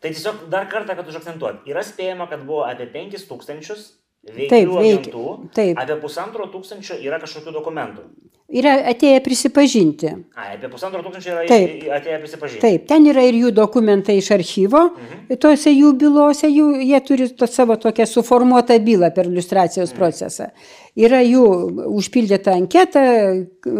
Tai 0.00 0.12
tiesiog 0.14 0.46
dar 0.52 0.68
kartą, 0.72 0.96
kad 0.96 1.08
užakcentuot. 1.12 1.64
Yra 1.68 1.82
spėjama, 1.84 2.26
kad 2.30 2.44
buvo 2.48 2.64
apie 2.64 2.86
5000 2.88 3.76
veiklių 4.30 4.48
taip, 4.48 4.70
veik, 4.72 5.00
agentų, 5.00 5.24
taip. 5.56 5.80
apie 5.80 5.96
pusantro 6.00 6.46
tūkstančio 6.52 6.96
yra 7.04 7.20
kažkokių 7.20 7.52
dokumentų. 7.56 8.06
Yra 8.50 8.72
atėję 8.90 9.20
prisipažinti. 9.22 10.08
A, 10.34 10.48
apie 10.56 10.68
pusantro 10.72 11.04
tūkstančio 11.04 11.36
yra 11.36 11.44
Taip. 11.46 11.84
atėję 11.94 12.16
prisipažinti. 12.18 12.62
Taip, 12.64 12.86
ten 12.90 13.06
yra 13.06 13.22
ir 13.28 13.36
jų 13.38 13.52
dokumentai 13.54 14.16
iš 14.18 14.32
archyvo, 14.34 14.80
mhm. 14.90 15.38
tose 15.38 15.70
jų 15.70 15.92
bylose, 16.00 16.50
jų, 16.50 16.66
jie 16.82 16.98
turi 17.06 17.28
to, 17.30 17.46
savo 17.46 17.76
tokią 17.78 18.08
suformuotą 18.10 18.80
bylą 18.82 19.12
per 19.14 19.30
iliustracijos 19.30 19.92
mhm. 19.92 20.00
procesą. 20.00 20.50
Yra 20.98 21.20
jų 21.22 21.44
užpildyta 21.94 22.56
anketa, 22.58 23.02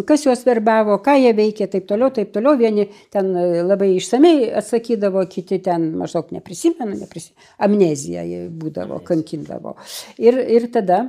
kas 0.07 0.23
juos 0.29 0.45
verbavo, 0.47 1.01
ką 1.03 1.17
jie 1.19 1.33
veikė, 1.35 1.67
taip 1.73 1.89
toliau, 1.91 2.13
taip 2.15 2.31
toliau. 2.31 2.55
Vieni 2.61 2.87
ten 3.11 3.33
labai 3.67 3.97
išsamei 3.97 4.53
atsakydavo, 4.61 5.25
kiti 5.33 5.59
ten 5.65 5.91
maždaug 5.99 6.31
neprisimenu, 6.37 6.95
neprisimenu. 7.03 7.51
amnezija 7.67 8.23
būdavo, 8.63 9.03
kankindavo. 9.03 9.75
Ir, 10.23 10.39
ir 10.39 10.71
tada 10.71 11.09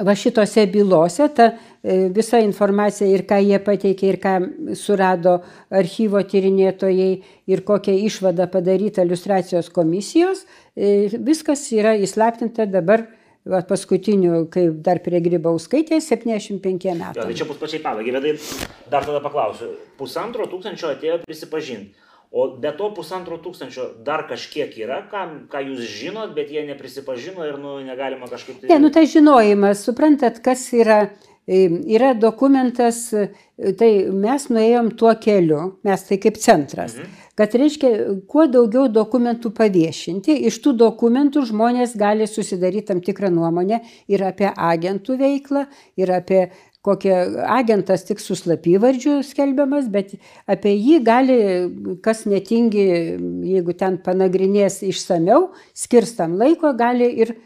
va 0.00 0.14
šitose 0.16 0.64
bylose 0.72 1.28
ta 1.36 1.50
e, 1.52 2.08
visa 2.14 2.40
informacija 2.40 3.08
ir 3.08 3.26
ką 3.28 3.38
jie 3.44 3.58
pateikė, 3.62 4.12
ir 4.12 4.18
ką 4.22 4.34
surado 4.78 5.40
archyvo 5.68 6.22
tyrinėtojai, 6.24 7.10
ir 7.52 7.64
kokią 7.68 7.96
išvadą 8.08 8.48
padaryta 8.52 9.04
iliustracijos 9.04 9.68
komisijos, 9.74 10.46
e, 10.76 11.10
viskas 11.20 11.66
yra 11.76 11.92
įslaptinta 12.00 12.66
dabar 12.70 13.04
va, 13.44 13.60
paskutiniu, 13.68 14.46
kai 14.52 14.68
dar 14.72 15.02
prie 15.04 15.20
Grybauskaitės, 15.24 16.08
75 16.08 16.96
metų. 16.96 17.26
Tai 17.26 17.36
čia 17.36 17.48
bus 17.48 17.60
pačiai 17.60 17.82
pabaigai, 17.84 18.16
bet 18.16 18.24
tai 18.24 18.88
dar 18.94 19.04
tada 19.04 19.20
paklausiu. 19.24 19.74
Pusantro 20.00 20.48
tūkstančio 20.48 20.94
atėjo 20.94 21.20
prisipažinti. 21.26 21.92
O 22.32 22.46
be 22.56 22.70
to 22.72 22.86
pusantro 22.96 23.36
tūkstančio 23.44 23.90
dar 24.06 24.22
kažkiek 24.24 24.72
yra, 24.80 25.02
ką, 25.10 25.24
ką 25.52 25.60
jūs 25.66 25.82
žinot, 25.98 26.30
bet 26.32 26.48
jie 26.48 26.62
neprisipažino 26.64 27.44
ir 27.44 27.58
nu, 27.60 27.74
negalima 27.84 28.24
kažkaip... 28.30 28.62
Tai... 28.62 28.70
Ne, 28.70 28.78
nu 28.80 28.88
tai 28.94 29.02
žinojimas, 29.04 29.82
suprantat, 29.84 30.38
kas 30.40 30.62
yra, 30.72 31.02
e, 31.44 31.66
yra 31.92 32.14
dokumentas, 32.16 33.02
e, 33.12 33.26
tai 33.76 33.90
mes 34.08 34.48
nuėjom 34.48 34.88
tuo 34.96 35.12
keliu, 35.20 35.60
mes 35.84 36.08
tai 36.08 36.16
kaip 36.24 36.40
centras, 36.40 36.96
mhm. 36.96 37.20
kad 37.36 37.58
reiškia, 37.60 37.92
kuo 38.32 38.48
daugiau 38.48 38.88
dokumentų 38.88 39.52
paviešinti, 39.60 40.40
iš 40.48 40.62
tų 40.64 40.72
dokumentų 40.86 41.44
žmonės 41.52 41.92
gali 42.00 42.24
susidaryti 42.24 42.94
tam 42.94 43.04
tikrą 43.04 43.28
nuomonę 43.28 43.84
ir 44.08 44.24
apie 44.24 44.48
agentų 44.56 45.20
veiklą, 45.20 45.68
ir 46.00 46.16
apie 46.16 46.46
kokie 46.82 47.14
agentas 47.46 48.02
tik 48.08 48.20
su 48.20 48.34
slapyvardžiu 48.38 49.20
skelbiamas, 49.26 49.86
bet 49.92 50.16
apie 50.50 50.74
jį 50.74 50.98
gali, 51.06 51.38
kas 52.02 52.24
netingi, 52.26 52.86
jeigu 53.52 53.76
ten 53.78 54.00
panagrinės 54.02 54.80
išsameu, 54.88 55.52
skirstam 55.78 56.34
laiko, 56.40 56.74
gali 56.78 57.08
ir 57.22 57.36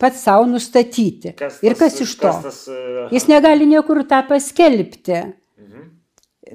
pats 0.00 0.22
savo 0.24 0.46
nustatyti. 0.48 1.34
Kas 1.36 1.58
tas, 1.58 1.64
ir 1.66 1.76
kas 1.78 2.00
iš 2.02 2.14
to? 2.22 2.30
Kas 2.30 2.46
tas, 2.48 2.62
uh... 2.72 3.02
Jis 3.12 3.28
negali 3.30 3.68
niekur 3.68 4.00
tą 4.08 4.22
paskelbti. 4.30 5.20
Mhm. 5.60 5.84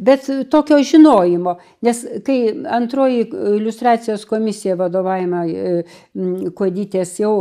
Bet 0.02 0.26
tokio 0.50 0.80
žinojimo, 0.88 1.58
nes 1.86 2.02
kai 2.26 2.40
antroji 2.74 3.26
iliustracijos 3.30 4.24
komisija 4.26 4.78
vadovavimą 4.80 5.46
Kodytės 6.58 7.18
jau 7.20 7.36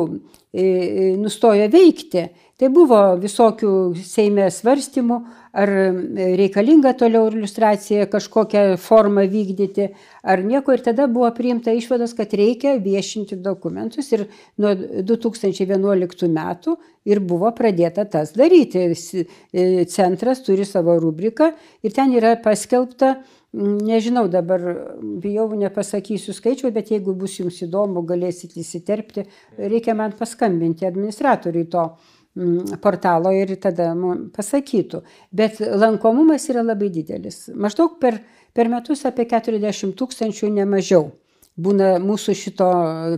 nustojo 0.53 1.67
veikti, 1.71 2.25
Tai 2.61 2.69
buvo 2.69 2.97
visokių 3.17 3.71
Seime 4.05 4.51
svarstymų, 4.53 5.17
ar 5.57 5.71
reikalinga 6.37 6.93
toliau 7.01 7.31
iliustracija 7.31 8.05
kažkokią 8.13 8.75
formą 8.79 9.25
vykdyti, 9.33 9.87
ar 10.21 10.43
nieko. 10.45 10.75
Ir 10.77 10.85
tada 10.85 11.07
buvo 11.09 11.31
priimta 11.33 11.73
išvados, 11.73 12.13
kad 12.19 12.35
reikia 12.37 12.75
viešinti 12.85 13.39
dokumentus. 13.41 14.13
Ir 14.13 14.27
nuo 14.61 14.75
2011 14.77 16.29
metų 16.37 16.77
ir 17.09 17.25
buvo 17.25 17.49
pradėta 17.57 18.05
tas 18.05 18.37
daryti. 18.37 18.91
E, 18.93 19.87
centras 19.89 20.45
turi 20.45 20.69
savo 20.69 20.99
rubriką 21.01 21.55
ir 21.81 21.97
ten 21.97 22.13
yra 22.13 22.37
paskelbta, 22.45 23.23
nežinau 23.57 24.29
dabar, 24.31 24.63
bijau, 25.23 25.49
nepasakysiu 25.59 26.35
skaičių, 26.37 26.71
bet 26.75 26.93
jeigu 26.95 27.17
bus 27.19 27.41
jums 27.41 27.59
įdomu, 27.67 28.05
galėsit 28.07 28.55
įsiterpti, 28.61 29.27
reikia 29.59 29.97
man 29.99 30.15
paskambinti 30.19 30.87
administratoriui 30.87 31.67
to 31.73 31.89
Mm, 32.39 32.77
portalo 32.79 33.33
ir 33.35 33.57
tada 33.59 33.89
pasakytų. 34.37 35.01
Bet 35.35 35.59
lankomumas 35.59 36.45
yra 36.53 36.63
labai 36.63 36.87
didelis. 36.95 37.49
Maždaug 37.51 37.97
per, 37.99 38.21
per 38.55 38.71
metus 38.71 39.03
apie 39.09 39.27
40 39.27 39.97
tūkstančių 39.99 40.53
nemažiau 40.61 41.09
būna 41.61 41.97
mūsų 42.01 42.37
šito 42.39 42.69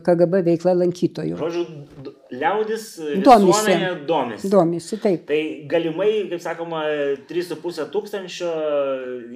KGB 0.07 0.41
veikla 0.49 0.73
lankytojų. 0.81 1.37
Žodžiu, 1.43 2.15
liaudis 2.33 2.89
domisi. 3.25 3.77
domisi. 4.09 4.51
Domisi, 4.51 4.99
taip. 5.03 5.27
Tai 5.29 5.41
galimai, 5.71 6.11
kaip 6.33 6.43
sakoma, 6.43 6.83
3,5 7.29 7.89
tūkstančio 7.93 8.51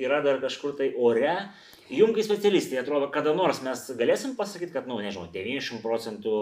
yra 0.02 0.22
dar 0.24 0.40
kažkur 0.42 0.76
tai 0.78 0.92
ore. 0.96 1.36
Jums 1.86 2.16
kaip 2.16 2.26
specialistai 2.26 2.80
atrodo, 2.80 3.06
kada 3.14 3.30
nors 3.36 3.60
mes 3.62 3.84
galėsim 3.94 4.32
pasakyti, 4.34 4.72
kad, 4.74 4.88
na, 4.88 4.96
nu, 4.96 5.04
nežinau, 5.06 5.28
90 5.30 5.78
procentų 5.84 6.40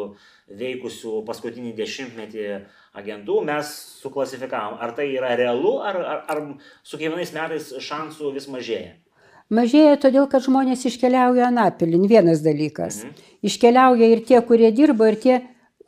veikusių 0.49 1.19
paskutinį 1.29 1.75
dešimtmetį 1.77 2.47
agentų 2.97 3.43
mes 3.45 3.75
suklasifikavom. 4.01 4.79
Ar 4.81 4.95
tai 4.97 5.11
yra 5.13 5.35
realu, 5.37 5.77
ar, 5.85 6.01
ar, 6.01 6.23
ar 6.33 6.41
su 6.81 6.97
kiekvienais 6.97 7.35
metais 7.37 7.75
šansų 7.77 8.33
vis 8.39 8.49
mažėja? 8.49 8.95
Mažėja 9.53 9.99
todėl, 10.01 10.25
kad 10.33 10.47
žmonės 10.47 10.87
iškeliauja 10.89 11.51
Anapilin, 11.51 12.09
vienas 12.09 12.41
dalykas. 12.41 13.03
Mhm. 13.05 13.33
Iškeliauja 13.45 14.09
ir 14.15 14.25
tie, 14.25 14.41
kurie 14.49 14.73
dirbo, 14.73 15.05
ir 15.13 15.21
tie, 15.21 15.43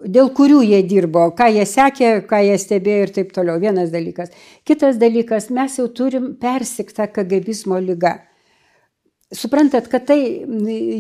dėl 0.05 0.31
kurių 0.37 0.61
jie 0.67 0.83
dirbo, 0.89 1.31
ką 1.37 1.49
jie 1.55 1.67
sekė, 1.69 2.13
ką 2.29 2.43
jie 2.45 2.57
stebėjo 2.61 3.09
ir 3.09 3.13
taip 3.17 3.35
toliau. 3.37 3.61
Vienas 3.63 3.93
dalykas. 3.95 4.33
Kitas 4.67 5.01
dalykas, 5.01 5.51
mes 5.51 5.79
jau 5.81 5.89
turim 5.89 6.35
persiktą 6.41 7.09
kagabizmo 7.13 7.81
lygą 7.81 8.19
suprantat, 9.35 9.89
kad 9.91 10.07
tai 10.09 10.21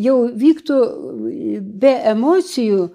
jau 0.03 0.17
vyktų 0.35 0.79
be 1.81 1.93
emocijų, 2.13 2.89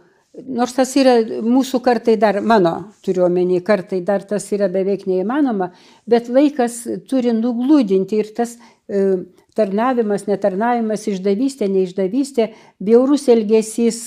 nors 0.52 0.76
tas 0.76 0.94
yra 1.00 1.18
mūsų 1.44 1.82
kartai 1.84 2.18
dar, 2.20 2.42
mano 2.42 2.94
turiu 3.06 3.26
omeny, 3.28 3.62
kartai 3.64 4.02
dar 4.08 4.24
tas 4.28 4.48
yra 4.56 4.70
beveik 4.72 5.06
neįmanoma, 5.10 5.72
bet 6.08 6.30
laikas 6.32 6.84
turi 7.10 7.36
nuglūdinti 7.36 8.20
ir 8.20 8.32
tas 8.36 8.58
e, 8.88 9.24
tarnavimas, 9.58 10.26
netarnavimas, 10.30 11.06
išdavystė, 11.12 11.68
neišdavystė, 11.72 12.48
bjaurus 12.84 13.28
elgesys, 13.32 14.02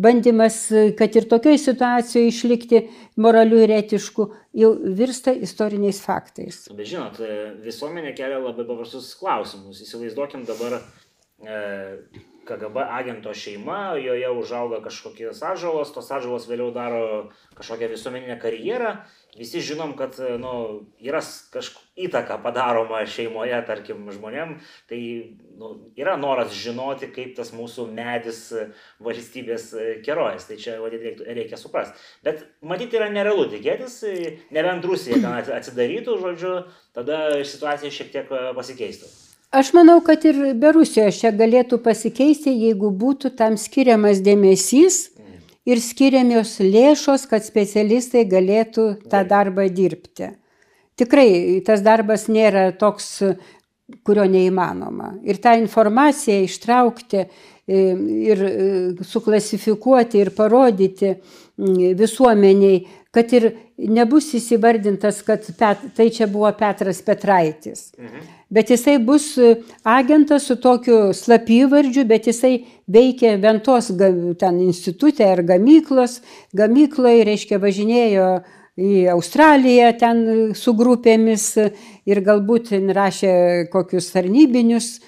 bandymas, 0.00 0.62
kad 0.98 1.16
ir 1.16 1.28
tokioje 1.30 1.60
situacijoje 1.64 2.32
išlikti 2.32 2.82
moraliu 3.20 3.62
ir 3.64 3.74
etišku, 3.80 4.30
jau 4.56 4.72
virsta 5.00 5.34
istoriniais 5.34 6.00
faktais. 6.04 6.64
Bet 6.74 6.90
žinot, 6.90 7.20
visuomenė 7.64 8.14
kelia 8.18 8.40
labai 8.42 8.66
paprastus 8.68 9.12
klausimus. 9.18 9.80
Įsivaizduokim 9.86 10.44
dabar 10.48 10.80
e, 10.80 11.62
KGB 12.50 12.84
agento 12.98 13.32
šeima, 13.36 13.96
joje 14.00 14.30
užauga 14.42 14.80
kažkokios 14.84 15.42
atžalos, 15.46 15.92
tos 15.94 16.10
atžalos 16.10 16.48
vėliau 16.50 16.72
daro 16.74 17.02
kažkokią 17.58 17.90
visuomeninę 17.94 18.38
karjerą 18.42 18.96
visi 19.38 19.60
žinom, 19.64 19.92
kad 19.98 20.16
nu, 20.40 20.54
yra 21.02 21.20
kažkokia 21.52 21.86
įtaka 22.00 22.38
padaroma 22.40 23.02
šeimoje, 23.08 23.58
tarkim, 23.68 24.06
žmonėm, 24.14 24.56
tai 24.88 25.00
nu, 25.60 25.72
yra 26.00 26.16
noras 26.20 26.54
žinoti, 26.56 27.10
kaip 27.14 27.34
tas 27.36 27.52
mūsų 27.54 27.86
medis 27.92 28.42
valstybės 29.04 29.70
kerojas. 30.06 30.48
Tai 30.48 30.58
čia 30.60 30.78
vadinti 30.80 31.26
reikia 31.26 31.60
suprasti. 31.60 31.98
Bet 32.26 32.44
matyti 32.64 32.98
yra 33.00 33.10
nerealu 33.12 33.48
tikėtis, 33.52 34.00
nebent 34.54 34.86
Rusija 34.88 35.20
ten 35.20 35.56
atsidarytų, 35.58 36.20
žodžiu, 36.24 36.54
tada 36.96 37.40
situacija 37.44 37.92
šiek 37.94 38.14
tiek 38.14 38.32
pasikeistų. 38.56 39.10
Aš 39.50 39.72
manau, 39.74 39.96
kad 40.06 40.22
ir 40.30 40.36
be 40.62 40.70
Rusijos 40.70 41.16
čia 41.18 41.32
galėtų 41.34 41.80
pasikeisti, 41.82 42.52
jeigu 42.54 42.92
būtų 42.94 43.32
tam 43.34 43.56
skiriamas 43.58 44.22
dėmesys 44.22 45.08
ir 45.68 45.80
skiriamios 45.82 46.58
lėšos, 46.62 47.26
kad 47.30 47.44
specialistai 47.44 48.24
galėtų 48.28 48.86
tą 49.10 49.24
darbą 49.28 49.68
dirbti. 49.72 50.32
Tikrai 51.00 51.60
tas 51.64 51.82
darbas 51.84 52.26
nėra 52.28 52.70
toks, 52.76 53.22
kurio 54.06 54.26
neįmanoma. 54.30 55.14
Ir 55.26 55.40
tą 55.42 55.56
informaciją 55.58 56.44
ištraukti 56.46 57.22
e, 57.22 57.28
ir 58.30 58.42
e, 58.46 58.52
suklasifikuoti 59.06 60.20
ir 60.20 60.32
parodyti 60.36 61.14
visuomeniai, 61.98 62.84
kad 63.14 63.32
ir 63.34 63.48
nebus 63.78 64.28
įsivardintas, 64.38 65.22
kad 65.26 65.46
Pet, 65.58 65.82
tai 65.96 66.08
čia 66.14 66.28
buvo 66.30 66.50
Petras 66.58 67.00
Petraitis. 67.02 67.90
Mhm. 67.98 68.28
Bet 68.50 68.70
jisai 68.70 68.96
bus 68.98 69.32
agentas 69.86 70.48
su 70.50 70.56
tokiu 70.58 71.12
slapyvardžiu, 71.14 72.04
bet 72.06 72.26
jisai 72.26 72.64
veikia 72.90 73.36
Ventos 73.38 73.92
ten 74.38 74.62
institutė 74.64 75.28
ar 75.36 75.44
gamyklos. 75.46 76.18
Gamykloje, 76.58 77.26
reiškia, 77.28 77.60
važinėjo 77.62 78.30
į 78.80 79.04
Australiją 79.12 79.92
ten 79.98 80.24
su 80.58 80.74
grupėmis 80.74 81.46
ir 82.10 82.22
galbūt 82.26 82.72
rašė 82.94 83.32
kokius 83.70 84.10
tarnybinius 84.14 84.98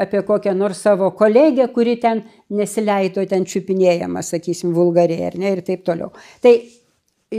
apie 0.00 0.22
kokią 0.24 0.54
nors 0.56 0.80
savo 0.80 1.10
kolegę, 1.12 1.68
kuri 1.68 1.98
ten 2.00 2.22
nesileido 2.48 3.24
ten 3.28 3.44
čiupinėjama, 3.44 4.22
sakysim, 4.24 4.72
vulgariai 4.72 5.26
ar 5.28 5.36
ne 5.36 5.52
ir 5.52 5.60
taip 5.66 5.84
toliau. 5.84 6.14
Tai 6.40 6.54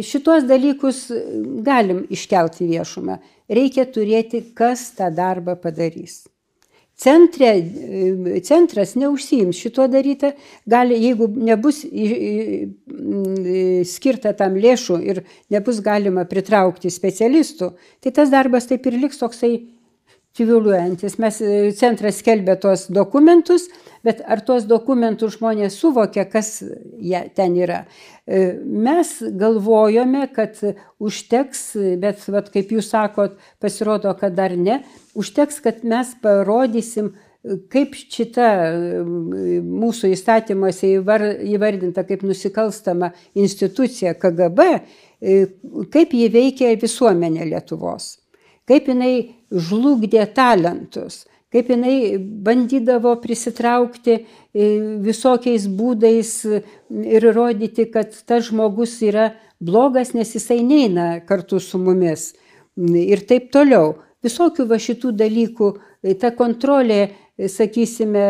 šitos 0.03 0.45
dalykus 0.49 1.05
galim 1.65 2.05
iškelti 2.11 2.67
viešumą. 2.69 3.19
Reikia 3.51 3.85
turėti, 3.85 4.41
kas 4.57 4.89
tą 4.97 5.11
darbą 5.13 5.55
padarys. 5.61 6.23
Centre, 6.95 7.49
centras 8.47 8.93
neužsijims 8.95 9.57
šituo 9.59 9.89
daryti, 9.91 10.29
gali, 10.63 10.95
jeigu 11.03 11.27
nebus 11.27 11.81
skirta 13.91 14.31
tam 14.39 14.55
lėšų 14.55 14.99
ir 15.03 15.19
nebus 15.51 15.81
galima 15.83 16.23
pritraukti 16.29 16.87
specialistų, 16.93 17.73
tai 17.99 18.15
tas 18.15 18.31
darbas 18.31 18.71
taip 18.71 18.87
ir 18.87 18.95
liks 19.01 19.19
toksai 19.19 19.57
civiliuojantis. 20.35 21.17
Mes 21.21 21.41
e, 21.41 21.51
centras 21.75 22.19
skelbė 22.21 22.57
tuos 22.63 22.87
dokumentus, 22.91 23.69
bet 24.05 24.21
ar 24.29 24.41
tuos 24.45 24.67
dokumentus 24.69 25.35
žmonės 25.39 25.77
suvokia, 25.81 26.25
kas 26.29 26.59
jie 26.61 27.21
ten 27.35 27.55
yra. 27.57 27.83
E, 28.25 28.55
mes 28.63 29.11
galvojome, 29.41 30.25
kad 30.35 30.59
užteks, 31.01 31.63
bet 32.01 32.25
vat, 32.31 32.49
kaip 32.53 32.73
jūs 32.75 32.91
sakot, 32.93 33.39
pasirodo, 33.61 34.13
kad 34.19 34.37
dar 34.37 34.55
ne, 34.57 34.81
užteks, 35.17 35.61
kad 35.65 35.85
mes 35.87 36.15
parodysim, 36.23 37.13
kaip 37.69 37.93
šita 37.93 38.49
mūsų 39.61 40.09
įstatymuose 40.15 40.89
įvardinta 41.45 42.01
kaip 42.07 42.25
nusikalstama 42.25 43.11
institucija 43.37 44.15
KGB, 44.17 44.69
e, 45.21 45.39
kaip 45.93 46.13
ji 46.17 46.29
veikia 46.33 46.73
visuomenė 46.81 47.51
Lietuvos 47.51 48.15
kaip 48.69 48.89
jinai 48.89 49.15
žlugdė 49.51 50.25
talentus, 50.35 51.23
kaip 51.55 51.69
jinai 51.71 52.17
bandydavo 52.19 53.13
prisitraukti 53.23 54.15
e, 54.19 54.23
visokiais 55.05 55.69
būdais 55.71 56.31
ir 56.91 57.27
rodyti, 57.31 57.87
kad 57.93 58.11
tas 58.27 58.49
žmogus 58.49 58.97
yra 59.07 59.29
blogas, 59.63 60.11
nes 60.11 60.35
jisai 60.35 60.59
neina 60.67 61.21
kartu 61.23 61.61
su 61.63 61.79
mumis. 61.79 62.33
Ir 62.75 63.23
taip 63.29 63.53
toliau. 63.55 63.95
Visokių 64.25 64.65
va 64.67 64.81
šitų 64.81 65.13
dalykų, 65.15 65.71
e, 66.03 66.17
ta 66.19 66.33
kontrolė, 66.35 67.01
e, 67.07 67.47
sakysime, 67.47 68.27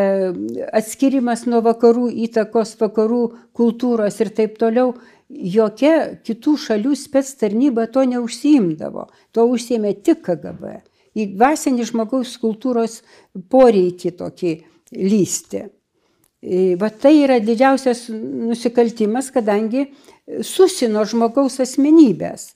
atskirimas 0.70 1.48
nuo 1.50 1.64
vakarų 1.66 2.12
įtakos, 2.28 2.76
vakarų 2.78 3.24
kultūros 3.58 4.22
ir 4.22 4.36
taip 4.38 4.60
toliau, 4.62 4.94
jokia 5.30 6.20
kitų 6.22 6.60
šalių 6.62 6.94
spec 7.00 7.32
tarnyba 7.42 7.88
to 7.90 8.06
neužsiimdavo. 8.06 9.08
To 9.34 9.48
užsiemė 9.50 9.96
tik 10.06 10.22
KGB. 10.28 10.84
Į 11.16 11.30
dvasinį 11.38 11.88
žmogaus 11.88 12.36
kultūros 12.42 13.00
poreikį 13.52 14.12
tokį 14.20 14.54
lysti. 15.00 15.64
Va 16.78 16.90
tai 16.94 17.16
yra 17.24 17.40
didžiausias 17.42 18.06
nusikaltimas, 18.12 19.32
kadangi 19.34 19.88
susino 20.46 21.06
žmogaus 21.08 21.58
asmenybės. 21.64 22.52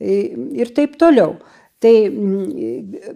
Ir 0.00 0.70
taip 0.76 0.96
toliau. 1.00 1.36
Tai, 1.80 1.92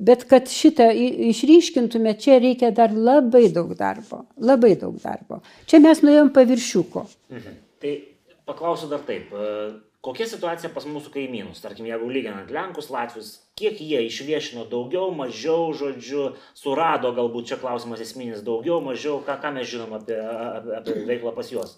bet 0.00 0.22
kad 0.24 0.48
šitą 0.48 0.86
išryškintume, 1.28 2.14
čia 2.16 2.38
reikia 2.40 2.70
dar 2.72 2.94
labai 2.96 3.50
daug 3.52 3.74
darbo. 3.76 4.22
Labai 4.40 4.72
daug 4.80 4.96
darbo. 5.02 5.42
Čia 5.68 5.82
mes 5.84 6.00
nuėjom 6.00 6.30
paviršiuko. 6.32 7.02
Mhm. 7.28 7.58
Tai 7.84 7.92
paklausiu 8.48 8.88
dar 8.88 9.04
taip. 9.04 9.28
E, 9.36 9.50
kokia 10.04 10.28
situacija 10.30 10.72
pas 10.72 10.88
mūsų 10.88 11.12
kaimynus? 11.12 11.60
Tarkim, 11.60 11.90
jeigu 11.90 12.08
lyginant 12.08 12.48
Lenkus, 12.56 12.88
Latvius, 12.88 13.34
kiek 13.58 13.78
jie 13.78 14.00
išviešino 14.08 14.64
daugiau, 14.70 15.12
mažiau, 15.14 15.70
žodžiu, 15.78 16.32
surado 16.58 17.12
galbūt 17.14 17.52
čia 17.52 17.58
klausimas 17.60 18.02
esminis 18.02 18.42
daugiau, 18.42 18.80
mažiau, 18.82 19.20
ką, 19.22 19.36
ką 19.42 19.52
mes 19.54 19.68
žinom 19.70 19.94
apie, 20.00 20.18
apie, 20.80 20.96
veiklą 21.06 21.34
pas 21.36 21.52
juos? 21.52 21.76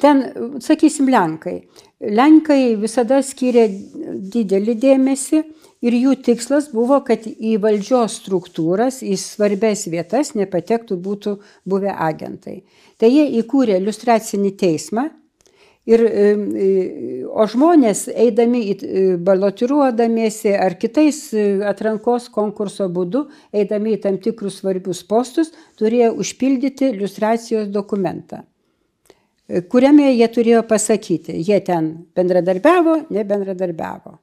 Ten, 0.00 0.22
sakysim, 0.62 1.10
Lenkai. 1.10 1.56
Lenkai 2.00 2.76
visada 2.80 3.18
skiria 3.26 3.66
didelį 3.68 4.76
dėmesį 4.80 5.42
ir 5.84 5.96
jų 5.98 6.14
tikslas 6.28 6.70
buvo, 6.72 7.02
kad 7.04 7.26
į 7.26 7.56
valdžios 7.60 8.20
struktūras, 8.22 9.02
į 9.02 9.18
svarbės 9.20 9.84
vietas 9.92 10.32
nepatektų 10.38 10.96
būtų 11.02 11.36
buvę 11.68 11.92
agentai. 11.92 12.62
Tai 12.96 13.10
jie 13.10 13.26
įkūrė 13.42 13.80
iliustracinį 13.82 14.54
teismą, 14.62 15.10
Ir, 15.86 16.02
o 17.30 17.44
žmonės, 17.46 18.08
eidami, 18.10 18.64
balotiruodamiesi 19.22 20.50
ar 20.58 20.74
kitais 20.82 21.20
atrankos 21.62 22.26
konkurso 22.34 22.88
būdu, 22.90 23.28
eidami 23.54 23.94
į 23.94 24.00
tam 24.02 24.18
tikrus 24.18 24.58
svarbius 24.58 25.04
postus, 25.06 25.52
turėjo 25.78 26.16
užpildyti 26.18 26.90
iliustracijos 26.90 27.70
dokumentą, 27.70 28.42
kuriame 29.70 30.10
jie 30.10 30.26
turėjo 30.34 30.64
pasakyti, 30.66 31.38
jie 31.46 31.60
ten 31.62 31.92
bendradarbiavo, 32.18 33.04
nebendradarbiavo. 33.14 34.18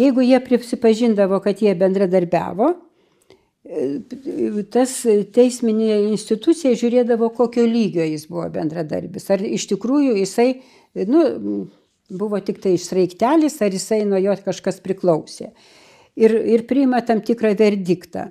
Jeigu 0.00 0.24
jie 0.24 0.40
prisipažindavo, 0.40 1.42
kad 1.44 1.60
jie 1.60 1.76
bendradarbiavo, 1.76 2.72
tas 4.70 4.92
teisminė 5.34 5.96
institucija 6.12 6.76
žiūrėdavo, 6.78 7.30
kokio 7.34 7.64
lygio 7.66 8.04
jis 8.06 8.26
buvo 8.30 8.46
bendradarbis. 8.54 9.26
Ar 9.34 9.42
iš 9.42 9.66
tikrųjų 9.72 10.16
jisai 10.20 10.48
nu, 11.08 11.66
buvo 12.10 12.40
tik 12.40 12.60
tai 12.62 12.76
išraiktelis, 12.76 13.58
ar 13.62 13.74
jisai 13.74 14.04
nuo 14.06 14.20
jo 14.22 14.36
kažkas 14.44 14.78
priklausė. 14.84 15.50
Ir, 16.16 16.32
ir 16.32 16.64
priima 16.68 17.02
tam 17.04 17.20
tikrą 17.20 17.52
verdiktą, 17.58 18.30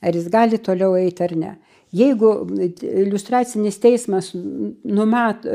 ar 0.00 0.16
jis 0.16 0.30
gali 0.32 0.60
toliau 0.62 0.94
eiti 0.96 1.26
ar 1.26 1.34
ne. 1.36 1.56
Jeigu 1.96 2.30
iliustracinis 2.84 3.78
teismas 3.80 4.30
numat, 4.36 5.46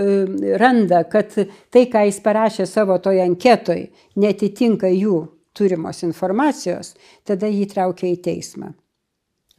randa, 0.57 1.03
kad 1.05 1.29
tai, 1.33 1.85
ką 1.89 2.07
jis 2.09 2.17
parašė 2.25 2.65
savo 2.69 2.97
toje 3.01 3.21
anketoje, 3.21 3.91
netitinka 4.17 4.89
jų 4.89 5.19
turimos 5.53 6.01
informacijos, 6.05 6.95
tada 7.25 7.49
jį 7.49 7.67
traukia 7.75 8.09
į 8.09 8.17
teismą. 8.25 8.73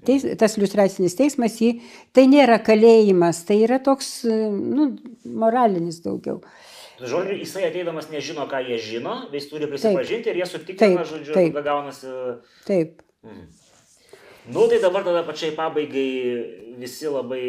Teis, 0.05 0.27
tas 0.41 0.59
iliustracinis 0.59 1.17
teismas, 1.19 1.57
jį, 1.63 1.79
tai 2.17 2.27
nėra 2.31 2.61
kalėjimas, 2.65 3.43
tai 3.49 3.63
yra 3.65 3.81
toks 3.83 4.23
nu, 4.29 4.93
moralinis 5.25 6.03
daugiau. 6.05 6.43
Žodžiu, 7.01 7.41
jisai 7.41 7.67
ateidamas 7.69 8.07
nežino, 8.13 8.47
ką 8.51 8.61
jie 8.69 8.79
žino, 8.79 9.17
jis 9.35 9.49
turi 9.51 9.67
prisipažinti 9.71 10.29
taip, 10.29 10.37
ir 10.37 10.41
jie 10.41 10.47
sutikina, 10.47 10.79
taip, 10.85 11.09
žodžiu, 11.11 11.35
taip, 11.35 11.57
tada 11.57 11.65
gaunasi. 11.67 12.13
Taip. 12.69 13.03
Mm. 13.27 13.47
Nu, 14.55 14.67
tai 14.69 14.79
dabar 14.79 15.03
tada 15.03 15.25
pačiai 15.25 15.55
pabaigai 15.57 16.77
visi 16.79 17.09
labai 17.09 17.45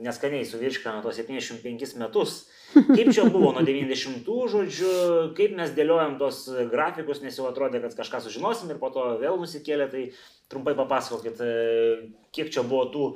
neskaniai 0.00 0.46
suvirškino 0.48 1.02
tos 1.04 1.20
75 1.20 1.98
metus. 2.00 2.46
Kaip 2.74 3.10
čia 3.16 3.24
buvo 3.32 3.54
nuo 3.56 3.62
90-ų, 3.64 4.36
žodžiu, 4.52 4.92
kaip 5.38 5.54
mes 5.56 5.72
dėliojam 5.76 6.18
tos 6.20 6.44
grafikus, 6.68 7.22
nes 7.24 7.36
jau 7.38 7.48
atrodė, 7.48 7.80
kad 7.84 7.96
kažką 7.96 8.20
sužinosim 8.26 8.72
ir 8.74 8.80
po 8.82 8.90
to 8.92 9.04
vėl 9.22 9.38
nusikėlė, 9.40 9.88
tai 9.92 10.02
trumpai 10.52 10.76
papasakokit, 10.76 11.40
kiek 12.36 12.52
čia 12.52 12.64
buvo 12.68 12.84
tų 12.92 13.06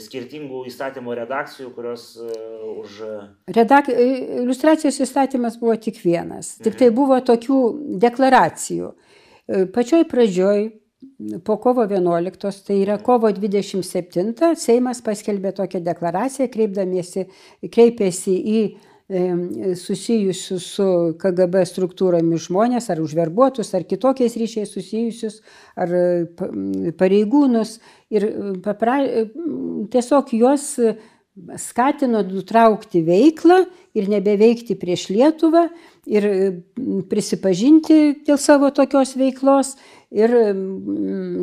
skirtingų 0.00 0.62
įstatymo 0.70 1.14
redakcijų, 1.14 1.68
kurios 1.74 2.06
uh, 2.16 2.30
už... 2.80 3.00
Redak... 3.52 3.90
Iliustracijos 3.92 4.96
įstatymas 5.04 5.58
buvo 5.60 5.76
tik 5.76 6.00
vienas. 6.02 6.54
Mhm. 6.56 6.64
Tik 6.68 6.78
tai 6.80 6.88
buvo 6.94 7.18
tokių 7.20 7.60
deklaracijų. 8.02 8.94
E, 9.44 9.66
pačioj 9.74 10.06
pradžioj, 10.08 10.70
po 11.44 11.56
kovo 11.62 11.84
11, 11.86 12.64
tai 12.66 12.80
yra 12.82 12.98
kovo 13.02 13.30
27, 13.30 14.54
Seimas 14.58 15.02
paskelbė 15.04 15.54
tokią 15.54 15.82
deklaraciją, 15.84 16.48
kreipėsi 17.70 18.34
į 18.34 18.60
susijusius 19.76 20.64
su 20.78 20.86
KGB 21.20 21.64
struktūromis 21.68 22.46
žmonės, 22.48 22.88
ar 22.90 23.02
užverbuotus, 23.04 23.74
ar 23.76 23.84
kitokiais 23.84 24.36
ryšiais 24.40 24.72
susijusius, 24.72 25.42
ar 25.76 25.92
pareigūnus. 26.98 27.78
Ir 28.14 28.30
papra... 28.64 29.02
tiesiog 29.92 30.32
juos 30.32 30.72
skatino 31.58 32.22
nutraukti 32.22 33.02
veiklą 33.04 33.64
ir 33.98 34.08
nebeveikti 34.08 34.76
prieš 34.78 35.08
Lietuvą 35.10 35.66
ir 36.06 36.26
prisipažinti 37.10 38.22
dėl 38.24 38.38
savo 38.38 38.70
tokios 38.74 39.16
veiklos. 39.18 39.74
Ir 40.14 40.30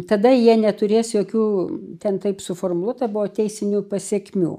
tada 0.07 0.31
jie 0.31 0.53
neturės 0.59 1.11
jokių, 1.11 1.45
ten 1.99 2.21
taip 2.23 2.39
suformuoluota, 2.43 3.09
buvo 3.11 3.27
teisinių 3.27 3.83
pasiekmių. 3.91 4.53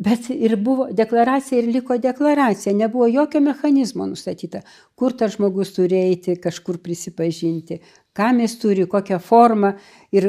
Bet 0.00 0.28
ir 0.30 0.54
buvo 0.62 0.86
deklaracija 0.94 1.58
ir 1.58 1.70
liko 1.74 1.96
deklaracija, 1.98 2.70
nebuvo 2.78 3.08
jokio 3.10 3.40
mechanizmo 3.42 4.04
nustatyta, 4.06 4.60
kur 4.94 5.16
tas 5.18 5.34
žmogus 5.34 5.72
turi 5.74 5.98
eiti, 5.98 6.36
kažkur 6.38 6.78
prisipažinti, 6.78 7.80
kam 8.14 8.38
jis 8.38 8.54
turi, 8.62 8.86
kokią 8.86 9.18
formą 9.18 9.72
ir 10.14 10.28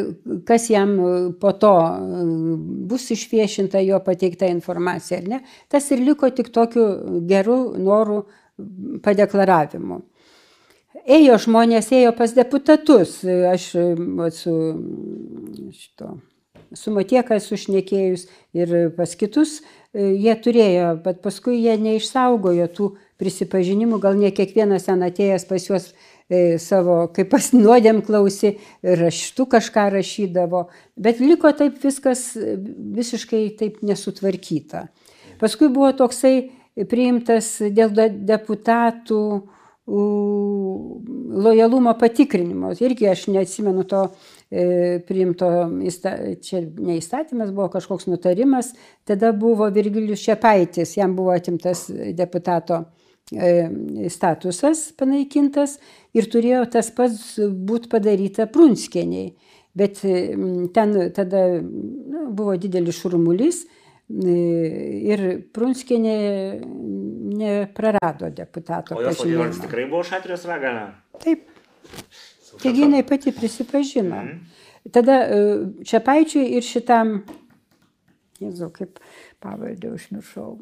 kas 0.50 0.66
jam 0.74 0.96
po 1.40 1.54
to 1.62 1.76
e, 1.78 2.24
bus 2.90 3.06
išviešinta 3.14 3.84
jo 3.86 4.02
pateikta 4.02 4.50
informacija 4.50 5.22
ar 5.22 5.30
ne. 5.36 5.42
Tas 5.70 5.92
ir 5.94 6.02
liko 6.10 6.32
tik 6.34 6.50
tokiu 6.50 7.22
geru 7.30 7.60
noru 7.78 8.24
padeklaravimu. 9.06 10.02
Ėjo 11.02 11.38
žmonės, 11.42 11.90
ėjo 11.96 12.12
pas 12.18 12.34
deputatus, 12.38 13.22
aš 13.26 13.72
su 14.38 14.58
šito 15.74 16.18
su 16.74 16.92
Matieka 16.96 17.36
esu 17.36 17.58
šnekėjus 17.60 18.28
ir 18.56 18.74
pas 18.96 19.12
kitus, 19.20 19.60
jie 19.94 20.34
turėjo, 20.44 20.94
bet 21.04 21.22
paskui 21.24 21.60
jie 21.60 21.76
neišsaugojo 21.80 22.68
tų 22.72 22.88
prisipažinimų, 23.22 24.00
gal 24.02 24.18
ne 24.20 24.32
kiekvienas 24.36 24.88
ten 24.88 25.04
atėjęs 25.06 25.46
pas 25.50 25.68
juos 25.68 25.90
e, 25.92 26.58
savo, 26.62 27.04
kaip 27.16 27.30
pasinuodėm 27.34 28.02
klausi, 28.08 28.56
raštu 28.82 29.46
kažką 29.52 29.90
rašydavo, 29.98 30.66
bet 30.96 31.22
liko 31.24 31.52
taip 31.58 31.78
viskas 31.84 32.32
visiškai 32.38 33.44
taip 33.60 33.84
nesutvarkyta. 33.86 34.88
Paskui 35.42 35.70
buvo 35.74 35.92
toksai 35.98 36.52
priimtas 36.88 37.58
dėl 37.74 37.92
deputatų 38.24 39.24
lojalumo 41.44 41.94
patikrinimo. 42.00 42.72
Irgi 42.80 43.10
aš 43.10 43.26
neatsimenu 43.28 43.84
to 43.90 44.04
e, 44.52 45.00
priimto, 45.08 45.50
čia 46.46 46.64
ne 46.78 46.98
įstatymas, 47.00 47.54
buvo 47.56 47.70
kažkoks 47.74 48.08
nutarimas, 48.12 48.74
tada 49.08 49.32
buvo 49.34 49.70
Virgilijus 49.74 50.24
Šepaitis, 50.26 50.98
jam 50.98 51.16
buvo 51.16 51.34
atimtas 51.34 51.88
deputato 52.18 52.84
e, 53.32 54.10
statusas 54.10 54.92
panaikintas 54.98 55.80
ir 56.14 56.30
turėjo 56.30 56.66
tas 56.72 56.92
pats 56.96 57.40
būti 57.40 57.92
padaryta 57.92 58.50
Prunskieniai. 58.52 59.34
Bet 59.72 60.02
ten 60.76 60.96
tada 61.16 61.46
nu, 61.64 62.26
buvo 62.36 62.58
didelis 62.60 62.98
šurmulys 63.00 63.62
ir 64.12 65.24
Prunskienė 65.54 66.16
neprarado 67.42 68.30
deputato. 68.36 68.96
O 68.98 69.04
jos 69.06 69.22
vadovas 69.24 69.62
tikrai 69.64 69.86
buvo 69.90 70.04
Šatrijos 70.08 70.46
ragana? 70.50 70.90
Taip. 71.22 71.48
Taigi 72.62 72.84
jinai 72.84 73.04
pati 73.08 73.32
prisipažino. 73.32 74.24
Mhm. 74.24 74.60
Tada 74.92 75.18
Čiapaičiui 75.86 76.56
ir 76.58 76.66
šitam, 76.66 77.22
Jėzau, 78.42 78.72
kaip 78.74 78.98
pavardę 79.44 79.92
užmiršau, 79.94 80.56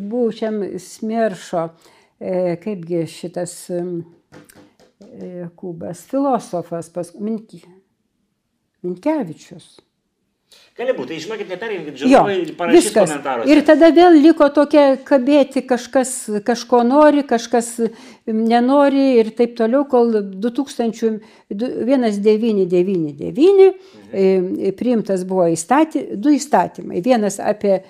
buvusiam 0.00 0.62
smeršo, 0.80 1.66
kaipgi 2.64 3.04
šitas 3.12 3.56
Kubas, 5.60 6.06
filosofas, 6.08 6.88
pas, 6.94 7.12
Minki, 7.20 7.60
Minkevičius. 8.82 9.74
Gali 10.72 10.94
būti, 10.96 11.12
tai 11.12 11.20
žinokit, 11.20 11.50
neperjungit, 11.52 11.98
žiūrovai, 12.00 12.36
parašykit 12.56 12.94
komentaruose. 12.96 13.50
Ir 13.52 13.58
tada 13.68 13.90
vėl 13.92 14.14
liko 14.24 14.46
tokia 14.56 14.96
kabėti, 15.04 15.60
kažkas 15.68 16.12
kažko 16.46 16.80
nori, 16.88 17.20
kažkas 17.28 17.68
nenori 18.24 19.20
ir 19.20 19.28
taip 19.36 19.52
toliau, 19.58 19.84
kol 19.90 20.16
1999 20.40 21.52
mhm. 23.12 24.72
priimtas 24.80 25.28
buvo 25.28 25.44
įstaty, 25.52 26.16
du 26.16 26.32
įstatymai. 26.38 27.04
Vienas 27.04 27.36
apie 27.36 27.84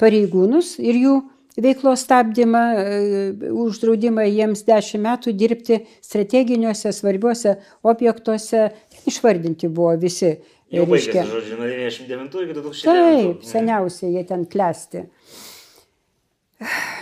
pareigūnus 0.00 0.78
ir 0.80 0.94
jų 1.02 1.14
veiklos 1.60 2.00
stabdymą, 2.08 2.64
uždraudimą 3.52 4.24
jiems 4.26 4.64
10 4.66 5.04
metų 5.04 5.36
dirbti 5.36 5.84
strateginiuose 6.02 6.92
svarbiuose 6.96 7.58
objektuose. 7.84 8.70
Išvardinti 9.04 9.68
buvo 9.68 9.92
visi 10.00 10.38
Jau 10.74 10.84
baigėsi, 10.90 11.24
žodžiu, 11.30 11.58
nuo 11.60 11.68
99 11.70 12.44
iki 12.44 12.56
2000. 12.58 12.84
Taip, 12.88 13.46
seniausiai 13.48 14.14
jie 14.16 14.24
ten 14.28 14.44
klesti. 14.50 15.04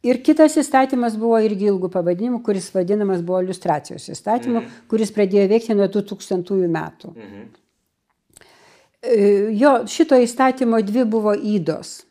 Ir 0.00 0.22
kitas 0.24 0.54
įstatymas 0.56 1.16
buvo 1.20 1.36
irgi 1.44 1.66
ilgų 1.68 1.90
pavadinimų, 1.92 2.38
kuris 2.44 2.70
vadinamas 2.72 3.20
buvo 3.20 3.42
iliustracijos 3.44 4.08
įstatymu, 4.14 4.62
mhm. 4.62 4.86
kuris 4.88 5.12
pradėjo 5.12 5.48
veikti 5.50 5.76
nuo 5.76 5.88
2000 5.92 6.70
metų. 6.72 7.12
Mhm. 7.16 7.42
Jo, 9.56 9.74
šito 9.88 10.16
įstatymo 10.20 10.80
dvi 10.84 11.06
buvo 11.08 11.32
įdos, 11.32 12.02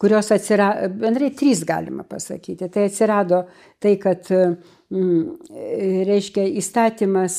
kurios 0.00 0.30
atsirado, 0.32 0.88
bendrai 0.96 1.28
trys 1.36 1.60
galima 1.68 2.06
pasakyti. 2.08 2.70
Tai 2.72 2.86
atsirado 2.88 3.42
tai, 3.80 3.98
kad, 4.00 4.28
mm, 4.32 5.50
reiškia, 6.08 6.46
įstatymas 6.62 7.36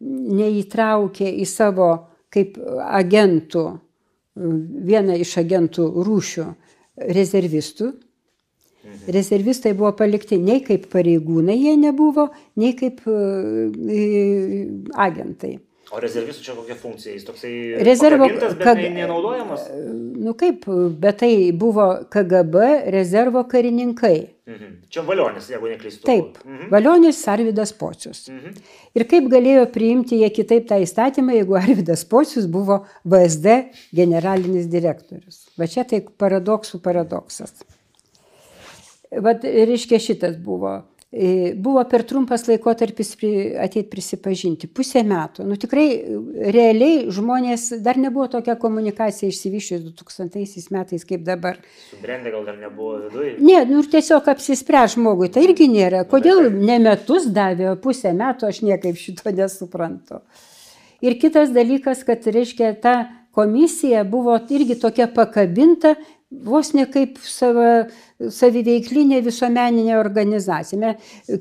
neįtraukė 0.00 1.30
į 1.42 1.46
savo 1.48 1.90
kaip 2.32 2.58
agentų, 2.84 3.64
vieną 4.88 5.16
iš 5.18 5.36
agentų 5.42 5.86
rūšių 6.06 6.46
rezervistų. 7.18 7.92
Mhm. 8.88 8.98
Rezervistai 9.14 9.72
buvo 9.76 9.92
palikti 9.98 10.38
nei 10.40 10.62
kaip 10.64 10.86
pareigūnai 10.92 11.56
jie 11.58 11.74
nebuvo, 11.80 12.28
nei 12.56 12.76
kaip 12.78 13.02
agentai. 14.94 15.58
O 15.88 16.00
rezervistų 16.02 16.44
čia 16.44 16.54
kokia 16.56 16.74
funkcija? 16.76 17.14
Jis 17.16 17.24
toksai 17.24 17.50
rezervo, 17.86 18.26
bet 18.28 18.58
kag... 18.60 18.80
nenaudojamas? 18.92 19.62
Nu 20.20 20.34
kaip, 20.36 20.66
bet 21.00 21.22
tai 21.22 21.32
buvo 21.56 21.86
KGB 22.12 22.64
rezervo 22.92 23.46
karininkai. 23.48 24.18
Mhm. 24.48 24.68
Čia 24.88 25.02
Valionis, 25.04 25.48
jeigu 25.52 25.68
neklystu. 25.68 26.06
Taip, 26.08 26.38
mhm. 26.44 26.70
Valionis 26.72 27.20
Arvidas 27.28 27.72
Pocius. 27.76 28.22
Mhm. 28.32 28.54
Ir 28.96 29.04
kaip 29.10 29.28
galėjo 29.28 29.66
priimti 29.74 30.22
jie 30.22 30.30
kitaip 30.32 30.68
tą 30.70 30.78
įstatymą, 30.80 31.36
jeigu 31.36 31.58
Arvidas 31.60 32.06
Pocius 32.08 32.46
buvo 32.48 32.80
VSD 33.04 33.58
generalinis 33.94 34.70
direktorius. 34.72 35.44
Va 35.60 35.68
čia 35.68 35.84
tai 35.88 36.00
paradoksų 36.00 36.80
paradoksas. 36.84 37.52
Vat, 39.08 39.44
reiškia, 39.44 40.00
šitas 40.00 40.36
buvo 40.40 40.78
Buvo 41.08 41.80
per 41.88 42.02
trumpas 42.04 42.42
laikotarpis 42.44 43.14
ateit 43.64 43.86
prisipažinti, 43.88 44.68
pusę 44.68 45.00
metų. 45.08 45.46
Nu 45.48 45.56
tikrai 45.56 45.86
realiai 46.52 47.06
žmonės, 47.08 47.70
dar 47.80 47.96
nebuvo 47.96 48.26
tokia 48.34 48.58
komunikacija 48.60 49.30
išsivyščius 49.32 49.86
2000 49.88 50.68
metais 50.76 51.06
kaip 51.08 51.24
dabar. 51.24 51.62
Subrendę 51.88 52.34
gal 52.34 52.44
dar 52.44 52.58
nebuvo 52.60 52.98
viduje? 53.06 53.38
Ne, 53.40 53.62
nu 53.70 53.80
ir 53.80 53.88
tiesiog 53.88 54.28
apsispręs 54.34 54.98
žmogui, 54.98 55.30
tai 55.32 55.46
irgi 55.48 55.70
nėra. 55.72 56.04
Kodėl 56.10 56.50
ne 56.52 56.76
metus 56.84 57.30
davė, 57.32 57.70
o 57.72 57.80
pusę 57.80 58.12
metų, 58.12 58.52
aš 58.52 58.60
niekaip 58.68 59.00
šito 59.00 59.32
nesuprantu. 59.32 60.20
Ir 61.00 61.16
kitas 61.16 61.56
dalykas, 61.56 62.04
kad 62.04 62.28
reiškia 62.28 62.74
ta 62.84 62.98
komisija 63.32 64.04
buvo 64.04 64.36
irgi 64.50 64.76
tokia 64.76 65.08
pakabinta, 65.08 65.94
vos 66.30 66.72
ne 66.76 66.84
kaip 66.92 67.18
sava, 67.24 67.86
saviveiklinė 68.18 69.20
visuomeninė 69.24 69.96
organizacija. 69.98 70.94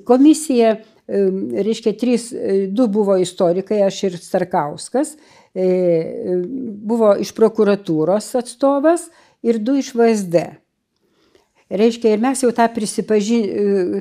Komisija, 0.08 0.78
reiškia, 1.08 1.96
trys, 2.00 2.30
du 2.72 2.88
buvo 2.92 3.18
istorikai, 3.22 3.82
aš 3.88 4.04
ir 4.10 4.18
Starkauskas, 4.22 5.16
e, 5.56 5.68
buvo 6.88 7.14
iš 7.20 7.34
prokuratūros 7.38 8.34
atstovas 8.40 9.08
ir 9.44 9.60
du 9.64 9.78
iš 9.80 9.94
VSD. 9.96 10.48
Reiškia, 11.68 12.14
ir 12.16 12.22
mes 12.24 12.40
jau 12.40 12.48
tą 12.56 12.64
prisipaži... 12.72 13.38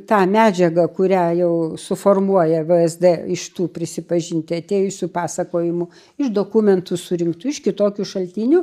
tą 0.07 0.21
medžiagą, 0.31 0.85
kurią 0.95 1.23
jau 1.41 1.55
suformuoja 1.83 2.61
VSD 2.69 3.11
iš 3.35 3.49
tų 3.57 3.67
prisipažinti 3.75 4.55
atėjusių 4.61 5.09
pasakojimų, 5.11 5.89
iš 6.23 6.31
dokumentų 6.37 6.99
surinktų, 7.01 7.51
iš 7.51 7.59
kitokių 7.65 8.07
šaltinių, 8.07 8.63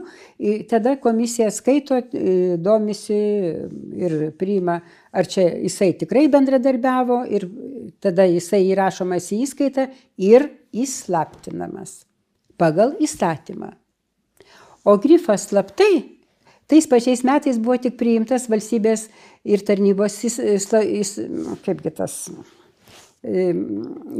tada 0.71 0.95
komisija 1.03 1.49
skaito, 1.51 1.99
domisi 2.63 3.19
ir 4.07 4.17
priima, 4.39 4.79
ar 5.11 5.27
čia 5.27 5.49
jisai 5.51 5.91
tikrai 5.99 6.29
bendradarbiavo 6.31 7.25
ir 7.27 7.49
tada 7.99 8.23
jisai 8.31 8.63
įrašomas 8.71 9.33
į 9.35 9.43
įskaitą 9.49 9.89
ir 10.31 10.47
įslaptinamas 10.71 12.05
pagal 12.55 12.95
įstatymą. 13.03 13.75
O 14.87 14.95
grifas 14.95 15.49
slaptai 15.51 16.12
Tais 16.73 16.87
pačiais 16.89 17.21
metais 17.21 17.59
buvo 17.61 17.75
tik 17.77 17.99
priimtas 17.99 18.47
valstybės 18.49 19.03
ir 19.45 19.61
tarnybos, 19.61 20.15
įs, 20.25 20.39
įs, 20.81 21.11
kaipgi 21.61 21.91
tas, 21.93 22.15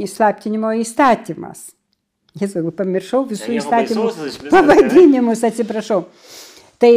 įslaptinimo 0.06 0.70
įstatymas. 0.78 1.72
Jis, 2.38 2.54
pamiršau 2.78 3.24
visų 3.26 3.56
įstatymų 3.58 4.06
pavadinimus, 4.54 5.42
atsiprašau. 5.50 6.04
Tai 6.78 6.92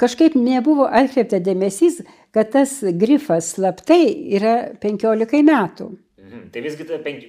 kažkaip 0.00 0.32
nebuvo 0.40 0.88
atkreipta 0.88 1.42
dėmesys, 1.44 2.00
kad 2.32 2.54
tas 2.56 2.78
grifas 3.04 3.52
slaptai 3.58 4.06
yra 4.36 4.56
15 4.80 5.44
metų. 5.44 5.90
Mhm. 6.44 6.52
Tai 6.52 6.60
visgi 6.62 6.84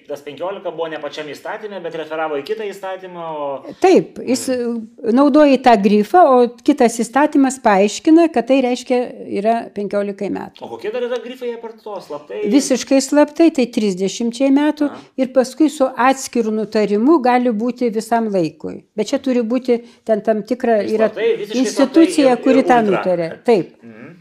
tas 0.07 0.21
15 0.23 0.71
buvo 0.75 0.87
ne 0.91 0.99
pačiam 0.99 1.27
įstatymė, 1.31 1.79
bet 1.83 1.95
referavo 1.99 2.37
į 2.39 2.43
kitą 2.47 2.67
įstatymą. 2.67 3.25
O... 3.25 3.73
Taip, 3.81 4.19
jis 4.27 4.47
mhm. 4.51 4.81
naudoja 5.15 5.57
tą 5.63 5.75
grifą, 5.81 6.23
o 6.35 6.39
kitas 6.65 6.99
įstatymas 7.03 7.59
paaiškina, 7.63 8.27
kad 8.33 8.49
tai 8.49 8.59
reiškia 8.65 8.99
yra 9.39 9.55
15 9.75 10.31
metų. 10.35 10.65
O 10.65 10.71
kokie 10.73 10.91
dar 10.93 11.07
yra 11.07 11.19
grifai 11.23 11.53
apart 11.55 11.79
to 11.83 11.95
slaptai? 12.03 12.43
Visiškai 12.51 13.01
slaptai, 13.03 13.51
tai 13.55 13.67
30 13.71 14.51
metų 14.55 14.89
A. 14.91 14.99
ir 15.21 15.31
paskui 15.35 15.69
su 15.71 15.87
atskiru 15.87 16.53
nutarimu 16.55 17.19
gali 17.23 17.53
būti 17.55 17.91
visam 17.93 18.29
laikui. 18.33 18.81
Bet 18.95 19.13
čia 19.13 19.21
turi 19.23 19.45
būti 19.45 19.79
ten 20.07 20.23
tam 20.25 20.43
tikra 20.43 20.81
tai 20.81 20.91
yra 20.97 21.09
slaptai, 21.11 21.31
institucija, 21.45 22.35
slaptai, 22.35 22.39
ir, 22.39 22.43
kuri 22.43 22.63
ir 22.63 22.69
tą 22.71 22.83
nutarė. 22.89 23.31
Taip. 23.47 23.75
Mhm. 23.83 24.13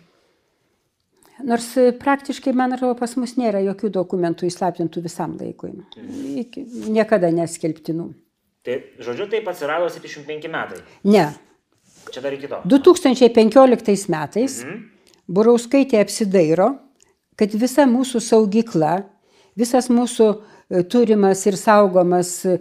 Nors 1.42 1.76
e, 1.76 1.92
praktiškai, 1.98 2.52
man 2.54 2.76
atrodo, 2.76 2.94
pas 2.98 3.16
mus 3.18 3.34
nėra 3.38 3.58
jokių 3.64 3.90
dokumentų 3.96 4.46
įslaptintų 4.46 5.02
visam 5.02 5.34
laikui. 5.40 5.72
Iki, 6.44 6.62
niekada 6.94 7.32
neskelbtinų. 7.34 8.06
Tai, 8.64 8.76
žodžiu, 9.02 9.26
taip 9.32 9.48
atsirado 9.50 9.88
75 9.90 10.46
metai. 10.52 10.78
Ne. 11.10 11.26
Čia 12.14 12.22
dar 12.22 12.36
iki 12.36 12.48
to. 12.50 12.60
2015 12.70 14.12
metais 14.14 14.60
mhm. 14.62 14.82
Burauskaitė 15.34 16.02
apsidairo, 16.04 16.68
kad 17.40 17.54
visa 17.56 17.86
mūsų 17.88 18.20
saugykla, 18.22 18.98
visas 19.58 19.88
mūsų 19.90 20.28
e, 20.30 20.84
turimas 20.92 21.42
ir 21.48 21.58
saugomas 21.58 22.36
e, 22.46 22.58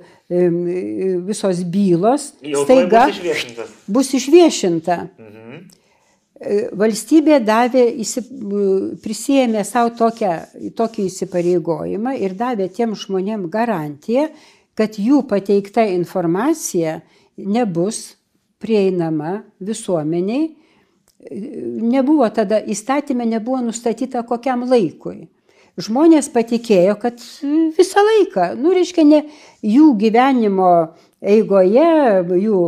visos 1.28 1.62
bylos 1.70 2.32
Jau 2.42 2.64
staiga 2.66 3.06
bus 3.06 3.20
išviešinta. 3.20 3.70
Bus 4.00 4.14
išviešinta. 4.18 5.00
Mhm 5.22 5.83
valstybė 6.78 7.39
davė, 7.44 7.86
prisėmė 9.04 9.64
savo 9.68 9.94
tokią, 9.98 10.34
tokį 10.78 11.08
įsipareigojimą 11.10 12.16
ir 12.20 12.36
davė 12.39 12.70
tiem 12.74 12.96
žmonėm 12.98 13.48
garantiją, 13.54 14.30
kad 14.78 14.98
jų 14.98 15.24
pateikta 15.30 15.86
informacija 15.94 17.00
nebus 17.38 18.16
prieinama 18.64 19.41
visuomeniai. 19.64 20.52
Nebuvo 21.84 22.28
tada 22.36 22.60
įstatymė, 22.60 23.28
nebuvo 23.38 23.62
nustatyta 23.64 24.26
kokiam 24.28 24.66
laikui. 24.68 25.30
Žmonės 25.80 26.28
patikėjo, 26.30 26.98
kad 27.02 27.22
visą 27.78 28.04
laiką, 28.06 28.52
nu, 28.60 28.74
reiškia, 28.76 29.06
ne 29.08 29.24
jų 29.66 29.94
gyvenimo 29.98 30.74
eigoje, 31.18 31.88
jų 32.44 32.60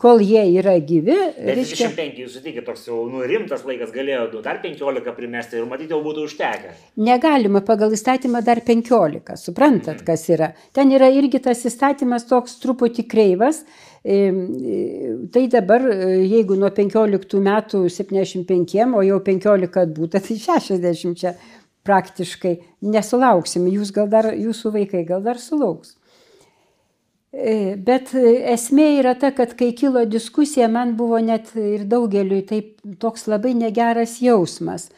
kol 0.00 0.22
jie 0.24 0.42
yra 0.58 0.74
gyvi. 0.82 1.14
Bet 1.36 1.58
reiškia... 1.60 1.88
25, 1.92 2.20
jūs 2.24 2.36
sutikite, 2.38 2.64
toks 2.66 2.86
jau 2.88 3.04
nu, 3.10 3.22
rimtas 3.28 3.64
laikas 3.66 3.92
galėjo 3.94 4.26
nu, 4.32 4.42
dar 4.44 4.60
15 4.62 5.14
primesti 5.16 5.60
ir 5.60 5.68
matyti 5.70 5.94
jau 5.94 6.00
būtų 6.04 6.26
užtekę. 6.28 6.74
Negalima 7.04 7.62
pagal 7.66 7.94
įstatymą 7.94 8.42
dar 8.46 8.62
15, 8.66 9.38
suprantat, 9.40 10.00
mm. 10.00 10.04
kas 10.08 10.28
yra. 10.34 10.52
Ten 10.74 10.92
yra 10.94 11.10
irgi 11.14 11.42
tas 11.44 11.64
įstatymas 11.68 12.26
toks 12.30 12.58
truputį 12.62 13.06
kreivas. 13.10 13.64
Tai 14.04 15.42
dabar, 15.48 15.84
jeigu 16.20 16.58
nuo 16.60 16.68
15 16.76 17.38
metų 17.40 17.86
75, 17.88 18.74
o 18.92 19.04
jau 19.06 19.20
15 19.24 19.94
būtų, 19.96 20.20
tai 20.20 20.40
60 20.42 21.20
čia 21.22 21.36
praktiškai 21.88 22.58
nesulauksim. 22.84 23.68
Jūs 23.72 23.92
gal 23.96 24.10
dar, 24.12 24.32
jūsų 24.36 24.74
vaikai 24.74 25.04
gal 25.08 25.24
dar 25.24 25.40
sulauks. 25.40 25.96
E, 27.34 27.74
bet 27.74 28.12
esmė 28.14 29.00
yra 29.00 29.14
ta, 29.18 29.32
kad 29.34 29.56
kai 29.58 29.72
kilo 29.74 30.04
diskusija, 30.06 30.68
man 30.70 30.94
buvo 30.98 31.18
net 31.18 31.50
ir 31.58 31.82
daugeliui 31.90 32.44
taip 32.46 32.76
toks 33.02 33.26
labai 33.26 33.56
negeras 33.58 34.20
jausmas. 34.22 34.88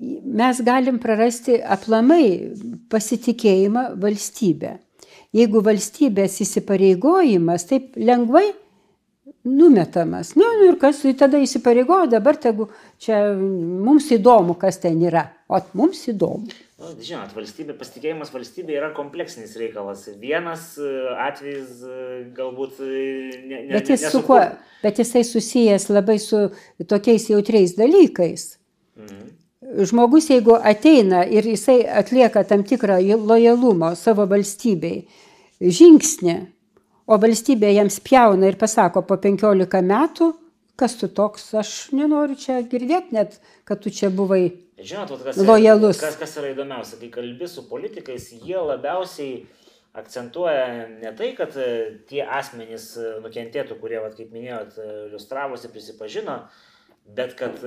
Mes 0.00 0.58
galim 0.66 0.98
prarasti 0.98 1.60
aplamai 1.62 2.50
pasitikėjimą 2.90 3.92
valstybę. 4.02 4.74
Jeigu 5.34 5.62
valstybės 5.66 6.40
įsipareigojimas 6.42 7.68
taip 7.70 7.94
lengvai 7.98 8.48
numetamas, 9.44 10.34
nu 10.38 10.50
ir 10.66 10.78
kas 10.82 11.02
tada 11.18 11.38
įsipareigojo, 11.42 12.08
dabar 12.10 12.38
tegu 12.40 12.68
čia 12.98 13.20
mums 13.38 14.10
įdomu, 14.14 14.58
kas 14.58 14.80
ten 14.82 15.02
yra, 15.04 15.28
o 15.46 15.60
mums 15.78 16.06
įdomu. 16.10 16.50
Nu, 16.84 16.92
žinot, 17.00 17.32
valstybė, 17.32 17.74
pasitikėjimas 17.78 18.32
valstybė 18.34 18.76
yra 18.76 18.90
kompleksinis 18.96 19.54
reikalas. 19.60 20.04
Vienas 20.20 20.74
e, 20.76 20.90
atvejis 21.24 21.80
e, 21.80 22.00
galbūt 22.36 22.80
e, 22.84 22.90
ne, 23.46 23.60
ne, 23.68 23.72
bet, 23.72 23.88
jis 23.88 24.04
nesukur... 24.04 24.20
su 24.20 24.26
kuo, 24.26 24.40
bet 24.82 25.00
jisai 25.00 25.22
susijęs 25.24 25.88
labai 25.92 26.18
su 26.20 26.42
tokiais 26.90 27.28
jautriais 27.30 27.76
dalykais. 27.78 28.46
Mhm. 29.00 29.30
Žmogus, 29.88 30.28
jeigu 30.30 30.58
ateina 30.60 31.22
ir 31.24 31.46
jisai 31.48 31.80
atlieka 31.88 32.44
tam 32.46 32.66
tikrą 32.68 32.98
lojalumo 33.24 33.94
savo 33.96 34.26
valstybei 34.28 35.06
žingsnį, 35.64 36.36
o 37.08 37.16
valstybė 37.20 37.72
jam 37.72 37.88
spjauna 37.92 38.50
ir 38.50 38.58
pasako 38.60 39.02
po 39.08 39.16
15 39.20 39.80
metų, 39.88 40.30
kas 40.76 40.98
tu 41.00 41.08
toks, 41.08 41.48
aš 41.56 41.72
nenoriu 41.96 42.36
čia 42.38 42.60
girdėti 42.68 43.16
net, 43.16 43.38
kad 43.64 43.80
tu 43.80 43.92
čia 43.94 44.12
buvai 44.12 44.50
Žinot, 44.74 45.12
kas, 45.22 45.36
lojalus. 45.38 46.00
Kas, 46.02 46.16
kas 46.18 46.32
yra 46.40 46.50
įdomiausia, 46.50 46.98
kai 46.98 47.10
kalbi 47.14 47.46
su 47.50 47.62
politikais, 47.68 48.32
jie 48.42 48.58
labiausiai 48.58 49.44
akcentuoja 49.94 50.88
ne 50.88 51.12
tai, 51.14 51.30
kad 51.38 51.54
e, 51.54 51.68
tie 52.10 52.24
asmenys 52.26 52.88
e, 52.98 53.12
nukentėtų, 53.22 53.78
kurie, 53.78 54.00
vat, 54.02 54.16
kaip 54.18 54.32
minėjot, 54.34 54.74
e, 54.74 54.94
iliustravosi, 55.08 55.70
prisipažino, 55.70 56.40
bet 57.14 57.36
kad 57.38 57.60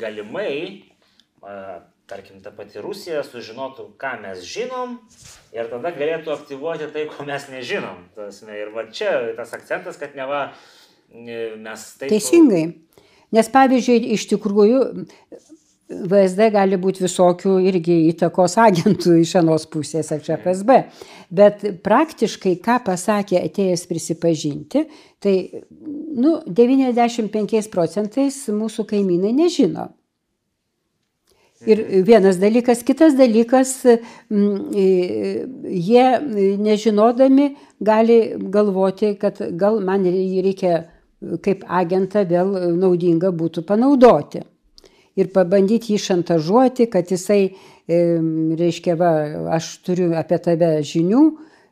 galimai, 0.00 0.88
tarkim, 2.08 2.40
ta 2.42 2.50
pati 2.54 2.80
Rusija 2.82 3.20
sužinotų, 3.26 3.90
ką 4.00 4.14
mes 4.24 4.42
žinom 4.48 4.96
ir 5.54 5.68
tada 5.70 5.92
galėtų 5.94 6.32
aktyvuoti 6.34 6.88
tai, 6.94 7.04
ko 7.12 7.26
mes 7.28 7.46
nežinom. 7.52 8.06
Tasme, 8.16 8.56
ir 8.56 8.72
va 8.74 8.86
čia 8.88 9.12
tas 9.36 9.52
akcentas, 9.56 10.00
kad 10.00 10.16
neva 10.18 10.46
mes 11.12 11.84
taip. 12.00 12.08
Teisingai. 12.10 12.64
Nes 13.36 13.50
pavyzdžiui, 13.52 14.14
iš 14.16 14.24
tikrųjų, 14.32 14.80
VSD 15.90 16.52
gali 16.54 16.78
būti 16.78 17.02
visokių 17.02 17.56
irgi 17.66 17.96
įtakos 18.12 18.54
agentų 18.62 19.16
iš 19.24 19.34
anos 19.40 19.66
pusės, 19.70 20.12
ar 20.14 20.20
čia 20.22 20.36
FSB. 20.38 20.76
Bet 21.34 21.64
praktiškai, 21.82 22.56
ką 22.62 22.78
pasakė 22.86 23.40
atėjęs 23.42 23.86
prisipažinti, 23.90 24.84
tai 25.22 25.34
nu, 26.14 26.36
95 26.46 27.70
procentais 27.72 28.44
mūsų 28.54 28.86
kaimynai 28.92 29.32
nežino. 29.34 29.88
Ir 31.68 31.82
vienas 32.06 32.38
dalykas, 32.40 32.80
kitas 32.86 33.12
dalykas, 33.18 33.74
jie 34.30 36.06
nežinodami 36.64 37.50
gali 37.84 38.16
galvoti, 38.40 39.12
kad 39.20 39.42
gal 39.60 39.82
man 39.84 40.06
reikia 40.08 40.86
kaip 41.44 41.66
agentą 41.68 42.24
vėl 42.24 42.54
naudinga 42.80 43.28
būtų 43.36 43.66
panaudoti 43.68 44.40
ir 45.18 45.30
pabandyti 45.34 45.94
jį 45.94 46.00
šantažuoti, 46.04 46.86
kad 46.92 47.10
jisai, 47.10 47.54
reiškia, 47.88 48.96
va, 49.00 49.12
aš 49.56 49.72
turiu 49.86 50.12
apie 50.18 50.38
tave 50.42 50.76
žinių 50.86 51.22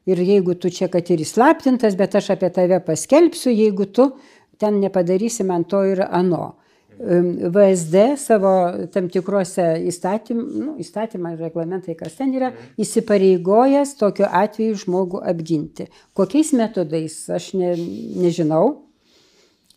ir 0.09 0.23
jeigu 0.25 0.57
tu 0.59 0.73
čia, 0.73 0.89
kad 0.93 1.11
ir 1.13 1.23
įslaptintas, 1.23 1.97
bet 1.99 2.17
aš 2.19 2.33
apie 2.35 2.51
tave 2.55 2.81
paskelbsiu, 2.85 3.53
jeigu 3.53 3.87
tu 3.93 4.11
ten 4.59 4.81
nepadarysi 4.83 5.47
man 5.47 5.65
to 5.69 5.85
ir 5.87 6.03
ano. 6.09 6.57
VSD 6.99 8.17
savo 8.19 8.51
tam 8.91 9.07
tikrose 9.13 9.63
įstatym, 9.87 10.39
nu, 10.59 10.73
įstatymą, 10.83 11.37
reglamentai, 11.39 11.95
kas 11.95 12.17
ten 12.19 12.33
yra, 12.35 12.51
įsipareigojęs 12.75 13.95
tokiu 14.01 14.27
atveju 14.27 14.81
žmogų 14.83 15.21
apginti. 15.31 15.87
Kokiais 16.19 16.51
metodais, 16.59 17.21
aš 17.31 17.53
ne, 17.55 17.77
nežinau, 18.19 18.81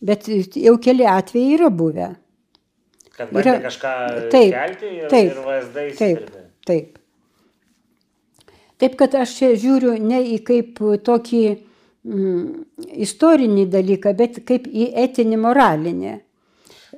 bet 0.02 0.26
jau 0.58 0.74
keli 0.82 1.06
atvejai 1.06 1.60
yra 1.60 1.70
buvę. 1.70 2.10
Kad 3.18 3.32
bandė 3.36 3.58
yra, 3.58 3.62
kažką 3.68 3.94
taip, 4.32 4.56
kelti 4.56 4.90
ir, 4.98 5.08
taip, 5.12 5.30
ir 5.34 5.44
VSD 5.46 5.86
įsikirbė. 5.92 6.44
Taip, 6.66 6.66
taip. 6.72 6.98
Taip, 8.82 8.98
kad 8.98 9.16
aš 9.20 9.36
čia 9.38 9.52
žiūriu 9.62 9.94
ne 10.02 10.24
į 10.34 10.40
kaip 10.48 10.80
tokį 11.06 11.42
mm, 11.52 12.46
istorinį 13.06 13.68
dalyką, 13.70 14.16
bet 14.18 14.42
kaip 14.48 14.66
į 14.66 14.88
etinį 15.04 15.38
moralinį. 15.44 16.16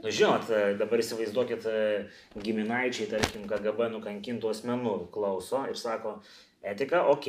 Nu, 0.03 0.11
žinot, 0.11 0.49
dabar 0.79 0.99
įsivaizduokit, 0.99 1.67
giminaičiai, 2.43 3.09
tarkim, 3.11 3.45
KGB 3.47 3.89
nukankintų 3.93 4.49
asmenų 4.51 4.95
klauso 5.13 5.61
ir 5.71 5.77
sako, 5.79 6.17
Etika, 6.63 7.01
ok, 7.11 7.25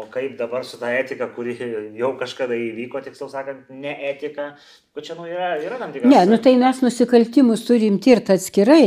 o 0.00 0.06
kaip 0.08 0.38
dabar 0.38 0.62
su 0.64 0.78
ta 0.80 0.88
etika, 0.96 1.26
kuri 1.36 1.52
jau 1.98 2.08
kažkada 2.16 2.56
įvyko, 2.56 3.02
tiksliau 3.04 3.28
sakant, 3.28 3.66
ne 3.68 3.90
etika, 4.08 4.46
kad 4.96 5.04
čia 5.04 5.16
nu, 5.18 5.26
yra, 5.28 5.50
yra 5.60 5.76
tam 5.76 5.92
tikras. 5.92 6.08
Ne, 6.08 6.22
nu 6.24 6.38
tai 6.40 6.54
mes 6.56 6.80
nusikaltimus 6.80 7.66
turim 7.68 7.98
tirti 8.00 8.32
atskirai. 8.32 8.86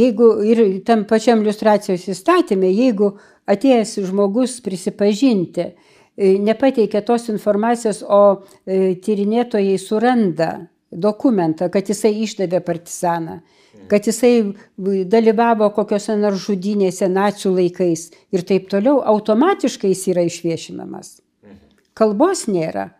Jeigu 0.00 0.30
ir 0.48 0.62
tam 0.88 1.04
pačiam 1.10 1.44
iliustracijos 1.44 2.06
įstatymė, 2.14 2.70
jeigu 2.72 3.10
atėjęs 3.52 3.92
žmogus 4.08 4.56
prisipažinti, 4.64 5.68
e, 6.16 6.32
nepateikia 6.40 7.04
tos 7.04 7.28
informacijos, 7.28 8.00
o 8.00 8.22
e, 8.64 8.94
tyrinėtojai 8.96 9.76
suranda 9.76 10.54
dokumentą, 10.88 11.68
kad 11.68 11.92
jisai 11.92 12.14
išdavė 12.24 12.64
partizaną, 12.64 13.42
kad 13.90 14.06
jisai 14.08 14.54
dalyvavo 15.10 15.70
kokiuose 15.76 16.16
nors 16.20 16.46
žudynėse 16.46 17.08
nacių 17.10 17.54
laikais 17.58 18.08
ir 18.34 18.44
taip 18.48 18.70
toliau, 18.72 19.00
automatiškai 19.14 19.92
jis 19.92 20.08
yra 20.14 20.26
išviešinamas. 20.28 21.18
Kalbos 21.94 22.48
nėra. 22.50 22.90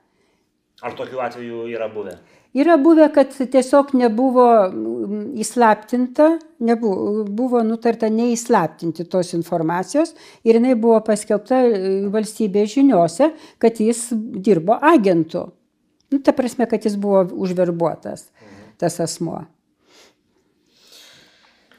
Ar 0.84 0.94
tokių 0.94 1.20
atvejų 1.24 1.66
yra 1.72 1.88
buvę? 1.90 2.18
Yra 2.54 2.76
buvę, 2.78 3.08
kad 3.10 3.32
tiesiog 3.34 3.88
nebuvo 3.98 4.44
įslaptinta, 5.42 6.36
nebuvo, 6.62 7.24
buvo 7.26 7.64
nutarta 7.66 8.06
neįslaptinti 8.14 9.08
tos 9.10 9.32
informacijos 9.34 10.12
ir 10.46 10.60
jinai 10.60 10.76
buvo 10.78 11.00
paskelbta 11.02 11.58
e, 11.66 11.80
valstybės 12.14 12.76
žiniuose, 12.76 13.32
kad 13.58 13.80
jis 13.82 14.06
dirbo 14.14 14.78
agentu. 14.78 15.48
Nu, 16.14 16.20
ta 16.22 16.30
prasme, 16.36 16.68
kad 16.70 16.86
jis 16.86 16.94
buvo 17.00 17.24
užverbuotas, 17.42 18.28
tas 18.78 19.00
asmuo. 19.02 19.40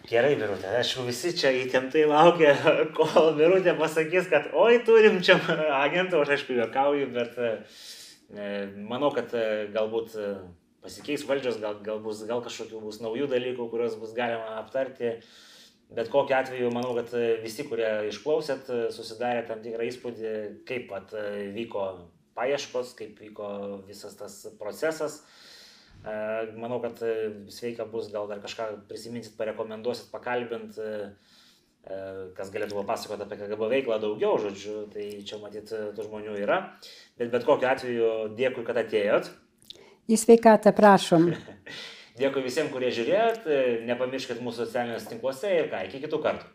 Gerai, 0.05 0.35
Birutė, 0.37 0.67
aišku, 0.77 1.03
visi 1.07 1.31
čia 1.33 1.49
įtemptai 1.63 2.03
laukia, 2.09 2.51
kol 2.97 3.31
Birutė 3.37 3.73
pasakys, 3.79 4.27
kad 4.29 4.51
oi, 4.53 4.77
turim 4.85 5.17
čia 5.25 5.39
agentų, 5.79 6.19
aš 6.21 6.35
aišku, 6.35 6.53
juokauju, 6.59 7.07
bet 7.15 7.39
e, 7.41 7.53
manau, 8.91 9.09
kad 9.15 9.33
e, 9.33 9.45
galbūt 9.73 10.13
e, 10.19 10.27
pasikeis 10.85 11.25
valdžios, 11.25 11.57
gal, 11.63 11.79
gal, 11.85 12.03
bus, 12.03 12.21
gal 12.29 12.43
kažkokių 12.45 12.83
bus 12.83 12.99
naujų 13.01 13.31
dalykų, 13.31 13.69
kuriuos 13.71 13.97
bus 14.01 14.13
galima 14.17 14.59
aptarti. 14.59 15.15
Bet 15.95 16.09
kokiu 16.13 16.37
atveju, 16.37 16.69
manau, 16.73 16.93
kad 16.97 17.13
visi, 17.41 17.65
kurie 17.65 17.89
išklausėt, 18.09 18.69
susidarė 18.93 19.45
tam 19.49 19.61
tikrą 19.65 19.86
įspūdį, 19.89 20.36
kaip 20.69 20.87
pat 20.89 21.13
vyko 21.53 21.86
paieškos, 22.37 22.93
kaip 22.99 23.21
vyko 23.21 23.49
visas 23.87 24.17
tas 24.17 24.37
procesas. 24.59 25.21
Manau, 26.05 26.77
kad 26.83 26.99
sveika 27.49 27.87
bus, 27.89 28.11
gal 28.13 28.27
dar 28.29 28.41
kažką 28.43 28.67
prisiminsit, 28.89 29.33
parekomenduosit, 29.39 30.11
pakalbint, 30.11 30.77
kas 32.37 32.51
galėtų 32.53 32.77
papasakoti 32.77 33.25
apie 33.25 33.39
KGB 33.39 33.69
veiklą 33.71 33.97
daugiau, 34.03 34.37
žodžiu, 34.41 34.83
tai 34.93 35.07
čia 35.25 35.39
matyt 35.41 35.73
tų 35.73 36.05
žmonių 36.05 36.37
yra. 36.43 36.59
Bet 37.17 37.33
bet 37.33 37.47
kokiu 37.47 37.69
atveju 37.71 38.11
dėkui, 38.37 38.65
kad 38.67 38.77
atėjot. 38.83 39.32
Į 40.05 40.21
sveikatą 40.21 40.75
prašom. 40.77 41.32
Dėkui 42.19 42.45
visiems, 42.45 42.69
kurie 42.71 42.93
žiūrėjot, 42.95 43.49
nepamirškit 43.89 44.39
mūsų 44.45 44.63
socialiniuose 44.63 45.09
tinkluose 45.09 45.49
ir 45.51 45.73
ką, 45.73 45.82
iki 45.89 45.99
kitų 46.05 46.21
kartų. 46.23 46.54